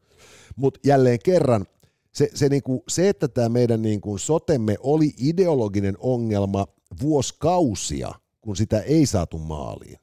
Mutta 0.57 0.81
jälleen 0.85 1.19
kerran, 1.25 1.67
se, 2.13 2.31
se, 2.35 2.49
niin 2.49 2.63
kuin, 2.63 2.83
se, 2.89 3.09
että 3.09 3.29
tämä 3.29 3.49
meidän 3.49 3.83
niin 3.83 4.01
kuin 4.01 4.19
sotemme 4.19 4.77
oli 4.81 5.15
ideologinen 5.19 5.97
ongelma 5.99 6.67
vuosikausia, 7.03 8.13
kun 8.41 8.57
sitä 8.57 8.81
ei 8.81 9.07
saatu 9.07 9.39
maaliin. 9.39 9.99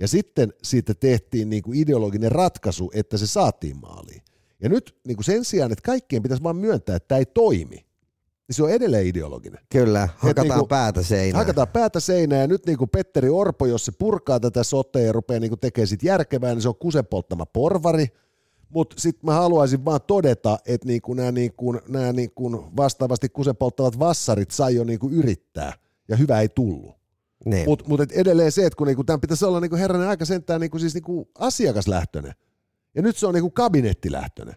Ja 0.00 0.08
sitten 0.08 0.52
siitä 0.62 0.94
tehtiin 0.94 1.48
niin 1.48 1.62
kuin 1.62 1.78
ideologinen 1.78 2.32
ratkaisu, 2.32 2.90
että 2.94 3.16
se 3.16 3.26
saatiin 3.26 3.76
maaliin. 3.76 4.22
Ja 4.62 4.68
nyt 4.68 4.98
niin 5.06 5.16
kuin 5.16 5.24
sen 5.24 5.44
sijaan, 5.44 5.72
että 5.72 5.82
kaikkien 5.82 6.22
pitäisi 6.22 6.42
vain 6.42 6.56
myöntää, 6.56 6.96
että 6.96 7.08
tämä 7.08 7.18
ei 7.18 7.26
toimi, 7.26 7.76
niin 8.48 8.56
se 8.56 8.62
on 8.62 8.70
edelleen 8.70 9.06
ideologinen. 9.06 9.60
Kyllä, 9.70 10.08
hakataan 10.16 10.48
niin 10.48 10.58
kuin, 10.58 10.68
päätä 10.68 11.02
seinään. 11.02 11.44
Hakataan 11.44 11.68
päätä 11.68 12.00
seinään 12.00 12.40
ja 12.40 12.46
nyt 12.46 12.66
niin 12.66 12.78
kuin 12.78 12.90
Petteri 12.90 13.28
Orpo, 13.28 13.66
jos 13.66 13.84
se 13.84 13.92
purkaa 13.92 14.40
tätä 14.40 14.62
sotea 14.64 15.02
ja 15.02 15.12
rupeaa 15.12 15.40
niin 15.40 15.50
kuin 15.50 15.60
tekemään 15.60 15.88
sit 15.88 16.02
järkevää, 16.02 16.54
niin 16.54 16.62
se 16.62 16.68
on 16.68 16.76
kusepolttama 16.76 17.46
porvari– 17.46 18.06
mutta 18.68 19.00
sitten 19.00 19.26
mä 19.26 19.34
haluaisin 19.34 19.84
vaan 19.84 20.00
todeta, 20.06 20.58
että 20.66 20.86
niinku 20.86 21.14
nämä 21.14 21.32
niinku, 21.32 21.72
nää 21.88 22.12
niinku 22.12 22.64
vastaavasti 22.76 23.28
kusepolttavat 23.28 23.98
vassarit 23.98 24.50
sai 24.50 24.74
jo 24.74 24.84
niinku 24.84 25.08
yrittää, 25.08 25.72
ja 26.08 26.16
hyvä 26.16 26.40
ei 26.40 26.48
tullut. 26.48 26.96
Niin. 27.44 27.68
Mutta 27.68 27.84
mut 27.88 28.00
edelleen 28.12 28.52
se, 28.52 28.66
että 28.66 28.76
kun 28.76 28.86
niinku, 28.86 29.04
tämän 29.04 29.20
pitäisi 29.20 29.44
olla 29.44 29.60
niinku 29.60 29.76
herranen 29.76 30.08
aika 30.08 30.24
sentään 30.24 30.60
niinku, 30.60 30.78
siis 30.78 30.94
niinku 30.94 31.30
asiakaslähtöinen, 31.38 32.32
ja 32.94 33.02
nyt 33.02 33.16
se 33.16 33.26
on 33.26 33.34
niinku 33.34 33.50
kabinettilähtöinen. 33.50 34.54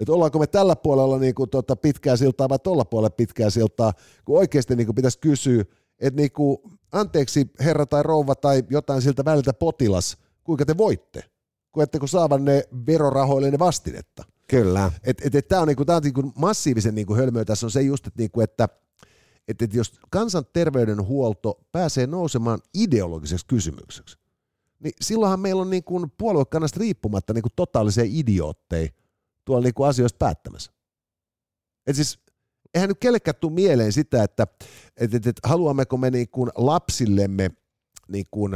Että 0.00 0.12
ollaanko 0.12 0.38
me 0.38 0.46
tällä 0.46 0.76
puolella 0.76 1.18
niinku 1.18 1.46
tota 1.46 1.76
pitkää 1.76 2.16
siltaa 2.16 2.48
vai 2.48 2.58
tuolla 2.58 2.84
puolella 2.84 3.10
pitkää 3.10 3.50
siltaa, 3.50 3.92
kun 4.24 4.38
oikeasti 4.38 4.76
niinku 4.76 4.94
pitäisi 4.94 5.18
kysyä, 5.18 5.64
että 5.98 6.20
niinku, 6.20 6.70
anteeksi 6.92 7.50
herra 7.60 7.86
tai 7.86 8.02
rouva 8.02 8.34
tai 8.34 8.64
jotain 8.70 9.02
siltä 9.02 9.24
väliltä 9.24 9.52
potilas, 9.52 10.16
kuinka 10.44 10.64
te 10.64 10.76
voitte? 10.76 11.33
Kun 11.74 11.82
ettekö 11.82 12.06
saavan 12.06 12.44
ne 12.44 12.64
verorahoille 12.86 13.50
ne 13.50 13.58
vastinetta. 13.58 14.24
Kyllä. 14.48 14.92
Et, 15.04 15.22
et, 15.24 15.34
et 15.34 15.48
tämä 15.48 15.62
on, 15.62 15.68
niinku, 15.68 15.84
tää 15.84 15.96
on 15.96 16.02
niinku 16.02 16.32
massiivisen 16.36 16.94
niinku 16.94 17.14
hölmöä 17.14 17.44
tässä 17.44 17.66
on 17.66 17.70
se 17.70 17.82
just, 17.82 18.06
että, 18.06 18.22
niinku, 18.22 18.40
että 18.40 18.68
että, 19.48 19.64
että 19.64 19.76
jos 19.76 19.92
kansanterveydenhuolto 20.10 21.60
pääsee 21.72 22.06
nousemaan 22.06 22.58
ideologiseksi 22.74 23.46
kysymykseksi, 23.46 24.18
niin 24.78 24.92
silloinhan 25.00 25.40
meillä 25.40 25.62
on 25.62 25.70
niin 25.70 25.84
kuin 25.84 26.12
puoluekannasta 26.18 26.80
riippumatta 26.80 27.32
niin 27.32 27.42
kuin 27.42 27.52
totaalisia 27.56 28.04
idiootteja 28.06 28.88
tuolla 29.44 29.64
niin 29.64 29.74
kuin 29.74 29.88
asioista 29.88 30.16
päättämässä. 30.18 30.72
Et 31.86 31.96
siis 31.96 32.18
eihän 32.74 32.88
nyt 32.88 32.98
kellekään 33.00 33.34
tule 33.40 33.52
mieleen 33.52 33.92
sitä, 33.92 34.22
että 34.22 34.46
et, 34.96 35.14
et, 35.14 35.26
et, 35.26 35.36
haluammeko 35.44 35.96
me 35.96 36.10
niin 36.10 36.28
kuin 36.28 36.50
lapsillemme 36.56 37.50
niin 38.08 38.26
kuin, 38.30 38.52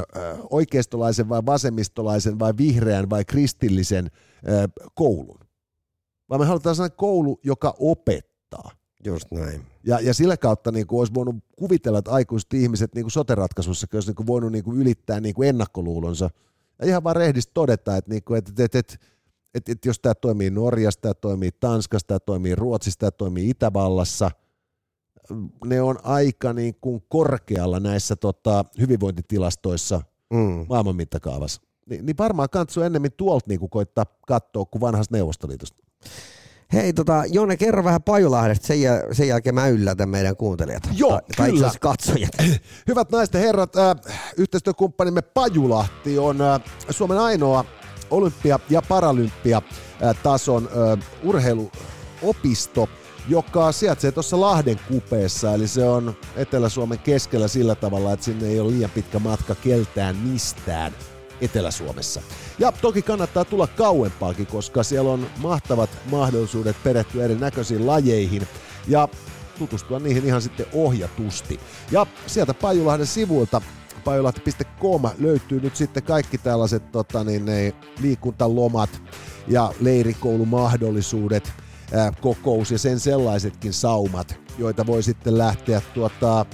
oikeistolaisen 0.51 1.29
vai 1.29 1.47
vasemmistolaisen 1.47 2.39
vai 2.39 2.53
vihreän 2.57 3.11
vai 3.11 3.25
kristillisen 3.25 4.11
koulun. 4.95 5.39
Vaan 6.31 6.41
me 6.41 6.47
halutaan 6.47 6.77
sellainen 6.77 6.97
koulu, 6.97 7.41
joka 7.45 7.75
opettaa. 7.79 8.71
Just 9.05 9.31
näin. 9.31 9.67
Ja, 9.87 10.01
ja 10.01 10.15
sillä 10.15 10.37
kautta 10.37 10.73
niin 10.73 10.87
kuin 10.87 10.99
olisi 10.99 11.15
voinut 11.15 11.37
kuvitella, 11.57 11.99
että 11.99 12.11
aikuiset 12.11 12.55
ihmiset 12.55 12.95
niin 12.95 13.05
kuin 13.05 13.13
sote-ratkaisussa 13.13 13.87
olisi 13.95 14.09
niin 14.09 14.17
kuin 14.17 14.27
voinut 14.27 14.53
niin 14.53 14.65
kuin 14.65 14.79
ylittää 14.79 15.21
niin 15.21 15.35
kuin 15.35 15.49
ennakkoluulonsa. 15.49 16.31
Ja 16.79 16.87
ihan 16.87 17.05
vaan 17.05 17.17
rehdistä 17.17 17.51
todeta, 17.55 17.97
että, 17.97 18.11
niin 18.11 18.25
kuin, 18.25 18.39
että, 18.39 18.65
että, 18.65 18.79
että, 18.79 18.95
että, 18.95 19.07
että, 19.55 19.73
että 19.73 19.89
jos 19.89 19.99
tämä 20.01 20.15
toimii 20.15 20.51
Norjassa, 20.51 21.01
tämä 21.01 21.15
toimii 21.15 21.51
Tanskassa, 21.61 22.07
tämä 22.07 22.19
toimii 22.19 22.55
Ruotsissa, 22.55 22.99
tämä 22.99 23.11
toimii 23.11 23.51
Itävallassa, 23.51 24.31
ne 25.65 25.83
on 25.83 25.99
aika 26.03 26.53
niin 26.53 26.75
kuin 26.81 27.03
korkealla 27.09 27.81
näissä 27.81 28.17
tota, 28.17 28.65
hyvinvointitilastoissa 28.81 30.01
Mm. 30.33 30.67
maailman 30.69 30.97
mittakaavassa. 30.97 31.63
Ni, 31.91 31.99
niin 32.03 32.19
varmaan 32.19 32.51
katsoo 32.51 32.85
ennemmin 32.85 33.13
tuolta 33.17 33.45
niin 33.49 33.61
kuin 33.61 33.71
koittaa 33.71 34.05
katsoa 34.27 34.65
kuin 34.65 34.81
vanhasta 34.81 35.17
Neuvostoliitosta. 35.17 35.77
Hei, 36.73 36.93
tota, 36.93 37.23
Jone, 37.29 37.57
kerro 37.57 37.85
vähän 37.85 38.03
Pajulahdesta, 38.03 38.67
sen, 38.67 38.77
jäl- 38.79 39.15
sen 39.15 39.29
jälkeen 39.29 39.55
mä 39.55 39.69
yllätän 39.69 40.09
meidän 40.09 40.37
kuuntelijat. 40.37 40.83
Joo, 40.97 41.11
tai, 41.11 41.21
tai 41.37 41.51
kyllä. 41.51 41.71
katsojat. 41.81 42.31
Hyvät 42.89 43.11
naiset 43.11 43.35
ja 43.35 43.41
herrat, 43.41 43.77
äh, 43.77 43.95
yhteistyökumppanimme 44.37 45.23
Pajulahti 45.23 46.19
on 46.19 46.41
äh, 46.43 46.61
Suomen 46.91 47.19
ainoa 47.19 47.65
olympia- 48.11 48.61
ja 48.71 48.83
paralympia-tason 48.89 50.69
äh, 50.69 51.05
urheiluopisto, 51.23 52.89
joka 53.29 53.73
sijaitsee 53.73 54.13
tuossa 54.13 54.41
Lahden 54.41 54.81
kupeessa, 54.89 55.55
eli 55.55 55.69
se 55.69 55.89
on 55.89 56.17
Etelä-Suomen 56.37 56.99
keskellä 56.99 57.49
sillä 57.49 57.75
tavalla, 57.75 58.13
että 58.13 58.25
sinne 58.25 58.49
ei 58.49 58.61
ole 58.61 58.71
liian 58.71 58.91
pitkä 58.91 59.19
matka 59.19 59.55
keltään 59.55 60.17
mistään 60.17 60.93
Etelä-Suomessa. 61.41 62.23
Ja 62.59 62.73
toki 62.73 63.03
kannattaa 63.03 63.45
tulla 63.45 63.67
kauempaakin, 63.67 64.47
koska 64.47 64.83
siellä 64.83 65.11
on 65.11 65.27
mahtavat 65.37 65.91
mahdollisuudet 66.11 66.77
perehtyä 66.85 67.25
erinäköisiin 67.25 67.87
lajeihin 67.87 68.49
ja 68.89 69.09
tutustua 69.59 69.99
niihin 69.99 70.25
ihan 70.25 70.43
sitten 70.43 70.67
ohjatusti. 70.73 71.61
Ja 71.91 72.07
sieltä 72.27 72.55
Pajulahden 72.55 73.07
sivuilta 73.07 73.63
pajulahti.com 74.05 75.03
löytyy 75.19 75.61
nyt 75.61 75.77
sitten 75.77 76.03
kaikki 76.03 76.39
tällaiset 76.39 76.93
tota, 76.93 77.25
niin, 77.25 77.45
liikuntalomat 78.01 79.03
ja 79.49 79.73
leirikoulumahdollisuudet, 79.81 81.53
kokous 82.21 82.71
ja 82.71 82.79
sen 82.79 83.01
sellaisetkin 83.01 83.73
saumat, 83.73 84.41
joita 84.59 84.87
voi 84.87 85.03
sitten 85.03 85.39
lähteä 85.39 85.81
tuota, 85.95 86.47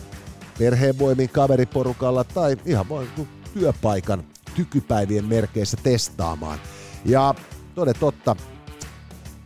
perheenvoimin 0.58 1.28
kaveriporukalla 1.28 2.24
tai 2.24 2.56
ihan 2.66 2.88
vain 2.88 3.08
niin 3.16 3.28
työpaikan 3.54 4.24
tykypäivien 4.56 5.24
merkeissä 5.24 5.76
testaamaan. 5.82 6.58
Ja 7.04 7.34
toden 7.74 7.94
totta, 8.00 8.36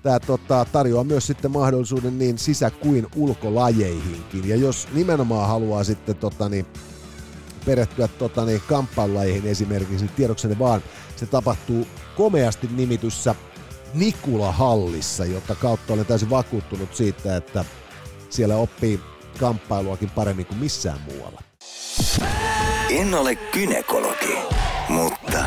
tämä 0.02 0.20
tota, 0.20 0.66
tarjoaa 0.72 1.04
myös 1.04 1.26
sitten 1.26 1.50
mahdollisuuden 1.50 2.18
niin 2.18 2.38
sisä- 2.38 2.70
kuin 2.70 3.06
ulkolajeihinkin. 3.16 4.48
Ja 4.48 4.56
jos 4.56 4.88
nimenomaan 4.92 5.48
haluaa 5.48 5.84
sitten 5.84 6.16
tota, 6.16 6.48
niin, 6.48 6.66
perehtyä 7.66 8.08
tota, 8.08 8.44
niin, 8.44 8.62
kamppailulajeihin 8.68 9.46
esimerkiksi, 9.46 10.04
niin 10.04 10.14
tiedoksenne 10.16 10.58
vaan, 10.58 10.82
se 11.16 11.26
tapahtuu 11.26 11.86
komeasti 12.16 12.68
nimityssä 12.76 13.34
Nikula 13.94 14.52
Hallissa, 14.52 15.24
jota 15.24 15.54
kautta 15.54 15.92
olen 15.92 16.06
täysin 16.06 16.30
vakuuttunut 16.30 16.94
siitä, 16.94 17.36
että 17.36 17.64
siellä 18.30 18.56
oppii 18.56 19.00
kamppailuakin 19.40 20.10
paremmin 20.10 20.46
kuin 20.46 20.58
missään 20.58 21.00
muualla. 21.00 21.42
En 22.90 23.14
ole 23.14 23.34
kynekologi, 23.36 24.38
mutta 24.88 25.44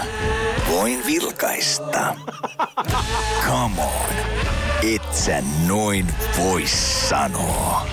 voin 0.70 1.06
vilkaista. 1.06 2.16
Come 3.48 3.82
on, 3.82 4.16
et 4.96 5.14
sä 5.14 5.44
noin 5.68 6.08
voi 6.44 6.64
sanoa. 7.10 7.88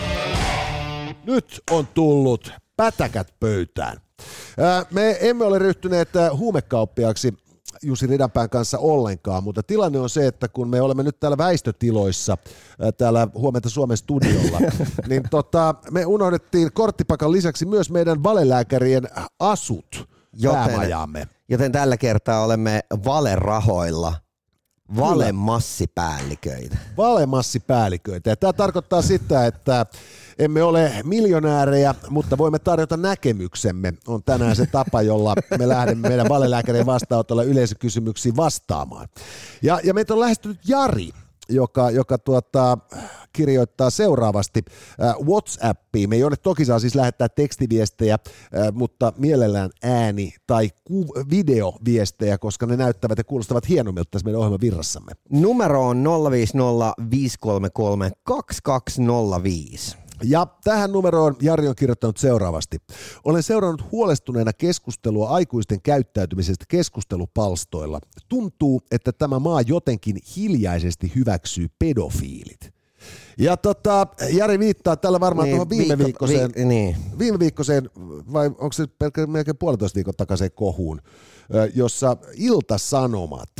Nyt 1.24 1.60
on 1.70 1.86
tullut 1.86 2.52
pätäkät 2.76 3.34
pöytään. 3.40 3.96
Ää, 4.58 4.86
Me 4.90 5.16
emme 5.20 5.44
ole 5.44 5.58
ryhtyneet 5.58 6.08
huumekauppiaksi 6.36 7.34
Jussi 7.82 8.06
Ridanpään 8.06 8.50
kanssa 8.50 8.78
ollenkaan, 8.78 9.44
mutta 9.44 9.62
tilanne 9.62 9.98
on 9.98 10.10
se, 10.10 10.26
että 10.26 10.48
kun 10.48 10.68
me 10.68 10.80
olemme 10.80 11.02
nyt 11.02 11.20
täällä 11.20 11.38
väistötiloissa, 11.38 12.38
ää, 12.80 12.92
täällä 12.92 13.28
huomenta 13.34 13.68
Suomen 13.68 13.96
studiolla, 13.96 14.58
niin 15.08 15.22
tota, 15.30 15.74
me 15.90 16.06
unohdettiin 16.06 16.72
korttipakan 16.72 17.32
lisäksi 17.32 17.66
myös 17.66 17.90
meidän 17.90 18.22
valelääkärien 18.22 19.08
asut 19.40 20.08
Joten- 20.32 20.66
päämajaamme. 20.66 21.28
Joten 21.48 21.72
tällä 21.72 21.96
kertaa 21.96 22.44
olemme 22.44 22.80
valerahoilla, 23.04 24.14
valemassipäälliköitä. 24.96 26.76
valemassipäälliköitä. 26.96 28.30
Ja 28.30 28.36
tämä 28.36 28.52
tarkoittaa 28.52 29.02
sitä, 29.02 29.46
että 29.46 29.86
emme 30.38 30.62
ole 30.62 30.92
miljonäärejä, 31.04 31.94
mutta 32.10 32.38
voimme 32.38 32.58
tarjota 32.58 32.96
näkemyksemme. 32.96 33.94
On 34.06 34.22
tänään 34.22 34.56
se 34.56 34.66
tapa, 34.66 35.02
jolla 35.02 35.34
me 35.58 35.68
lähdemme 35.68 36.08
meidän 36.08 36.28
valelääkärien 36.28 36.86
vastaanotolla 36.86 37.42
yleisökysymyksiin 37.42 38.36
vastaamaan. 38.36 39.08
Ja, 39.62 39.80
ja 39.84 39.94
meitä 39.94 40.14
on 40.14 40.20
lähestynyt 40.20 40.58
Jari, 40.68 41.10
joka, 41.48 41.90
joka 41.90 42.18
tuota, 42.18 42.78
kirjoittaa 43.32 43.90
seuraavasti 43.90 44.62
äh, 45.02 45.14
WhatsAppiin. 45.26 46.10
Me 46.10 46.16
ei 46.16 46.24
ole 46.24 46.36
toki 46.36 46.64
saa 46.64 46.78
siis 46.78 46.94
lähettää 46.94 47.28
tekstiviestejä, 47.28 48.14
äh, 48.14 48.72
mutta 48.72 49.12
mielellään 49.16 49.70
ääni- 49.82 50.34
tai 50.46 50.70
ku- 50.84 51.14
videoviestejä, 51.30 52.38
koska 52.38 52.66
ne 52.66 52.76
näyttävät 52.76 53.18
ja 53.18 53.24
kuulostavat 53.24 53.68
hienommilta 53.68 54.10
tässä 54.10 54.24
meidän 54.24 54.38
ohjelman 54.38 54.60
virrassamme. 54.60 55.12
Numero 55.30 55.88
on 55.88 56.04
050 56.30 56.94
533 57.10 58.10
2205. 58.22 60.07
Ja 60.24 60.46
tähän 60.64 60.92
numeroon 60.92 61.36
Jari 61.42 61.68
on 61.68 61.74
kirjoittanut 61.74 62.16
seuraavasti. 62.16 62.78
Olen 63.24 63.42
seurannut 63.42 63.92
huolestuneena 63.92 64.52
keskustelua 64.52 65.28
aikuisten 65.28 65.82
käyttäytymisestä 65.82 66.64
keskustelupalstoilla. 66.68 68.00
Tuntuu, 68.28 68.82
että 68.90 69.12
tämä 69.12 69.38
maa 69.38 69.60
jotenkin 69.60 70.16
hiljaisesti 70.36 71.12
hyväksyy 71.14 71.66
pedofiilit. 71.78 72.78
Ja 73.38 73.56
tota, 73.56 74.06
Jari 74.32 74.58
viittaa 74.58 74.96
tällä 74.96 75.20
varmaan 75.20 75.44
niin, 75.46 75.56
tuohon 75.56 75.70
viime 75.70 75.94
viikko- 75.98 76.04
viikkoiseen, 76.04 76.52
vi- 76.56 76.64
niin. 76.64 76.96
viime 77.18 77.38
viikkoiseen, 77.38 77.90
vai 78.32 78.46
onko 78.46 78.72
se 78.72 78.86
pelkä- 78.86 79.26
melkein 79.26 79.56
puolitoista 79.56 79.96
viikon 79.96 80.14
takaiseen 80.16 80.52
kohuun, 80.52 81.00
jossa 81.74 82.16
Ilta-Sanomat, 82.34 83.50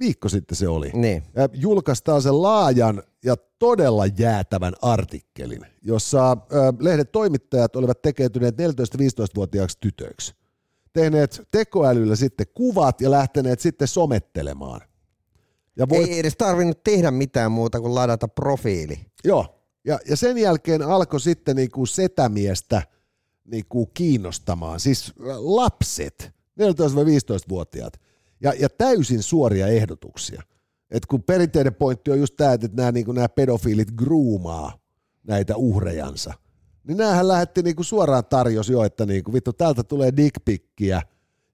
viikko 0.00 0.28
sitten 0.28 0.56
se 0.56 0.68
oli, 0.68 0.90
Niin. 0.94 1.22
Julkaistaan 1.52 2.22
sen 2.22 2.42
laajan 2.42 3.02
ja 3.24 3.36
todella 3.58 4.06
jäätävän 4.06 4.72
artikkelin, 4.82 5.66
jossa 5.82 6.36
lehden 6.80 7.08
toimittajat 7.08 7.76
olivat 7.76 8.02
tekeytyneet 8.02 8.54
14-15-vuotiaaksi 8.54 9.78
tytöiksi. 9.80 10.34
Tehneet 10.92 11.42
tekoälyllä 11.50 12.16
sitten 12.16 12.46
kuvat 12.54 13.00
ja 13.00 13.10
lähteneet 13.10 13.60
sitten 13.60 13.88
somettelemaan. 13.88 14.80
Ja 15.76 15.88
voit, 15.88 16.08
Ei 16.08 16.18
edes 16.18 16.36
tarvinnut 16.36 16.84
tehdä 16.84 17.10
mitään 17.10 17.52
muuta 17.52 17.80
kuin 17.80 17.94
ladata 17.94 18.28
profiili. 18.28 19.00
Joo, 19.24 19.60
ja, 19.84 19.98
ja 20.08 20.16
sen 20.16 20.38
jälkeen 20.38 20.82
alkoi 20.82 21.20
sitten 21.20 21.56
niinku 21.56 21.86
setämiestä 21.86 22.82
niinku 23.44 23.86
kiinnostamaan, 23.86 24.80
siis 24.80 25.12
lapset, 25.38 26.32
14-15-vuotiaat, 26.60 28.00
ja, 28.42 28.52
ja 28.58 28.68
täysin 28.68 29.22
suoria 29.22 29.66
ehdotuksia. 29.66 30.42
Et 30.90 31.06
kun 31.06 31.22
perinteinen 31.22 31.74
pointti 31.74 32.10
on 32.10 32.18
just 32.18 32.34
tämä, 32.36 32.52
että 32.52 32.68
nämä 32.72 32.92
niinku, 32.92 33.12
nää 33.12 33.28
pedofiilit 33.28 33.90
groomaa 33.90 34.78
näitä 35.26 35.56
uhrejansa, 35.56 36.34
niin 36.84 36.98
näähän 36.98 37.28
lähetti 37.28 37.62
niinku 37.62 37.82
suoraan 37.82 38.24
tarjos 38.24 38.68
jo, 38.68 38.84
että 38.84 39.06
niinku, 39.06 39.32
vittu, 39.32 39.52
täältä 39.52 39.82
tulee 39.84 40.12
dickpikkiä, 40.16 41.02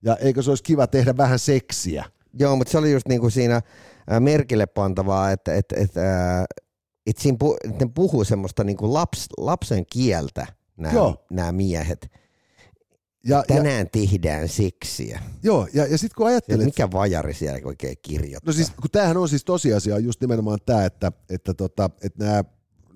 ja 0.03 0.17
eikö 0.17 0.43
se 0.43 0.51
olisi 0.51 0.65
kiva 0.65 0.87
tehdä 0.87 1.17
vähän 1.17 1.39
seksiä. 1.39 2.05
Joo, 2.39 2.57
mutta 2.57 2.71
se 2.71 2.79
oli 2.79 2.93
just 2.93 3.09
niinku 3.09 3.31
siinä 3.31 3.63
ää, 4.11 4.21
merkille 4.21 4.67
pantavaa, 4.67 5.31
että 5.31 5.55
et, 5.55 5.67
et, 5.77 5.97
ää, 5.97 6.45
et 7.07 7.17
siinä 7.19 7.37
pu, 7.41 7.57
et 7.65 7.81
ne 7.81 7.91
puhuu 7.95 8.25
semmoista 8.25 8.65
niinku 8.65 8.95
laps, 8.95 9.27
lapsen 9.39 9.87
kieltä, 9.87 10.47
Joo. 10.93 11.25
nämä 11.31 11.53
miehet. 11.53 12.11
Ja, 13.27 13.37
ja, 13.37 13.57
Tänään 13.57 13.87
tehdään 13.93 14.49
seksiä. 14.49 15.21
joo, 15.43 15.69
ja, 15.75 15.87
ja 15.87 15.99
sitten 15.99 16.17
kun 16.17 16.27
Ja 16.27 16.31
ajattelet, 16.31 16.65
mikä 16.65 16.91
vajari 16.91 17.35
siellä 17.35 17.61
oikein 17.65 17.97
kirjoittaa? 18.03 18.53
No 18.53 18.53
siis, 18.53 18.71
kun 18.71 18.91
tämähän 18.93 19.17
on 19.17 19.29
siis 19.29 19.45
tosiasia 19.45 19.99
just 19.99 20.21
nimenomaan 20.21 20.59
tämä, 20.67 20.85
että, 20.85 21.13
että, 21.31 21.55
tota, 21.55 21.91
että 22.03 22.25
nämä 22.25 22.45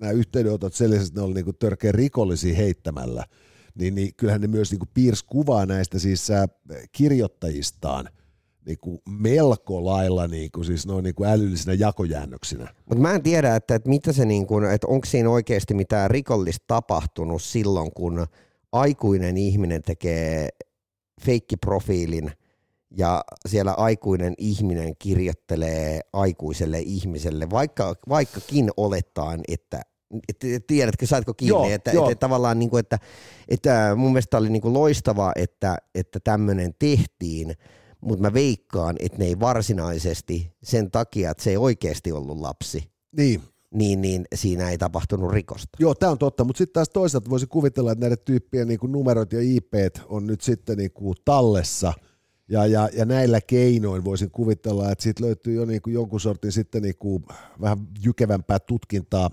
nämä 0.01 0.11
yhteydenotot 0.11 0.73
sellaisesti 0.73 1.15
ne 1.15 1.21
oli 1.21 1.33
niin 1.33 1.45
kuin 1.45 1.57
törkeä 1.57 1.91
rikollisia 1.91 2.55
heittämällä, 2.55 3.25
niin, 3.75 3.95
niin 3.95 4.15
kyllähän 4.17 4.41
ne 4.41 4.47
myös 4.47 4.71
niin 4.71 4.79
kuin 4.79 4.89
piirsi 4.93 5.25
kuvaa 5.25 5.65
näistä 5.65 5.99
siis 5.99 6.31
äh, 6.31 6.49
kirjoittajistaan 6.91 8.09
niin 8.65 8.77
kuin 8.81 8.99
melko 9.09 9.85
lailla 9.85 10.27
niin 10.27 10.51
kuin, 10.51 10.65
siis 10.65 10.85
noin 10.85 11.03
niin 11.03 11.15
kuin 11.15 11.29
älyllisinä 11.29 11.73
jakojäännöksinä. 11.73 12.73
Mutta 12.85 13.01
mä 13.01 13.13
en 13.13 13.23
tiedä, 13.23 13.55
että, 13.55 13.75
että, 13.75 13.89
mitä 13.89 14.13
se 14.13 14.25
niin 14.25 14.47
kuin, 14.47 14.63
että 14.63 14.87
onko 14.87 15.05
siinä 15.05 15.29
oikeasti 15.29 15.73
mitään 15.73 16.11
rikollista 16.11 16.63
tapahtunut 16.67 17.41
silloin, 17.41 17.91
kun 17.93 18.27
aikuinen 18.71 19.37
ihminen 19.37 19.81
tekee 19.81 20.49
feikkiprofiilin 21.21 22.31
ja 22.97 23.23
siellä 23.47 23.71
aikuinen 23.73 24.33
ihminen 24.37 24.93
kirjoittelee 24.99 25.99
aikuiselle 26.13 26.79
ihmiselle, 26.79 27.49
vaikka, 27.49 27.95
vaikkakin 28.09 28.69
olettaen, 28.77 29.41
että 29.47 29.81
et, 30.29 30.67
tiedätkö, 30.67 31.05
saitko 31.05 31.33
kiinni, 31.33 31.49
joo, 31.49 31.69
että, 31.69 31.91
joo. 31.91 32.03
että, 32.03 32.11
että 32.11 32.19
tavallaan 32.19 32.59
niin 32.59 32.69
kuin, 32.69 32.79
että, 32.79 32.99
että 33.47 33.95
mun 33.95 34.11
mielestä 34.11 34.37
oli 34.37 34.49
niin 34.49 34.61
kuin 34.61 34.73
loistavaa, 34.73 35.31
että, 35.35 35.77
että 35.95 36.19
tämmöinen 36.23 36.73
tehtiin, 36.79 37.53
mutta 38.01 38.21
mä 38.21 38.33
veikkaan, 38.33 38.95
että 38.99 39.17
ne 39.17 39.25
ei 39.25 39.39
varsinaisesti 39.39 40.53
sen 40.63 40.91
takia, 40.91 41.31
että 41.31 41.43
se 41.43 41.49
ei 41.49 41.57
oikeasti 41.57 42.11
ollut 42.11 42.39
lapsi. 42.39 42.91
Niin. 43.17 43.41
Niin, 43.73 44.01
niin 44.01 44.25
siinä 44.35 44.69
ei 44.69 44.77
tapahtunut 44.77 45.31
rikosta. 45.31 45.69
Joo, 45.79 45.95
tämä 45.95 46.11
on 46.11 46.17
totta, 46.17 46.43
mutta 46.43 46.57
sitten 46.57 46.73
taas 46.73 46.89
toisaalta 46.89 47.29
voisi 47.29 47.47
kuvitella, 47.47 47.91
että 47.91 48.05
näiden 48.05 48.25
tyyppien 48.25 48.67
niin 48.67 48.79
kuin 48.79 48.91
numerot 48.91 49.33
ja 49.33 49.39
IP 49.41 49.73
on 50.05 50.27
nyt 50.27 50.41
sitten 50.41 50.77
niin 50.77 50.91
kuin 50.91 51.15
tallessa– 51.25 51.93
ja, 52.51 52.65
ja, 52.65 52.89
ja 52.93 53.05
näillä 53.05 53.41
keinoin 53.41 54.05
voisin 54.05 54.31
kuvitella, 54.31 54.91
että 54.91 55.03
siitä 55.03 55.23
löytyy 55.23 55.53
jo 55.53 55.65
niin 55.65 55.81
kuin 55.81 55.93
jonkun 55.93 56.19
sortin 56.19 56.51
sitten 56.51 56.81
niin 56.81 56.95
kuin 56.99 57.25
vähän 57.61 57.77
jykevämpää 58.05 58.59
tutkintaa 58.59 59.29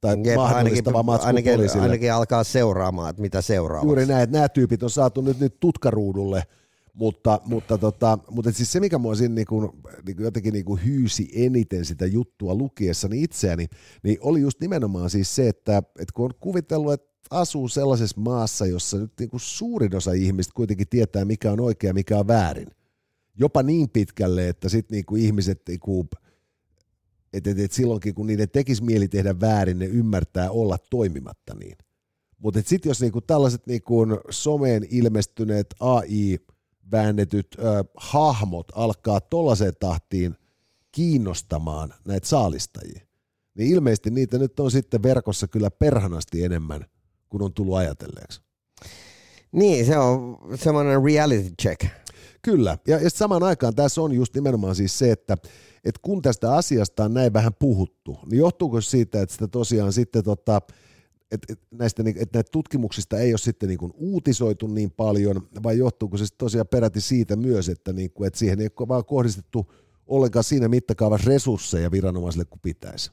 tai 0.00 0.16
Jep, 0.24 0.36
mahdollistavaa 0.36 1.18
ainakin, 1.22 1.52
ainakin, 1.52 1.80
ainakin, 1.80 2.12
alkaa 2.12 2.44
seuraamaan, 2.44 3.10
että 3.10 3.22
mitä 3.22 3.42
seuraa. 3.42 3.82
Juuri 3.82 4.06
näin, 4.06 4.22
että 4.22 4.36
nämä 4.36 4.48
tyypit 4.48 4.82
on 4.82 4.90
saatu 4.90 5.20
nyt, 5.20 5.40
nyt 5.40 5.60
tutkaruudulle, 5.60 6.42
mutta, 6.92 7.40
mutta, 7.44 7.78
tota, 7.78 8.18
mutta 8.30 8.52
siis 8.52 8.72
se, 8.72 8.80
mikä 8.80 8.98
mua 8.98 9.14
siinä 9.14 9.34
niin 9.34 9.46
kuin, 9.46 9.70
niin 10.06 10.16
kuin 10.16 10.24
jotenkin 10.24 10.52
niin 10.52 10.64
kuin 10.64 10.84
hyysi 10.84 11.30
eniten 11.34 11.84
sitä 11.84 12.06
juttua 12.06 12.54
lukiessani 12.54 13.22
itseäni, 13.22 13.68
niin 14.02 14.18
oli 14.20 14.40
just 14.40 14.60
nimenomaan 14.60 15.10
siis 15.10 15.34
se, 15.34 15.48
että, 15.48 15.78
että 15.78 16.12
kun 16.14 16.24
on 16.24 16.34
kuvitellut, 16.40 16.92
että 16.92 17.12
asuu 17.30 17.68
sellaisessa 17.68 18.20
maassa, 18.20 18.66
jossa 18.66 18.98
nyt 18.98 19.12
niin 19.18 19.30
kuin 19.30 19.40
suurin 19.40 19.96
osa 19.96 20.12
ihmistä 20.12 20.52
kuitenkin 20.56 20.88
tietää, 20.88 21.24
mikä 21.24 21.52
on 21.52 21.60
oikea 21.60 21.90
ja 21.90 21.94
mikä 21.94 22.18
on 22.18 22.28
väärin. 22.28 22.68
Jopa 23.38 23.62
niin 23.62 23.90
pitkälle, 23.90 24.48
että 24.48 24.68
sitten 24.68 24.94
niin 24.94 25.06
kuin 25.06 25.22
ihmiset, 25.22 25.62
niin 25.68 25.80
kuin, 25.80 26.08
että, 27.32 27.50
että, 27.50 27.64
että 27.64 27.76
silloinkin 27.76 28.14
kun 28.14 28.26
niiden 28.26 28.50
tekisi 28.50 28.84
mieli 28.84 29.08
tehdä 29.08 29.40
väärin, 29.40 29.78
ne 29.78 29.86
ymmärtää 29.86 30.50
olla 30.50 30.78
toimimatta 30.90 31.54
niin. 31.54 31.76
Mutta 32.38 32.62
sitten 32.64 32.90
jos 32.90 33.00
niin 33.00 33.12
kuin 33.12 33.24
tällaiset 33.26 33.66
niin 33.66 33.82
kuin 33.82 34.18
someen 34.30 34.86
ilmestyneet 34.90 35.74
AI-väännetyt 36.92 37.46
ö, 37.58 37.84
hahmot 37.96 38.72
alkaa 38.74 39.20
tollaiseen 39.20 39.74
tahtiin 39.80 40.36
kiinnostamaan 40.92 41.94
näitä 42.04 42.28
saalistajia, 42.28 43.00
niin 43.54 43.72
ilmeisesti 43.72 44.10
niitä 44.10 44.38
nyt 44.38 44.60
on 44.60 44.70
sitten 44.70 45.02
verkossa 45.02 45.48
kyllä 45.48 45.70
perhanasti 45.70 46.44
enemmän 46.44 46.86
kun 47.32 47.42
on 47.42 47.54
tullut 47.54 47.76
ajatelleeksi. 47.76 48.40
Niin, 49.52 49.86
se 49.86 49.98
on 49.98 50.38
semmoinen 50.54 51.04
reality 51.04 51.50
check. 51.62 51.86
Kyllä, 52.42 52.78
ja, 52.86 52.98
ja 52.98 53.10
samaan 53.10 53.42
aikaan 53.42 53.74
tässä 53.74 54.02
on 54.02 54.12
just 54.12 54.34
nimenomaan 54.34 54.74
siis 54.74 54.98
se, 54.98 55.12
että, 55.12 55.36
että 55.84 56.00
kun 56.02 56.22
tästä 56.22 56.54
asiasta 56.54 57.04
on 57.04 57.14
näin 57.14 57.32
vähän 57.32 57.54
puhuttu, 57.58 58.18
niin 58.30 58.38
johtuuko 58.38 58.80
siitä, 58.80 59.22
että 59.22 59.32
sitä 59.32 59.48
tosiaan 59.48 59.92
sitten 59.92 60.24
tota, 60.24 60.60
että, 61.32 61.52
että, 61.52 61.66
näistä, 61.70 62.02
että 62.06 62.38
näitä 62.38 62.50
tutkimuksista 62.50 63.18
ei 63.18 63.32
ole 63.32 63.38
sitten 63.38 63.68
niin 63.68 63.78
uutisoitu 63.94 64.66
niin 64.66 64.90
paljon, 64.90 65.48
vai 65.62 65.78
johtuuko 65.78 66.16
se 66.16 66.24
tosiaan 66.38 66.66
peräti 66.66 67.00
siitä 67.00 67.36
myös, 67.36 67.68
että, 67.68 67.92
niin 67.92 68.10
kuin, 68.10 68.26
että 68.26 68.38
siihen 68.38 68.60
ei 68.60 68.68
ole 68.80 68.88
vaan 68.88 69.04
kohdistettu 69.04 69.72
ollenkaan 70.06 70.44
siinä 70.44 70.68
mittakaavassa 70.68 71.28
resursseja 71.28 71.90
viranomaisille 71.90 72.44
kuin 72.44 72.60
pitäisi. 72.60 73.10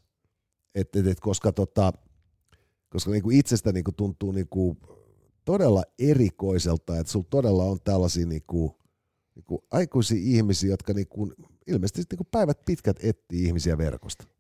Et, 0.76 0.96
et, 0.96 1.08
et, 1.08 1.20
koska 1.20 1.52
tota, 1.52 1.94
koska 2.90 3.12
niin 3.12 3.24
kuin 3.24 3.38
itsestä 3.38 3.72
niin 3.72 3.84
tuntuu 3.98 4.32
niin 4.32 4.48
kuin 4.50 4.78
todella 5.46 5.84
erikoiselta, 6.00 7.00
että 7.00 7.12
sulla 7.12 7.28
todella 7.30 7.64
on 7.64 7.78
tällaisia 7.84 8.26
niin 8.26 8.44
kuin, 8.48 8.72
niin 9.36 9.46
kuin 9.46 9.62
aikuisia 9.72 10.18
ihmisiä, 10.22 10.70
jotka 10.70 10.94
niin 10.94 11.08
kuin, 11.08 11.34
ilmeisesti 11.68 12.02
niin 12.12 12.18
kuin 12.18 12.28
päivät 12.32 12.66
pitkät 12.66 12.98
etsii 13.04 13.46
ihmisiä 13.46 13.78
verkosta. 13.78 14.39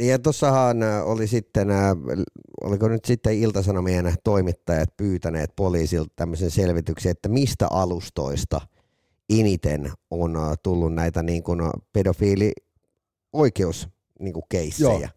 Ja 0.00 0.18
tuossahan 0.18 0.82
äh, 0.82 1.08
oli 1.08 1.26
sitten, 1.26 1.70
äh, 1.70 1.96
oliko 2.60 2.88
nyt 2.88 3.04
sitten 3.04 3.34
Iltasanomien 3.34 4.14
toimittajat 4.24 4.96
pyytäneet 4.96 5.50
poliisilta 5.56 6.12
tämmöisen 6.16 6.50
selvityksen, 6.50 7.10
että 7.10 7.28
mistä 7.28 7.66
alustoista 7.70 8.60
eniten 9.38 9.92
on 10.10 10.36
äh, 10.36 10.42
tullut 10.62 10.94
näitä 10.94 11.22
niin 11.22 11.42
kuin 11.42 11.60
pedofiili 11.92 12.52
oikeus 13.32 13.88
niin 14.20 14.32
kuin 14.32 14.44
keissejä. 14.48 14.90
Joo. 14.90 15.10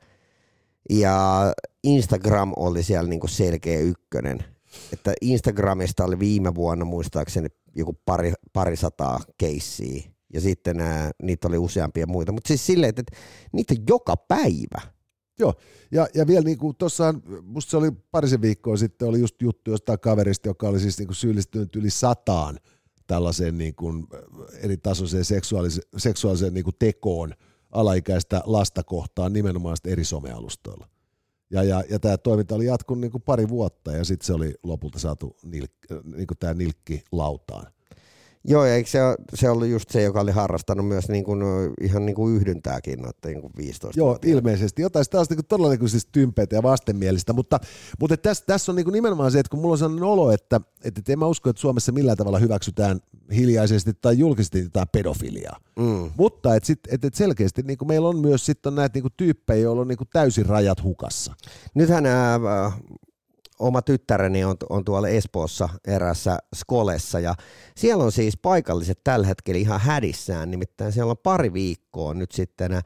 Ja 0.90 1.54
Instagram 1.84 2.54
oli 2.56 2.84
siellä 2.84 3.10
niinku 3.10 3.28
selkeä 3.28 3.80
ykkönen. 3.80 4.40
Että 4.94 5.14
Instagramista 5.22 6.06
oli 6.06 6.20
viime 6.20 6.56
vuonna 6.56 6.86
muistaakseni 6.86 7.48
joku 7.76 7.98
pari, 8.06 8.34
pari 8.54 8.76
sataa 8.76 9.20
keissiä. 9.38 10.13
Ja 10.34 10.42
sitten 10.42 10.78
nää, 10.78 11.12
niitä 11.24 11.48
oli 11.48 11.58
useampia 11.58 12.08
muita. 12.08 12.32
Mutta 12.32 12.48
siis 12.48 12.66
silleen, 12.66 12.90
että, 12.90 13.04
niitä 13.52 13.76
joka 13.90 14.18
päivä. 14.18 14.82
Joo, 15.40 15.54
ja, 15.92 16.08
ja 16.16 16.28
vielä 16.28 16.44
niin 16.44 16.58
kuin 16.58 16.76
tuossa, 16.78 17.14
musta 17.44 17.72
se 17.72 17.78
oli 17.78 17.92
parisen 18.12 18.42
viikkoa 18.42 18.78
sitten, 18.78 19.08
oli 19.08 19.20
just 19.20 19.42
juttu 19.42 19.72
jostain 19.72 20.00
kaverista, 20.00 20.48
joka 20.48 20.70
oli 20.70 20.80
siis 20.80 20.98
niin 20.98 21.08
kuin 21.08 21.16
syyllistynyt 21.16 21.76
yli 21.76 21.90
sataan 21.90 22.60
tällaiseen 23.08 23.58
niin 23.58 23.76
kuin 23.76 24.08
eri 24.62 24.78
tasoiseen 24.78 25.26
seksuaaliseen, 25.26 25.88
seksuaaliseen 25.98 26.54
niin 26.54 26.64
kuin 26.64 26.76
tekoon– 26.80 27.34
alaikäistä 27.74 28.42
lasta 28.46 28.84
kohtaan 28.84 29.34
nimenomaan 29.34 29.78
eri 29.86 30.04
somealustoilla. 30.04 30.88
Ja, 31.52 31.64
ja, 31.64 31.84
ja 31.90 32.00
tämä 32.00 32.18
toiminta 32.18 32.56
oli 32.56 32.66
jatkunut 32.66 33.02
niin 33.02 33.12
kuin 33.12 33.22
pari 33.22 33.50
vuotta 33.50 33.92
ja 33.92 34.04
sitten 34.04 34.26
se 34.26 34.34
oli 34.34 34.56
lopulta 34.64 35.00
saatu 35.00 35.38
nilk, 35.44 35.72
niin 36.16 36.28
kuin 36.28 36.38
tämä 36.38 36.54
nilkki 36.54 37.04
lautaan. 37.12 37.74
Joo, 38.48 38.66
ja 38.66 38.76
eikö 38.76 38.90
se, 38.90 39.00
se 39.34 39.50
ollut 39.50 39.68
just 39.68 39.90
se, 39.90 40.02
joka 40.02 40.22
oli 40.22 40.32
harrastanut 40.32 40.88
myös 40.88 41.10
niin 41.10 41.24
kuin, 41.24 41.42
ihan 41.82 42.06
niin 42.06 42.16
kuin 42.16 42.36
yhdyntääkin 42.36 43.00
noita 43.00 43.28
niin 43.28 43.42
kuin 43.42 43.54
15 43.58 44.00
Joo, 44.00 44.20
ilmeisesti. 44.26 44.82
Jotain 44.82 45.06
sitä 45.06 45.20
on 45.20 45.26
niin 45.30 45.46
todella 45.46 45.70
niin 45.70 45.80
kuin 45.80 45.90
siis 45.90 46.06
tympeitä 46.12 46.56
ja 46.56 46.64
vastenmielistä, 46.64 47.34
mutta, 47.34 47.60
mutta 48.00 48.18
tässä, 48.18 48.44
tässä 48.46 48.72
on 48.72 48.76
niin 48.76 48.84
kuin 48.84 48.94
nimenomaan 48.94 49.32
se, 49.32 49.40
että 49.40 49.50
kun 49.50 49.60
mulla 49.60 49.74
on 49.74 49.78
sellainen 49.78 50.04
olo, 50.04 50.32
että, 50.32 50.62
että 50.84 51.14
en 51.14 51.20
mä 51.20 51.26
usko, 51.26 51.50
että 51.50 51.60
Suomessa 51.60 51.92
millään 51.92 52.18
tavalla 52.18 52.40
hyväksytään 52.40 53.00
hiljaisesti 53.36 53.92
tai 54.02 54.18
julkisesti 54.18 54.64
jotain 54.64 54.88
pedofiliaa. 54.92 55.60
Mm. 55.80 56.12
Mutta 56.18 56.56
et 56.56 56.64
sit, 56.64 56.80
et, 56.92 57.06
et 57.06 57.14
selkeästi 57.14 57.62
niin 57.62 57.78
kuin 57.78 57.88
meillä 57.88 58.10
on 58.10 58.20
myös 58.20 58.46
sitten 58.46 58.76
näitä 58.76 58.94
niin 58.94 59.04
kuin 59.04 59.14
tyyppejä, 59.18 59.62
joilla 59.62 59.82
on 59.82 59.88
niin 59.88 59.98
kuin 59.98 60.10
täysin 60.14 60.46
rajat 60.46 60.84
hukassa. 60.84 61.34
Nythän 61.76 62.06
äh, 62.06 62.74
oma 63.60 63.82
tyttäreni 63.82 64.44
on, 64.44 64.56
on 64.70 64.86
tuolla 64.86 65.08
Espoossa 65.08 65.70
erässä 65.88 66.38
skolessa 66.56 67.20
ja 67.20 67.36
siellä 67.78 68.04
on 68.04 68.12
siis 68.12 68.38
paikalliset 68.38 69.00
tällä 69.04 69.28
hetkellä 69.28 69.60
ihan 69.60 69.80
hädissään, 69.80 70.52
nimittäin 70.52 70.92
siellä 70.92 71.12
on 71.12 71.18
pari 71.24 71.54
viikkoa 71.54 72.14
nyt 72.14 72.32
sitten 72.32 72.72
ää, 72.74 72.82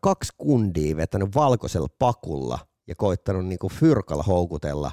kaksi 0.00 0.32
kundia 0.38 0.96
vetänyt 0.96 1.34
valkoisella 1.34 1.88
pakulla 1.98 2.58
ja 2.86 2.94
koittanut 2.94 3.46
niinku 3.46 3.68
fyrkalla 3.68 4.22
houkutella 4.22 4.90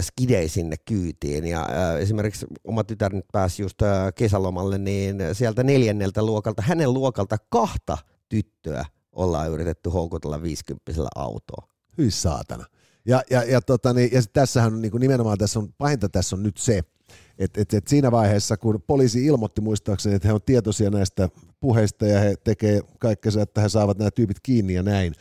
skidei 0.00 0.48
sinne 0.48 0.76
kyytiin 0.84 1.46
ja 1.46 1.68
esimerkiksi 1.98 2.46
oma 2.64 2.84
tytär 2.84 3.12
nyt 3.12 3.24
pääsi 3.32 3.62
just 3.62 3.78
kesälomalle, 4.14 4.78
niin 4.78 5.16
sieltä 5.32 5.62
neljänneltä 5.62 6.22
luokalta, 6.22 6.62
hänen 6.62 6.94
luokalta 6.94 7.36
kahta 7.48 7.98
tyttöä 8.28 8.84
ollaan 9.12 9.50
yritetty 9.50 9.90
houkutella 9.90 10.42
50 10.42 10.92
autoa. 11.14 11.68
Hyi 11.98 12.10
saatana. 12.10 12.64
Ja, 13.06 13.22
ja, 13.30 13.44
ja, 13.44 13.60
tota, 13.60 13.92
niin, 13.92 14.10
ja 14.12 14.22
tässähän 14.32 14.72
on 14.72 14.82
niin 14.82 14.90
kuin 14.90 15.00
nimenomaan 15.00 15.38
tässä 15.38 15.58
on, 15.58 15.72
pahinta 15.78 16.08
tässä 16.08 16.36
on 16.36 16.42
nyt 16.42 16.56
se, 16.56 16.82
että 17.38 17.60
et, 17.60 17.74
et 17.74 17.88
siinä 17.88 18.10
vaiheessa, 18.10 18.56
kun 18.56 18.82
poliisi 18.86 19.26
ilmoitti 19.26 19.60
muistaakseni, 19.60 20.14
että 20.14 20.28
he 20.28 20.34
on 20.34 20.42
tietoisia 20.46 20.90
näistä 20.90 21.28
puheista 21.60 22.06
ja 22.06 22.20
he 22.20 22.34
tekee 22.44 22.80
kaikkensa, 22.98 23.42
että 23.42 23.60
he 23.60 23.68
saavat 23.68 23.98
nämä 23.98 24.10
tyypit 24.10 24.40
kiinni 24.42 24.74
ja 24.74 24.82
näin, 24.82 25.12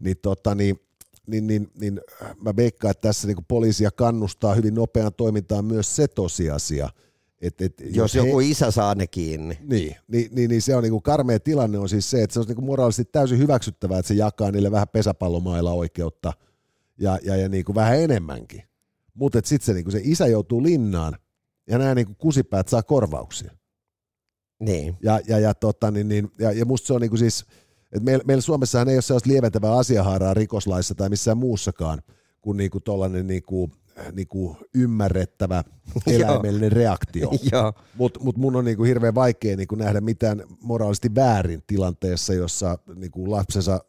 niin, 0.00 0.16
tota, 0.22 0.54
niin, 0.54 0.80
niin, 1.26 1.46
niin, 1.46 1.70
niin 1.80 2.00
mä 2.40 2.56
veikkaan, 2.56 2.90
että 2.90 3.08
tässä 3.08 3.26
niin 3.26 3.44
poliisia 3.48 3.90
kannustaa 3.90 4.54
hyvin 4.54 4.74
nopeaan 4.74 5.14
toimintaan 5.14 5.64
myös 5.64 5.96
se 5.96 6.08
tosiasia, 6.08 6.88
et, 7.40 7.60
et, 7.60 7.80
jos, 7.80 7.96
jos 7.96 8.14
joku 8.14 8.38
he, 8.38 8.44
isä 8.44 8.70
saa 8.70 8.94
ne 8.94 9.06
kiinni. 9.06 9.58
Niin, 9.62 9.96
niin, 10.08 10.28
niin, 10.32 10.50
niin 10.50 10.62
se 10.62 10.76
on 10.76 10.82
niinku 10.82 11.00
karmea 11.00 11.40
tilanne 11.40 11.78
on 11.78 11.88
siis 11.88 12.10
se, 12.10 12.22
että 12.22 12.34
se 12.34 12.40
on 12.40 12.46
niinku 12.46 12.62
moraalisesti 12.62 13.04
täysin 13.12 13.38
hyväksyttävää, 13.38 13.98
että 13.98 14.08
se 14.08 14.14
jakaa 14.14 14.50
niille 14.50 14.70
vähän 14.70 14.88
pesäpallomailla 14.88 15.72
oikeutta– 15.72 16.32
ja, 16.98 17.18
ja, 17.22 17.36
ja 17.36 17.48
niin 17.48 17.64
kuin 17.64 17.76
vähän 17.76 18.00
enemmänkin. 18.00 18.62
Mutta 19.14 19.40
sitten 19.44 19.66
se, 19.66 19.72
niin 19.72 19.92
se 19.92 20.00
isä 20.04 20.26
joutuu 20.26 20.62
linnaan 20.62 21.18
ja 21.68 21.78
nämä 21.78 21.94
niin 21.94 22.16
kusipäät 22.16 22.68
saa 22.68 22.82
korvauksia. 22.82 23.52
Niin. 24.60 24.96
Ja, 25.02 25.20
ja, 25.26 25.38
ja, 25.38 25.54
tota, 25.54 25.90
niin, 25.90 26.08
niin, 26.08 26.30
ja, 26.38 26.52
ja 26.52 26.64
musta 26.64 26.86
se 26.86 26.92
on 26.92 27.00
niin 27.00 27.10
kuin 27.10 27.18
siis, 27.18 27.44
Et 27.92 28.02
meillä, 28.02 28.24
meillä 28.26 28.40
Suomessahan 28.40 28.88
ei 28.88 28.96
ole 28.96 29.02
sellaista 29.02 29.30
lieventävää 29.30 29.72
asiahaaraa 29.72 30.34
rikoslaissa 30.34 30.94
tai 30.94 31.08
missään 31.08 31.38
muussakaan 31.38 32.02
kuin 32.40 32.56
niinku 32.56 32.80
tollainen 32.80 33.26
niinku, 33.26 33.70
niinku 34.12 34.56
ymmärrettävä 34.74 35.64
eläimellinen 36.06 36.72
reaktio. 36.72 37.30
Mutta 37.94 38.20
mut 38.20 38.36
mun 38.36 38.56
on 38.56 38.64
niinku 38.64 38.82
hirveän 38.82 39.14
vaikea 39.14 39.56
niinku 39.56 39.74
nähdä 39.74 40.00
mitään 40.00 40.42
moraalisesti 40.62 41.14
väärin 41.14 41.62
tilanteessa, 41.66 42.34
jossa 42.34 42.78
niinku 42.94 43.30
lapsensa 43.30 43.80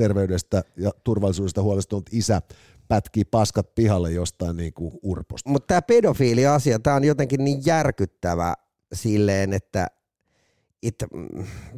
terveydestä 0.00 0.62
ja 0.76 0.90
turvallisuudesta 1.04 1.62
huolestunut 1.62 2.10
isä 2.12 2.42
pätkii 2.88 3.24
paskat 3.24 3.74
pihalle 3.74 4.12
jostain 4.12 4.56
niinku 4.56 5.00
urposta. 5.02 5.50
Mutta 5.50 5.66
tämä 5.66 5.82
pedofiili-asia, 5.82 6.78
tämä 6.78 6.96
on 6.96 7.04
jotenkin 7.04 7.44
niin 7.44 7.62
järkyttävä 7.66 8.54
silleen, 8.92 9.52
että 9.52 9.86
että 10.82 11.06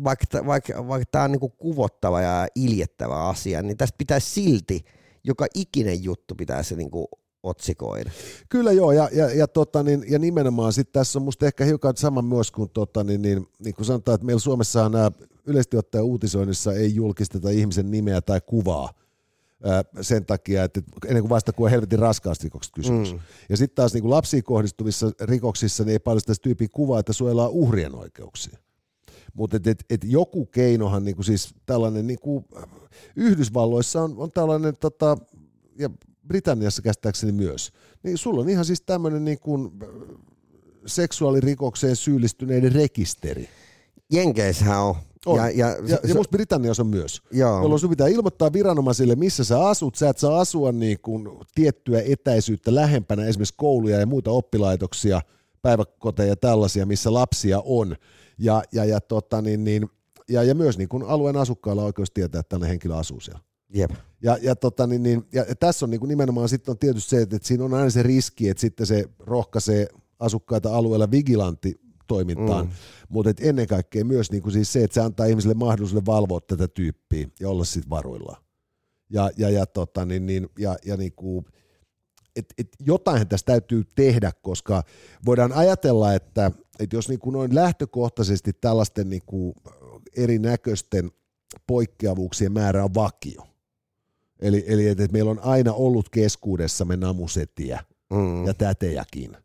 vaikka, 0.05 0.47
vaikka, 0.47 0.89
vaikka 0.89 1.09
tämä 1.12 1.25
on 1.25 1.33
niin 1.33 1.53
kuvottava 1.59 2.20
ja 2.20 2.47
iljettävä 2.55 3.29
asia, 3.29 3.62
niin 3.62 3.77
tästä 3.77 3.99
pitäisi 3.99 4.31
silti, 4.31 4.85
joka 5.25 5.47
ikinen 5.55 6.05
juttu 6.05 6.35
pitäisi 6.35 6.77
niin 6.77 6.91
kuin 6.91 7.07
otsikoida. 7.43 8.11
Kyllä 8.49 8.73
joo, 8.73 8.93
ja, 8.93 9.09
ja, 9.12 9.35
ja, 9.35 9.49
tota, 9.49 9.83
niin, 9.83 10.05
ja 10.09 10.18
nimenomaan 10.18 10.73
sit 10.73 10.93
tässä 10.93 11.18
on 11.18 11.23
musta 11.23 11.47
ehkä 11.47 11.64
hiukan 11.64 11.97
sama 11.97 12.23
myös 12.23 12.51
kuin, 12.51 12.70
tota, 12.70 13.05
niin, 13.05 13.23
niin, 13.23 13.47
niin 13.59 13.75
kuin 13.75 13.87
sanotaan, 13.87 14.14
että 14.14 14.25
meillä 14.27 14.41
Suomessa 14.41 14.85
on 14.85 14.93
yleisesti 15.47 15.76
ottaen 15.76 16.05
uutisoinnissa 16.05 16.72
ei 16.72 16.95
julkisteta 16.95 17.51
ihmisen 17.51 17.90
nimeä 17.90 18.20
tai 18.20 18.40
kuvaa 18.47 18.93
sen 20.01 20.26
takia, 20.26 20.64
että 20.64 20.80
ennen 21.07 21.22
kuin 21.22 21.30
vasta 21.30 21.53
kun 21.53 21.66
on 21.66 21.70
helvetin 21.70 21.99
raskaasti 21.99 22.45
rikoksista 22.45 22.74
kysymys. 22.74 23.12
Mm. 23.12 23.20
Ja 23.49 23.57
sitten 23.57 23.74
taas 23.74 23.95
niin 23.95 24.03
kuin 24.03 24.11
lapsiin 24.11 24.45
kohdistuvissa 24.45 25.12
rikoksissa 25.20 25.84
niin 25.84 25.93
ei 25.93 25.99
paljon 25.99 26.20
sitä 26.20 26.32
tyypin 26.43 26.70
kuvaa, 26.72 27.01
että 27.01 27.12
suojellaan 27.12 27.51
uhrien 27.51 27.95
oikeuksia. 27.95 28.59
Mutta 29.34 29.57
et, 29.57 29.66
et, 29.66 29.84
et 29.90 30.01
joku 30.05 30.47
keinohan, 30.47 31.05
niinku 31.05 31.22
siis 31.22 31.55
tällainen, 31.66 32.07
niinku, 32.07 32.45
Yhdysvalloissa 33.16 34.03
on, 34.03 34.14
on 34.16 34.30
tällainen, 34.30 34.76
tota, 34.76 35.16
ja 35.78 35.90
Britanniassa 36.28 36.82
käsittääkseni 36.82 37.32
myös, 37.32 37.72
niin 38.03 38.18
sulla 38.18 38.40
on 38.40 38.49
ihan 38.49 38.64
siis 38.64 38.80
tämmöinen 38.80 39.24
niinku, 39.24 39.72
seksuaalirikokseen 40.86 41.97
syyllistyneiden 41.97 42.72
rekisteri. 42.72 43.49
Jenkeissähän 44.12 44.80
on. 44.80 44.95
On. 45.27 45.37
Ja, 45.37 45.51
ja, 45.51 45.68
ja, 45.68 45.99
ja 46.09 46.14
musta 46.14 46.31
Britanniassa 46.31 46.83
on 46.83 46.87
myös. 46.87 47.23
Joo. 47.31 47.62
Jolloin 47.62 47.81
sun 47.81 47.91
pitää 47.91 48.09
ilmoittaa 48.09 48.53
viranomaisille, 48.53 49.14
missä 49.14 49.45
sä 49.45 49.66
asut. 49.66 49.95
Sä 49.95 50.09
et 50.09 50.18
saa 50.18 50.41
asua 50.41 50.73
niin 50.73 50.99
kuin 51.03 51.29
tiettyä 51.55 52.03
etäisyyttä 52.07 52.75
lähempänä 52.75 53.27
esimerkiksi 53.27 53.55
kouluja 53.57 54.01
ja 54.01 54.07
muita 54.07 54.31
oppilaitoksia, 54.31 55.20
päiväkoteja 55.62 56.29
ja 56.29 56.37
tällaisia, 56.37 56.87
missä 56.87 57.12
lapsia 57.12 57.62
on. 57.64 57.97
Ja, 58.39 58.62
ja, 58.73 58.85
ja, 58.85 59.01
tota, 59.01 59.43
niin, 59.43 59.64
niin, 59.64 59.91
ja, 60.29 60.43
ja 60.43 60.55
myös 60.55 60.79
niin 60.79 60.89
kuin 60.89 61.03
alueen 61.03 61.37
asukkailla 61.37 61.83
on 61.83 61.87
oikeus 61.87 62.11
tietää, 62.11 62.41
että 62.41 62.49
tällainen 62.49 62.70
henkilö 62.70 62.97
asuu 62.97 63.20
siellä. 63.20 63.41
Jep. 63.75 63.91
Ja, 64.23 64.39
ja, 64.43 64.57
tota, 64.57 64.87
niin, 64.87 65.03
niin, 65.03 65.25
ja 65.33 65.45
tässä 65.61 65.87
on 65.87 65.91
niin 65.91 66.01
kuin 66.01 66.09
nimenomaan 66.09 66.49
sitten 66.49 66.73
on 66.73 66.79
tietysti 66.79 67.11
se, 67.11 67.23
että, 67.23 67.37
että 67.37 67.49
siinä 67.49 67.64
on 67.64 67.75
aina 67.75 67.91
se 67.91 68.03
riski, 68.03 68.49
että 68.49 68.61
sitten 68.61 68.87
se 68.87 69.05
rohkaisee 69.18 69.87
asukkaita 70.18 70.77
alueella 70.77 71.11
vigilantti 71.11 71.81
toimintaan, 72.07 72.66
mm. 72.66 72.72
mutta 73.09 73.30
ennen 73.40 73.66
kaikkea 73.66 74.05
myös 74.05 74.30
niin 74.30 74.42
kuin 74.42 74.53
siis 74.53 74.72
se, 74.72 74.84
että 74.84 74.94
se 74.94 75.00
antaa 75.00 75.26
ihmisille 75.26 75.55
mahdollisuuden 75.55 76.07
valvoa 76.07 76.40
tätä 76.40 76.68
tyyppiä 76.68 77.28
ja 77.40 77.48
olla 77.48 77.64
sitten 77.64 77.90
varuillaan. 77.90 78.42
Ja, 79.11 79.30
ja, 79.36 79.50
ja, 79.50 79.66
tota, 79.66 80.05
niin, 80.05 80.26
niin, 80.26 80.48
ja, 80.59 80.76
ja 80.84 80.96
niin 80.96 81.12
kuin, 81.12 81.44
et, 82.36 82.55
et 82.59 82.68
jotain 82.80 83.28
tässä 83.28 83.46
täytyy 83.46 83.84
tehdä, 83.94 84.32
koska 84.42 84.82
voidaan 85.26 85.53
ajatella, 85.53 86.14
että, 86.14 86.50
että 86.80 86.96
jos 86.96 87.09
niin 87.09 87.18
kuin 87.18 87.32
noin 87.32 87.55
lähtökohtaisesti 87.55 88.53
tällaisten 88.53 89.11
niin 89.11 89.22
kuin 89.26 89.55
erinäköisten 90.16 91.11
poikkeavuuksien 91.66 92.53
määrä 92.53 92.84
on 92.84 92.94
vakio, 92.94 93.46
eli, 94.40 94.64
eli 94.66 94.88
että 94.88 95.09
meillä 95.12 95.30
on 95.30 95.40
aina 95.42 95.72
ollut 95.72 96.09
keskuudessamme 96.09 96.96
namusetiä 96.96 97.84
mm. 98.11 98.46
ja 98.46 98.55
tätejäkin, 98.55 99.36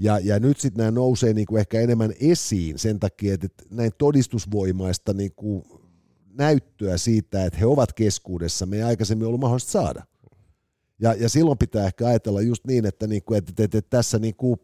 ja, 0.00 0.18
ja 0.18 0.38
nyt 0.38 0.60
sitten 0.60 0.78
nämä 0.78 0.90
nousee 0.90 1.32
niin 1.32 1.46
kuin 1.46 1.60
ehkä 1.60 1.80
enemmän 1.80 2.12
esiin 2.20 2.78
sen 2.78 3.00
takia, 3.00 3.34
että 3.34 3.48
näin 3.70 3.92
todistusvoimaista 3.98 5.12
niin 5.12 5.32
kuin 5.36 5.62
näyttöä 6.32 6.98
siitä, 6.98 7.44
että 7.44 7.58
he 7.58 7.66
ovat 7.66 7.92
keskuudessa, 7.92 8.66
me 8.66 8.76
ei 8.76 8.82
aikaisemmin 8.82 9.26
ollut 9.26 9.40
mahdollista 9.40 9.70
saada. 9.70 10.04
Ja, 11.00 11.14
ja 11.14 11.28
silloin 11.28 11.58
pitää 11.58 11.86
ehkä 11.86 12.06
ajatella 12.06 12.40
just 12.40 12.66
niin, 12.66 12.86
että, 12.86 13.06
niin 13.06 13.22
kuin, 13.22 13.38
että, 13.38 13.52
että, 13.64 13.78
että 13.78 13.90
tässä 13.90 14.18
niin 14.18 14.36
kuin, 14.36 14.60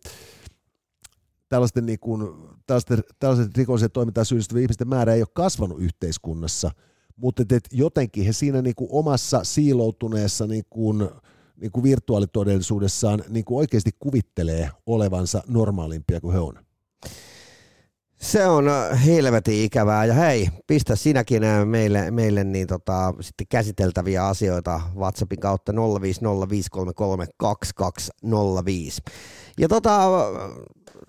tällaisten, 1.49 1.87
niin 1.87 2.01
kuin, 2.01 2.22
tällaisten, 2.66 3.05
tällaisten 3.18 3.57
rikolliseen 3.57 3.91
toimintaan 3.91 4.26
syyllistyvien 4.26 4.62
ihmisten 4.62 4.89
määrä 4.89 5.14
ei 5.14 5.22
ole 5.22 5.28
kasvanut 5.34 5.80
yhteiskunnassa, 5.80 6.70
mutta 7.16 7.43
että, 7.43 7.57
että 7.57 7.70
jotenkin 7.72 8.24
he 8.24 8.32
siinä 8.32 8.62
niin 8.62 8.74
kuin 8.74 8.89
omassa 8.93 9.45
siiloutuneessa 9.45 10.47
niin 10.47 10.64
kuin, 10.70 11.09
niin 11.61 11.72
kuin 11.72 11.82
virtuaalitodellisuudessaan 11.82 13.24
niin 13.28 13.44
kuin 13.44 13.59
oikeasti 13.59 13.90
kuvittelee 13.98 14.70
olevansa 14.86 15.42
normaalimpia 15.48 16.20
kuin 16.20 16.32
he 16.32 16.38
on. 16.38 16.66
Se 18.20 18.46
on 18.46 18.68
äh, 18.68 19.07
helvetin 19.07 19.64
ikävää 19.64 20.04
ja 20.04 20.14
hei, 20.14 20.48
pistä 20.66 20.96
sinäkin 20.96 21.44
äh, 21.44 21.66
meille, 21.66 22.11
meille 22.11 22.44
niin 22.44 22.66
tota, 22.66 23.14
sitten 23.20 23.46
käsiteltäviä 23.50 24.26
asioita 24.26 24.80
WhatsAppin 24.96 25.40
kautta 25.40 25.72
0505332205. 25.72 25.78
Ja 29.59 29.68
tota, 29.68 30.11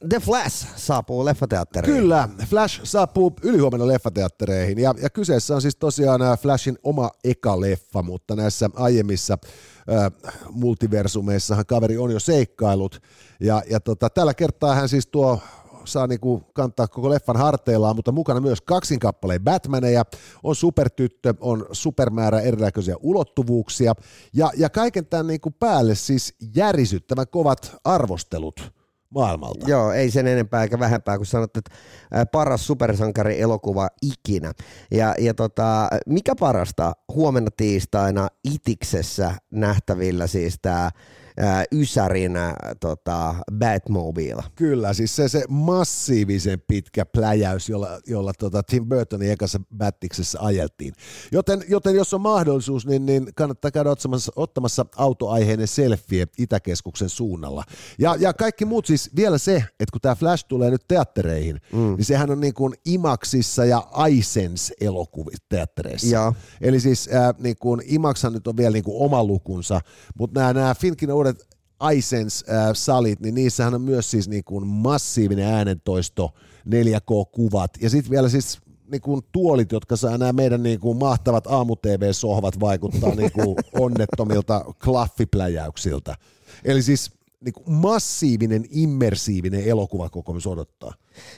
The 0.10 0.20
Flash 0.20 0.68
saapuu 0.76 1.26
leffateatteriin. 1.26 1.98
Kyllä, 1.98 2.30
Flash 2.46 2.80
saapuu 2.84 3.34
ylihuomenna 3.42 3.88
leffateattereihin. 3.88 4.80
Ja, 4.80 4.96
ja 5.02 5.10
kyseessä 5.10 5.56
on 5.56 5.62
siis 5.62 5.76
tosiaan 5.76 6.22
äh, 6.22 6.40
Flashin 6.40 6.78
oma 6.84 7.12
eka 7.24 7.62
leffa, 7.62 8.02
mutta 8.02 8.36
näissä 8.36 8.70
aiemmissa 8.76 9.38
äh, 9.92 10.34
multiversumeissahan 10.52 11.66
kaveri 11.66 11.98
on 11.98 12.12
jo 12.12 12.20
seikkailut. 12.20 13.02
Ja, 13.40 13.62
ja 13.70 13.80
tota, 13.80 14.10
tällä 14.10 14.34
kertaa 14.34 14.76
hän 14.76 14.90
siis 14.90 15.08
tuo 15.08 15.40
saa 15.86 16.08
niinku 16.08 16.44
kantaa 16.54 16.88
koko 16.88 17.10
leffan 17.10 17.38
harteillaan, 17.38 17.96
mutta 17.96 18.12
mukana 18.12 18.40
myös 18.40 18.62
kaksin 18.62 19.00
kappaleen 19.00 19.44
Batmaneja, 19.44 20.04
on 20.44 20.56
supertyttö, 20.56 21.34
on 21.40 21.66
supermäärä 21.72 22.40
erinäköisiä 22.40 22.96
ulottuvuuksia. 23.00 23.94
Ja, 24.34 24.52
ja 24.58 24.70
kaiken 24.70 25.06
tämän 25.06 25.28
niinku 25.28 25.52
päälle 25.52 25.96
siis 25.96 26.34
järisyttävän 26.56 27.28
kovat 27.28 27.76
arvostelut 27.84 28.77
maailmalta. 29.10 29.70
Joo, 29.70 29.92
ei 29.92 30.12
sen 30.12 30.28
enempää 30.28 30.64
eikä 30.64 30.80
vähempää, 30.80 31.18
kun 31.18 31.26
sanot, 31.26 31.58
että 31.58 31.72
paras 32.32 32.68
supersankari 32.68 33.42
elokuva 33.42 33.88
ikinä. 34.02 34.54
Ja, 34.92 35.16
ja 35.20 35.34
tota, 35.34 35.88
mikä 36.06 36.36
parasta 36.40 36.94
huomenna 37.14 37.52
tiistaina 37.58 38.28
Itiksessä 38.54 39.34
nähtävillä 39.52 40.28
siis 40.28 40.58
tämä 40.62 40.90
äh, 41.44 41.64
Ysärin 41.72 42.38
äh, 42.38 42.54
tota, 42.80 43.36
Batmobile. 43.54 44.44
Kyllä, 44.56 44.94
siis 44.94 45.16
se, 45.16 45.30
se 45.30 45.44
massiivisen 45.50 46.62
pitkä 46.68 47.06
pläjäys, 47.06 47.70
jolla, 47.70 48.00
jolla 48.08 48.34
tota 48.40 48.64
Tim 48.64 48.90
Burtonin 48.90 49.32
ekassa 49.32 49.60
Battiksessa 49.78 50.40
ajeltiin. 50.42 50.94
Joten, 51.32 51.64
joten 51.68 51.96
jos 51.96 52.14
on 52.14 52.22
mahdollisuus, 52.22 52.86
niin, 52.88 53.06
niin 53.06 53.28
kannattaa 53.36 53.72
käydä 53.72 53.92
ottamassa, 53.92 54.32
ottamassa 54.36 54.86
autoaiheinen 54.96 55.68
selfie 55.68 56.28
Itäkeskuksen 56.38 57.10
suunnalla. 57.10 57.64
Ja, 58.00 58.16
ja 58.20 58.34
kaikki 58.34 58.66
muut 58.66 58.86
siis 58.86 59.10
vielä 59.16 59.38
se, 59.38 59.56
että 59.56 59.92
kun 59.92 60.02
tämä 60.02 60.16
Flash 60.16 60.46
tulee 60.48 60.72
nyt 60.72 60.88
teattereihin, 60.88 61.62
mm. 61.74 61.80
niin 61.80 62.06
sehän 62.06 62.32
on 62.32 62.40
niin 62.40 62.54
kuin 62.54 62.74
Imaxissa 62.86 63.66
ja 63.66 63.88
Aisens 63.92 64.74
elokuvissa 64.82 65.44
teattereissa. 65.50 66.08
Ja. 66.08 66.34
Eli 66.62 66.80
siis 66.80 67.10
äh, 67.14 67.34
niin 67.40 67.56
kuin 67.60 67.82
Imaxhan 67.86 68.34
nyt 68.34 68.48
on 68.48 68.58
vielä 68.58 68.74
niin 68.74 68.84
kuin 68.84 69.04
oma 69.04 69.24
lukunsa, 69.24 69.82
mutta 70.20 70.40
nämä, 70.40 70.54
nämä 70.54 70.76
Finkin 70.76 71.12
uudet 71.12 71.27
iSense-salit, 71.94 73.20
niin 73.20 73.36
niissähän 73.36 73.76
on 73.76 73.82
myös 73.82 74.12
siis 74.12 74.28
niin 74.28 74.44
kuin 74.44 74.68
massiivinen 74.68 75.46
äänentoisto, 75.46 76.34
4K-kuvat 76.70 77.72
ja 77.82 77.90
sitten 77.90 78.12
vielä 78.12 78.30
siis 78.30 78.60
niin 78.92 79.02
kuin 79.02 79.22
tuolit, 79.32 79.72
jotka 79.72 79.96
saa 79.96 80.18
nämä 80.18 80.34
meidän 80.34 80.64
niin 80.64 80.80
kuin 80.80 80.98
mahtavat 80.98 81.48
aamu-tv-sohvat 81.48 82.60
vaikuttaa 82.60 83.16
niin 83.16 83.32
kuin 83.32 83.56
onnettomilta 83.84 84.66
klaffipläjäyksiltä. 84.84 86.16
Eli 86.64 86.82
siis 86.82 87.12
niin 87.42 87.54
kuin 87.54 87.72
massiivinen, 87.72 88.66
immersiivinen 88.72 89.64
elokuvakokemus 89.64 90.48
odottaa. 90.48 90.94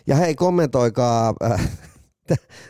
Ja 0.07 0.15
hei, 0.15 0.35
kommentoikaa 0.35 1.33
äh, 1.43 1.69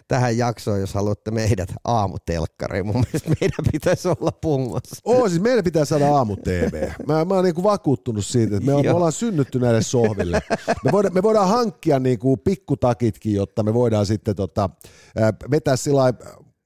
tähän 0.07 0.37
jaksoon, 0.37 0.79
jos 0.79 0.93
haluatte 0.93 1.31
meidät 1.31 1.73
aamutelkkariin. 1.83 2.85
Mun 2.85 2.95
mielestä 2.95 3.29
meidän 3.41 3.71
pitäisi 3.71 4.07
olla 4.07 4.31
puhumassa. 4.31 5.01
Oo, 5.05 5.29
siis 5.29 5.41
meidän 5.41 5.63
pitää 5.63 5.85
saada 5.85 6.15
aamu-TV. 6.15 6.89
Mä, 7.07 7.25
mä 7.25 7.33
oon 7.33 7.43
niinku 7.43 7.63
vakuuttunut 7.63 8.25
siitä, 8.25 8.57
että 8.57 8.71
me, 8.71 8.83
me 8.83 8.93
ollaan 8.93 9.11
synnytty 9.11 9.59
näille 9.59 9.81
sohville. 9.81 10.41
Me 10.83 10.91
voidaan, 10.91 11.13
me 11.13 11.23
voidaan 11.23 11.47
hankkia 11.47 11.99
niinku 11.99 12.37
pikkutakitkin, 12.37 13.33
jotta 13.33 13.63
me 13.63 13.73
voidaan 13.73 14.05
sitten 14.05 14.35
tota, 14.35 14.69
vetää 15.51 15.75
sillä 15.75 16.13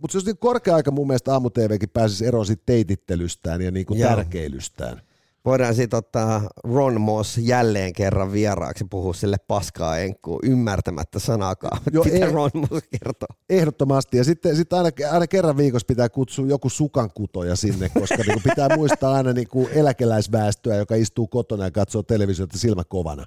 mutta 0.04 0.12
se 0.12 0.18
olisi 0.18 0.30
niin 0.30 0.38
korkea 0.38 0.76
aika 0.76 0.92
mun 0.92 1.08
mielestä 1.08 1.34
aamu-TVkin 1.34 1.90
pääsisi 1.90 2.26
eroon 2.26 2.46
siitä 2.46 2.64
teitittelystään 2.66 3.62
ja 3.62 3.72
niinku 3.72 3.96
tärkeilystään. 3.96 5.02
Voidaan 5.46 5.76
sitten 5.76 5.98
ottaa 5.98 6.50
Ron 6.64 7.02
Moss 7.02 7.38
jälleen 7.38 7.94
kerran 7.94 8.32
vieraaksi 8.32 8.86
puhua 8.90 9.14
sille 9.14 9.38
paskaa 9.48 9.98
enkkuun 9.98 10.40
ymmärtämättä 10.44 11.20
sanakaan, 11.20 11.82
Joo, 11.92 12.04
mitä 12.04 12.26
ei- 12.26 12.32
Ron 12.32 12.50
Moss 12.54 12.88
kertoo. 13.00 13.28
Ehdottomasti. 13.50 14.18
Ja 14.18 14.24
sitten, 14.24 14.56
sitten 14.56 14.78
aina, 14.78 14.90
aina 15.12 15.28
kerran 15.28 15.58
viikossa 15.58 15.86
pitää 15.86 16.10
kutsua 16.10 16.48
joku 16.48 16.70
sukankutoja 16.70 17.56
sinne, 17.56 17.90
koska 17.90 18.16
niin 18.18 18.34
kuin 18.34 18.44
pitää 18.44 18.78
muistaa 18.78 19.14
aina 19.14 19.34
niin 19.34 19.48
kuin 19.48 19.68
eläkeläisväestöä, 19.74 20.76
joka 20.76 20.96
istuu 20.96 21.28
kotona 21.28 21.64
ja 21.64 21.72
katsoo 21.72 22.04
televisiota 22.04 22.58
silmä 22.58 22.84
kovana. 22.84 23.26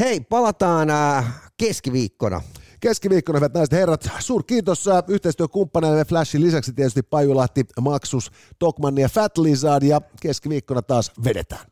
Hei, 0.00 0.20
palataan 0.20 0.90
äh, 0.90 1.42
keskiviikkona. 1.56 2.40
Keskiviikkona, 2.80 3.38
hyvät 3.38 3.54
naiset 3.54 3.72
herrat, 3.72 4.10
suur 4.18 4.44
kiitos 4.44 4.88
äh, 4.88 5.04
yhteistyökumppaneille 5.08 6.04
Flashin 6.04 6.42
lisäksi 6.42 6.72
tietysti 6.72 7.02
Pajulahti, 7.02 7.64
Maxus, 7.80 8.30
Tokmanni 8.58 9.02
ja 9.02 9.08
Fat 9.08 9.38
Lizard 9.38 9.82
ja 9.82 10.00
keskiviikkona 10.20 10.82
taas 10.82 11.12
vedetään. 11.24 11.66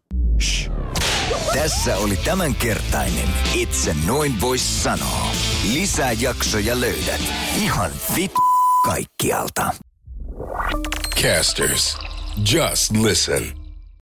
Tässä 1.55 1.97
oli 1.97 2.17
tämänkertainen 2.17 3.29
Itse 3.55 3.97
noin 4.07 4.41
vois 4.41 4.83
sanoa. 4.83 5.31
Lisää 5.73 6.13
jaksoja 6.13 6.81
löydät 6.81 7.21
ihan 7.57 7.91
vit 8.17 8.33
kaikkialta. 8.85 9.71
Casters, 11.23 11.99
just 12.53 12.97
listen. 12.97 13.58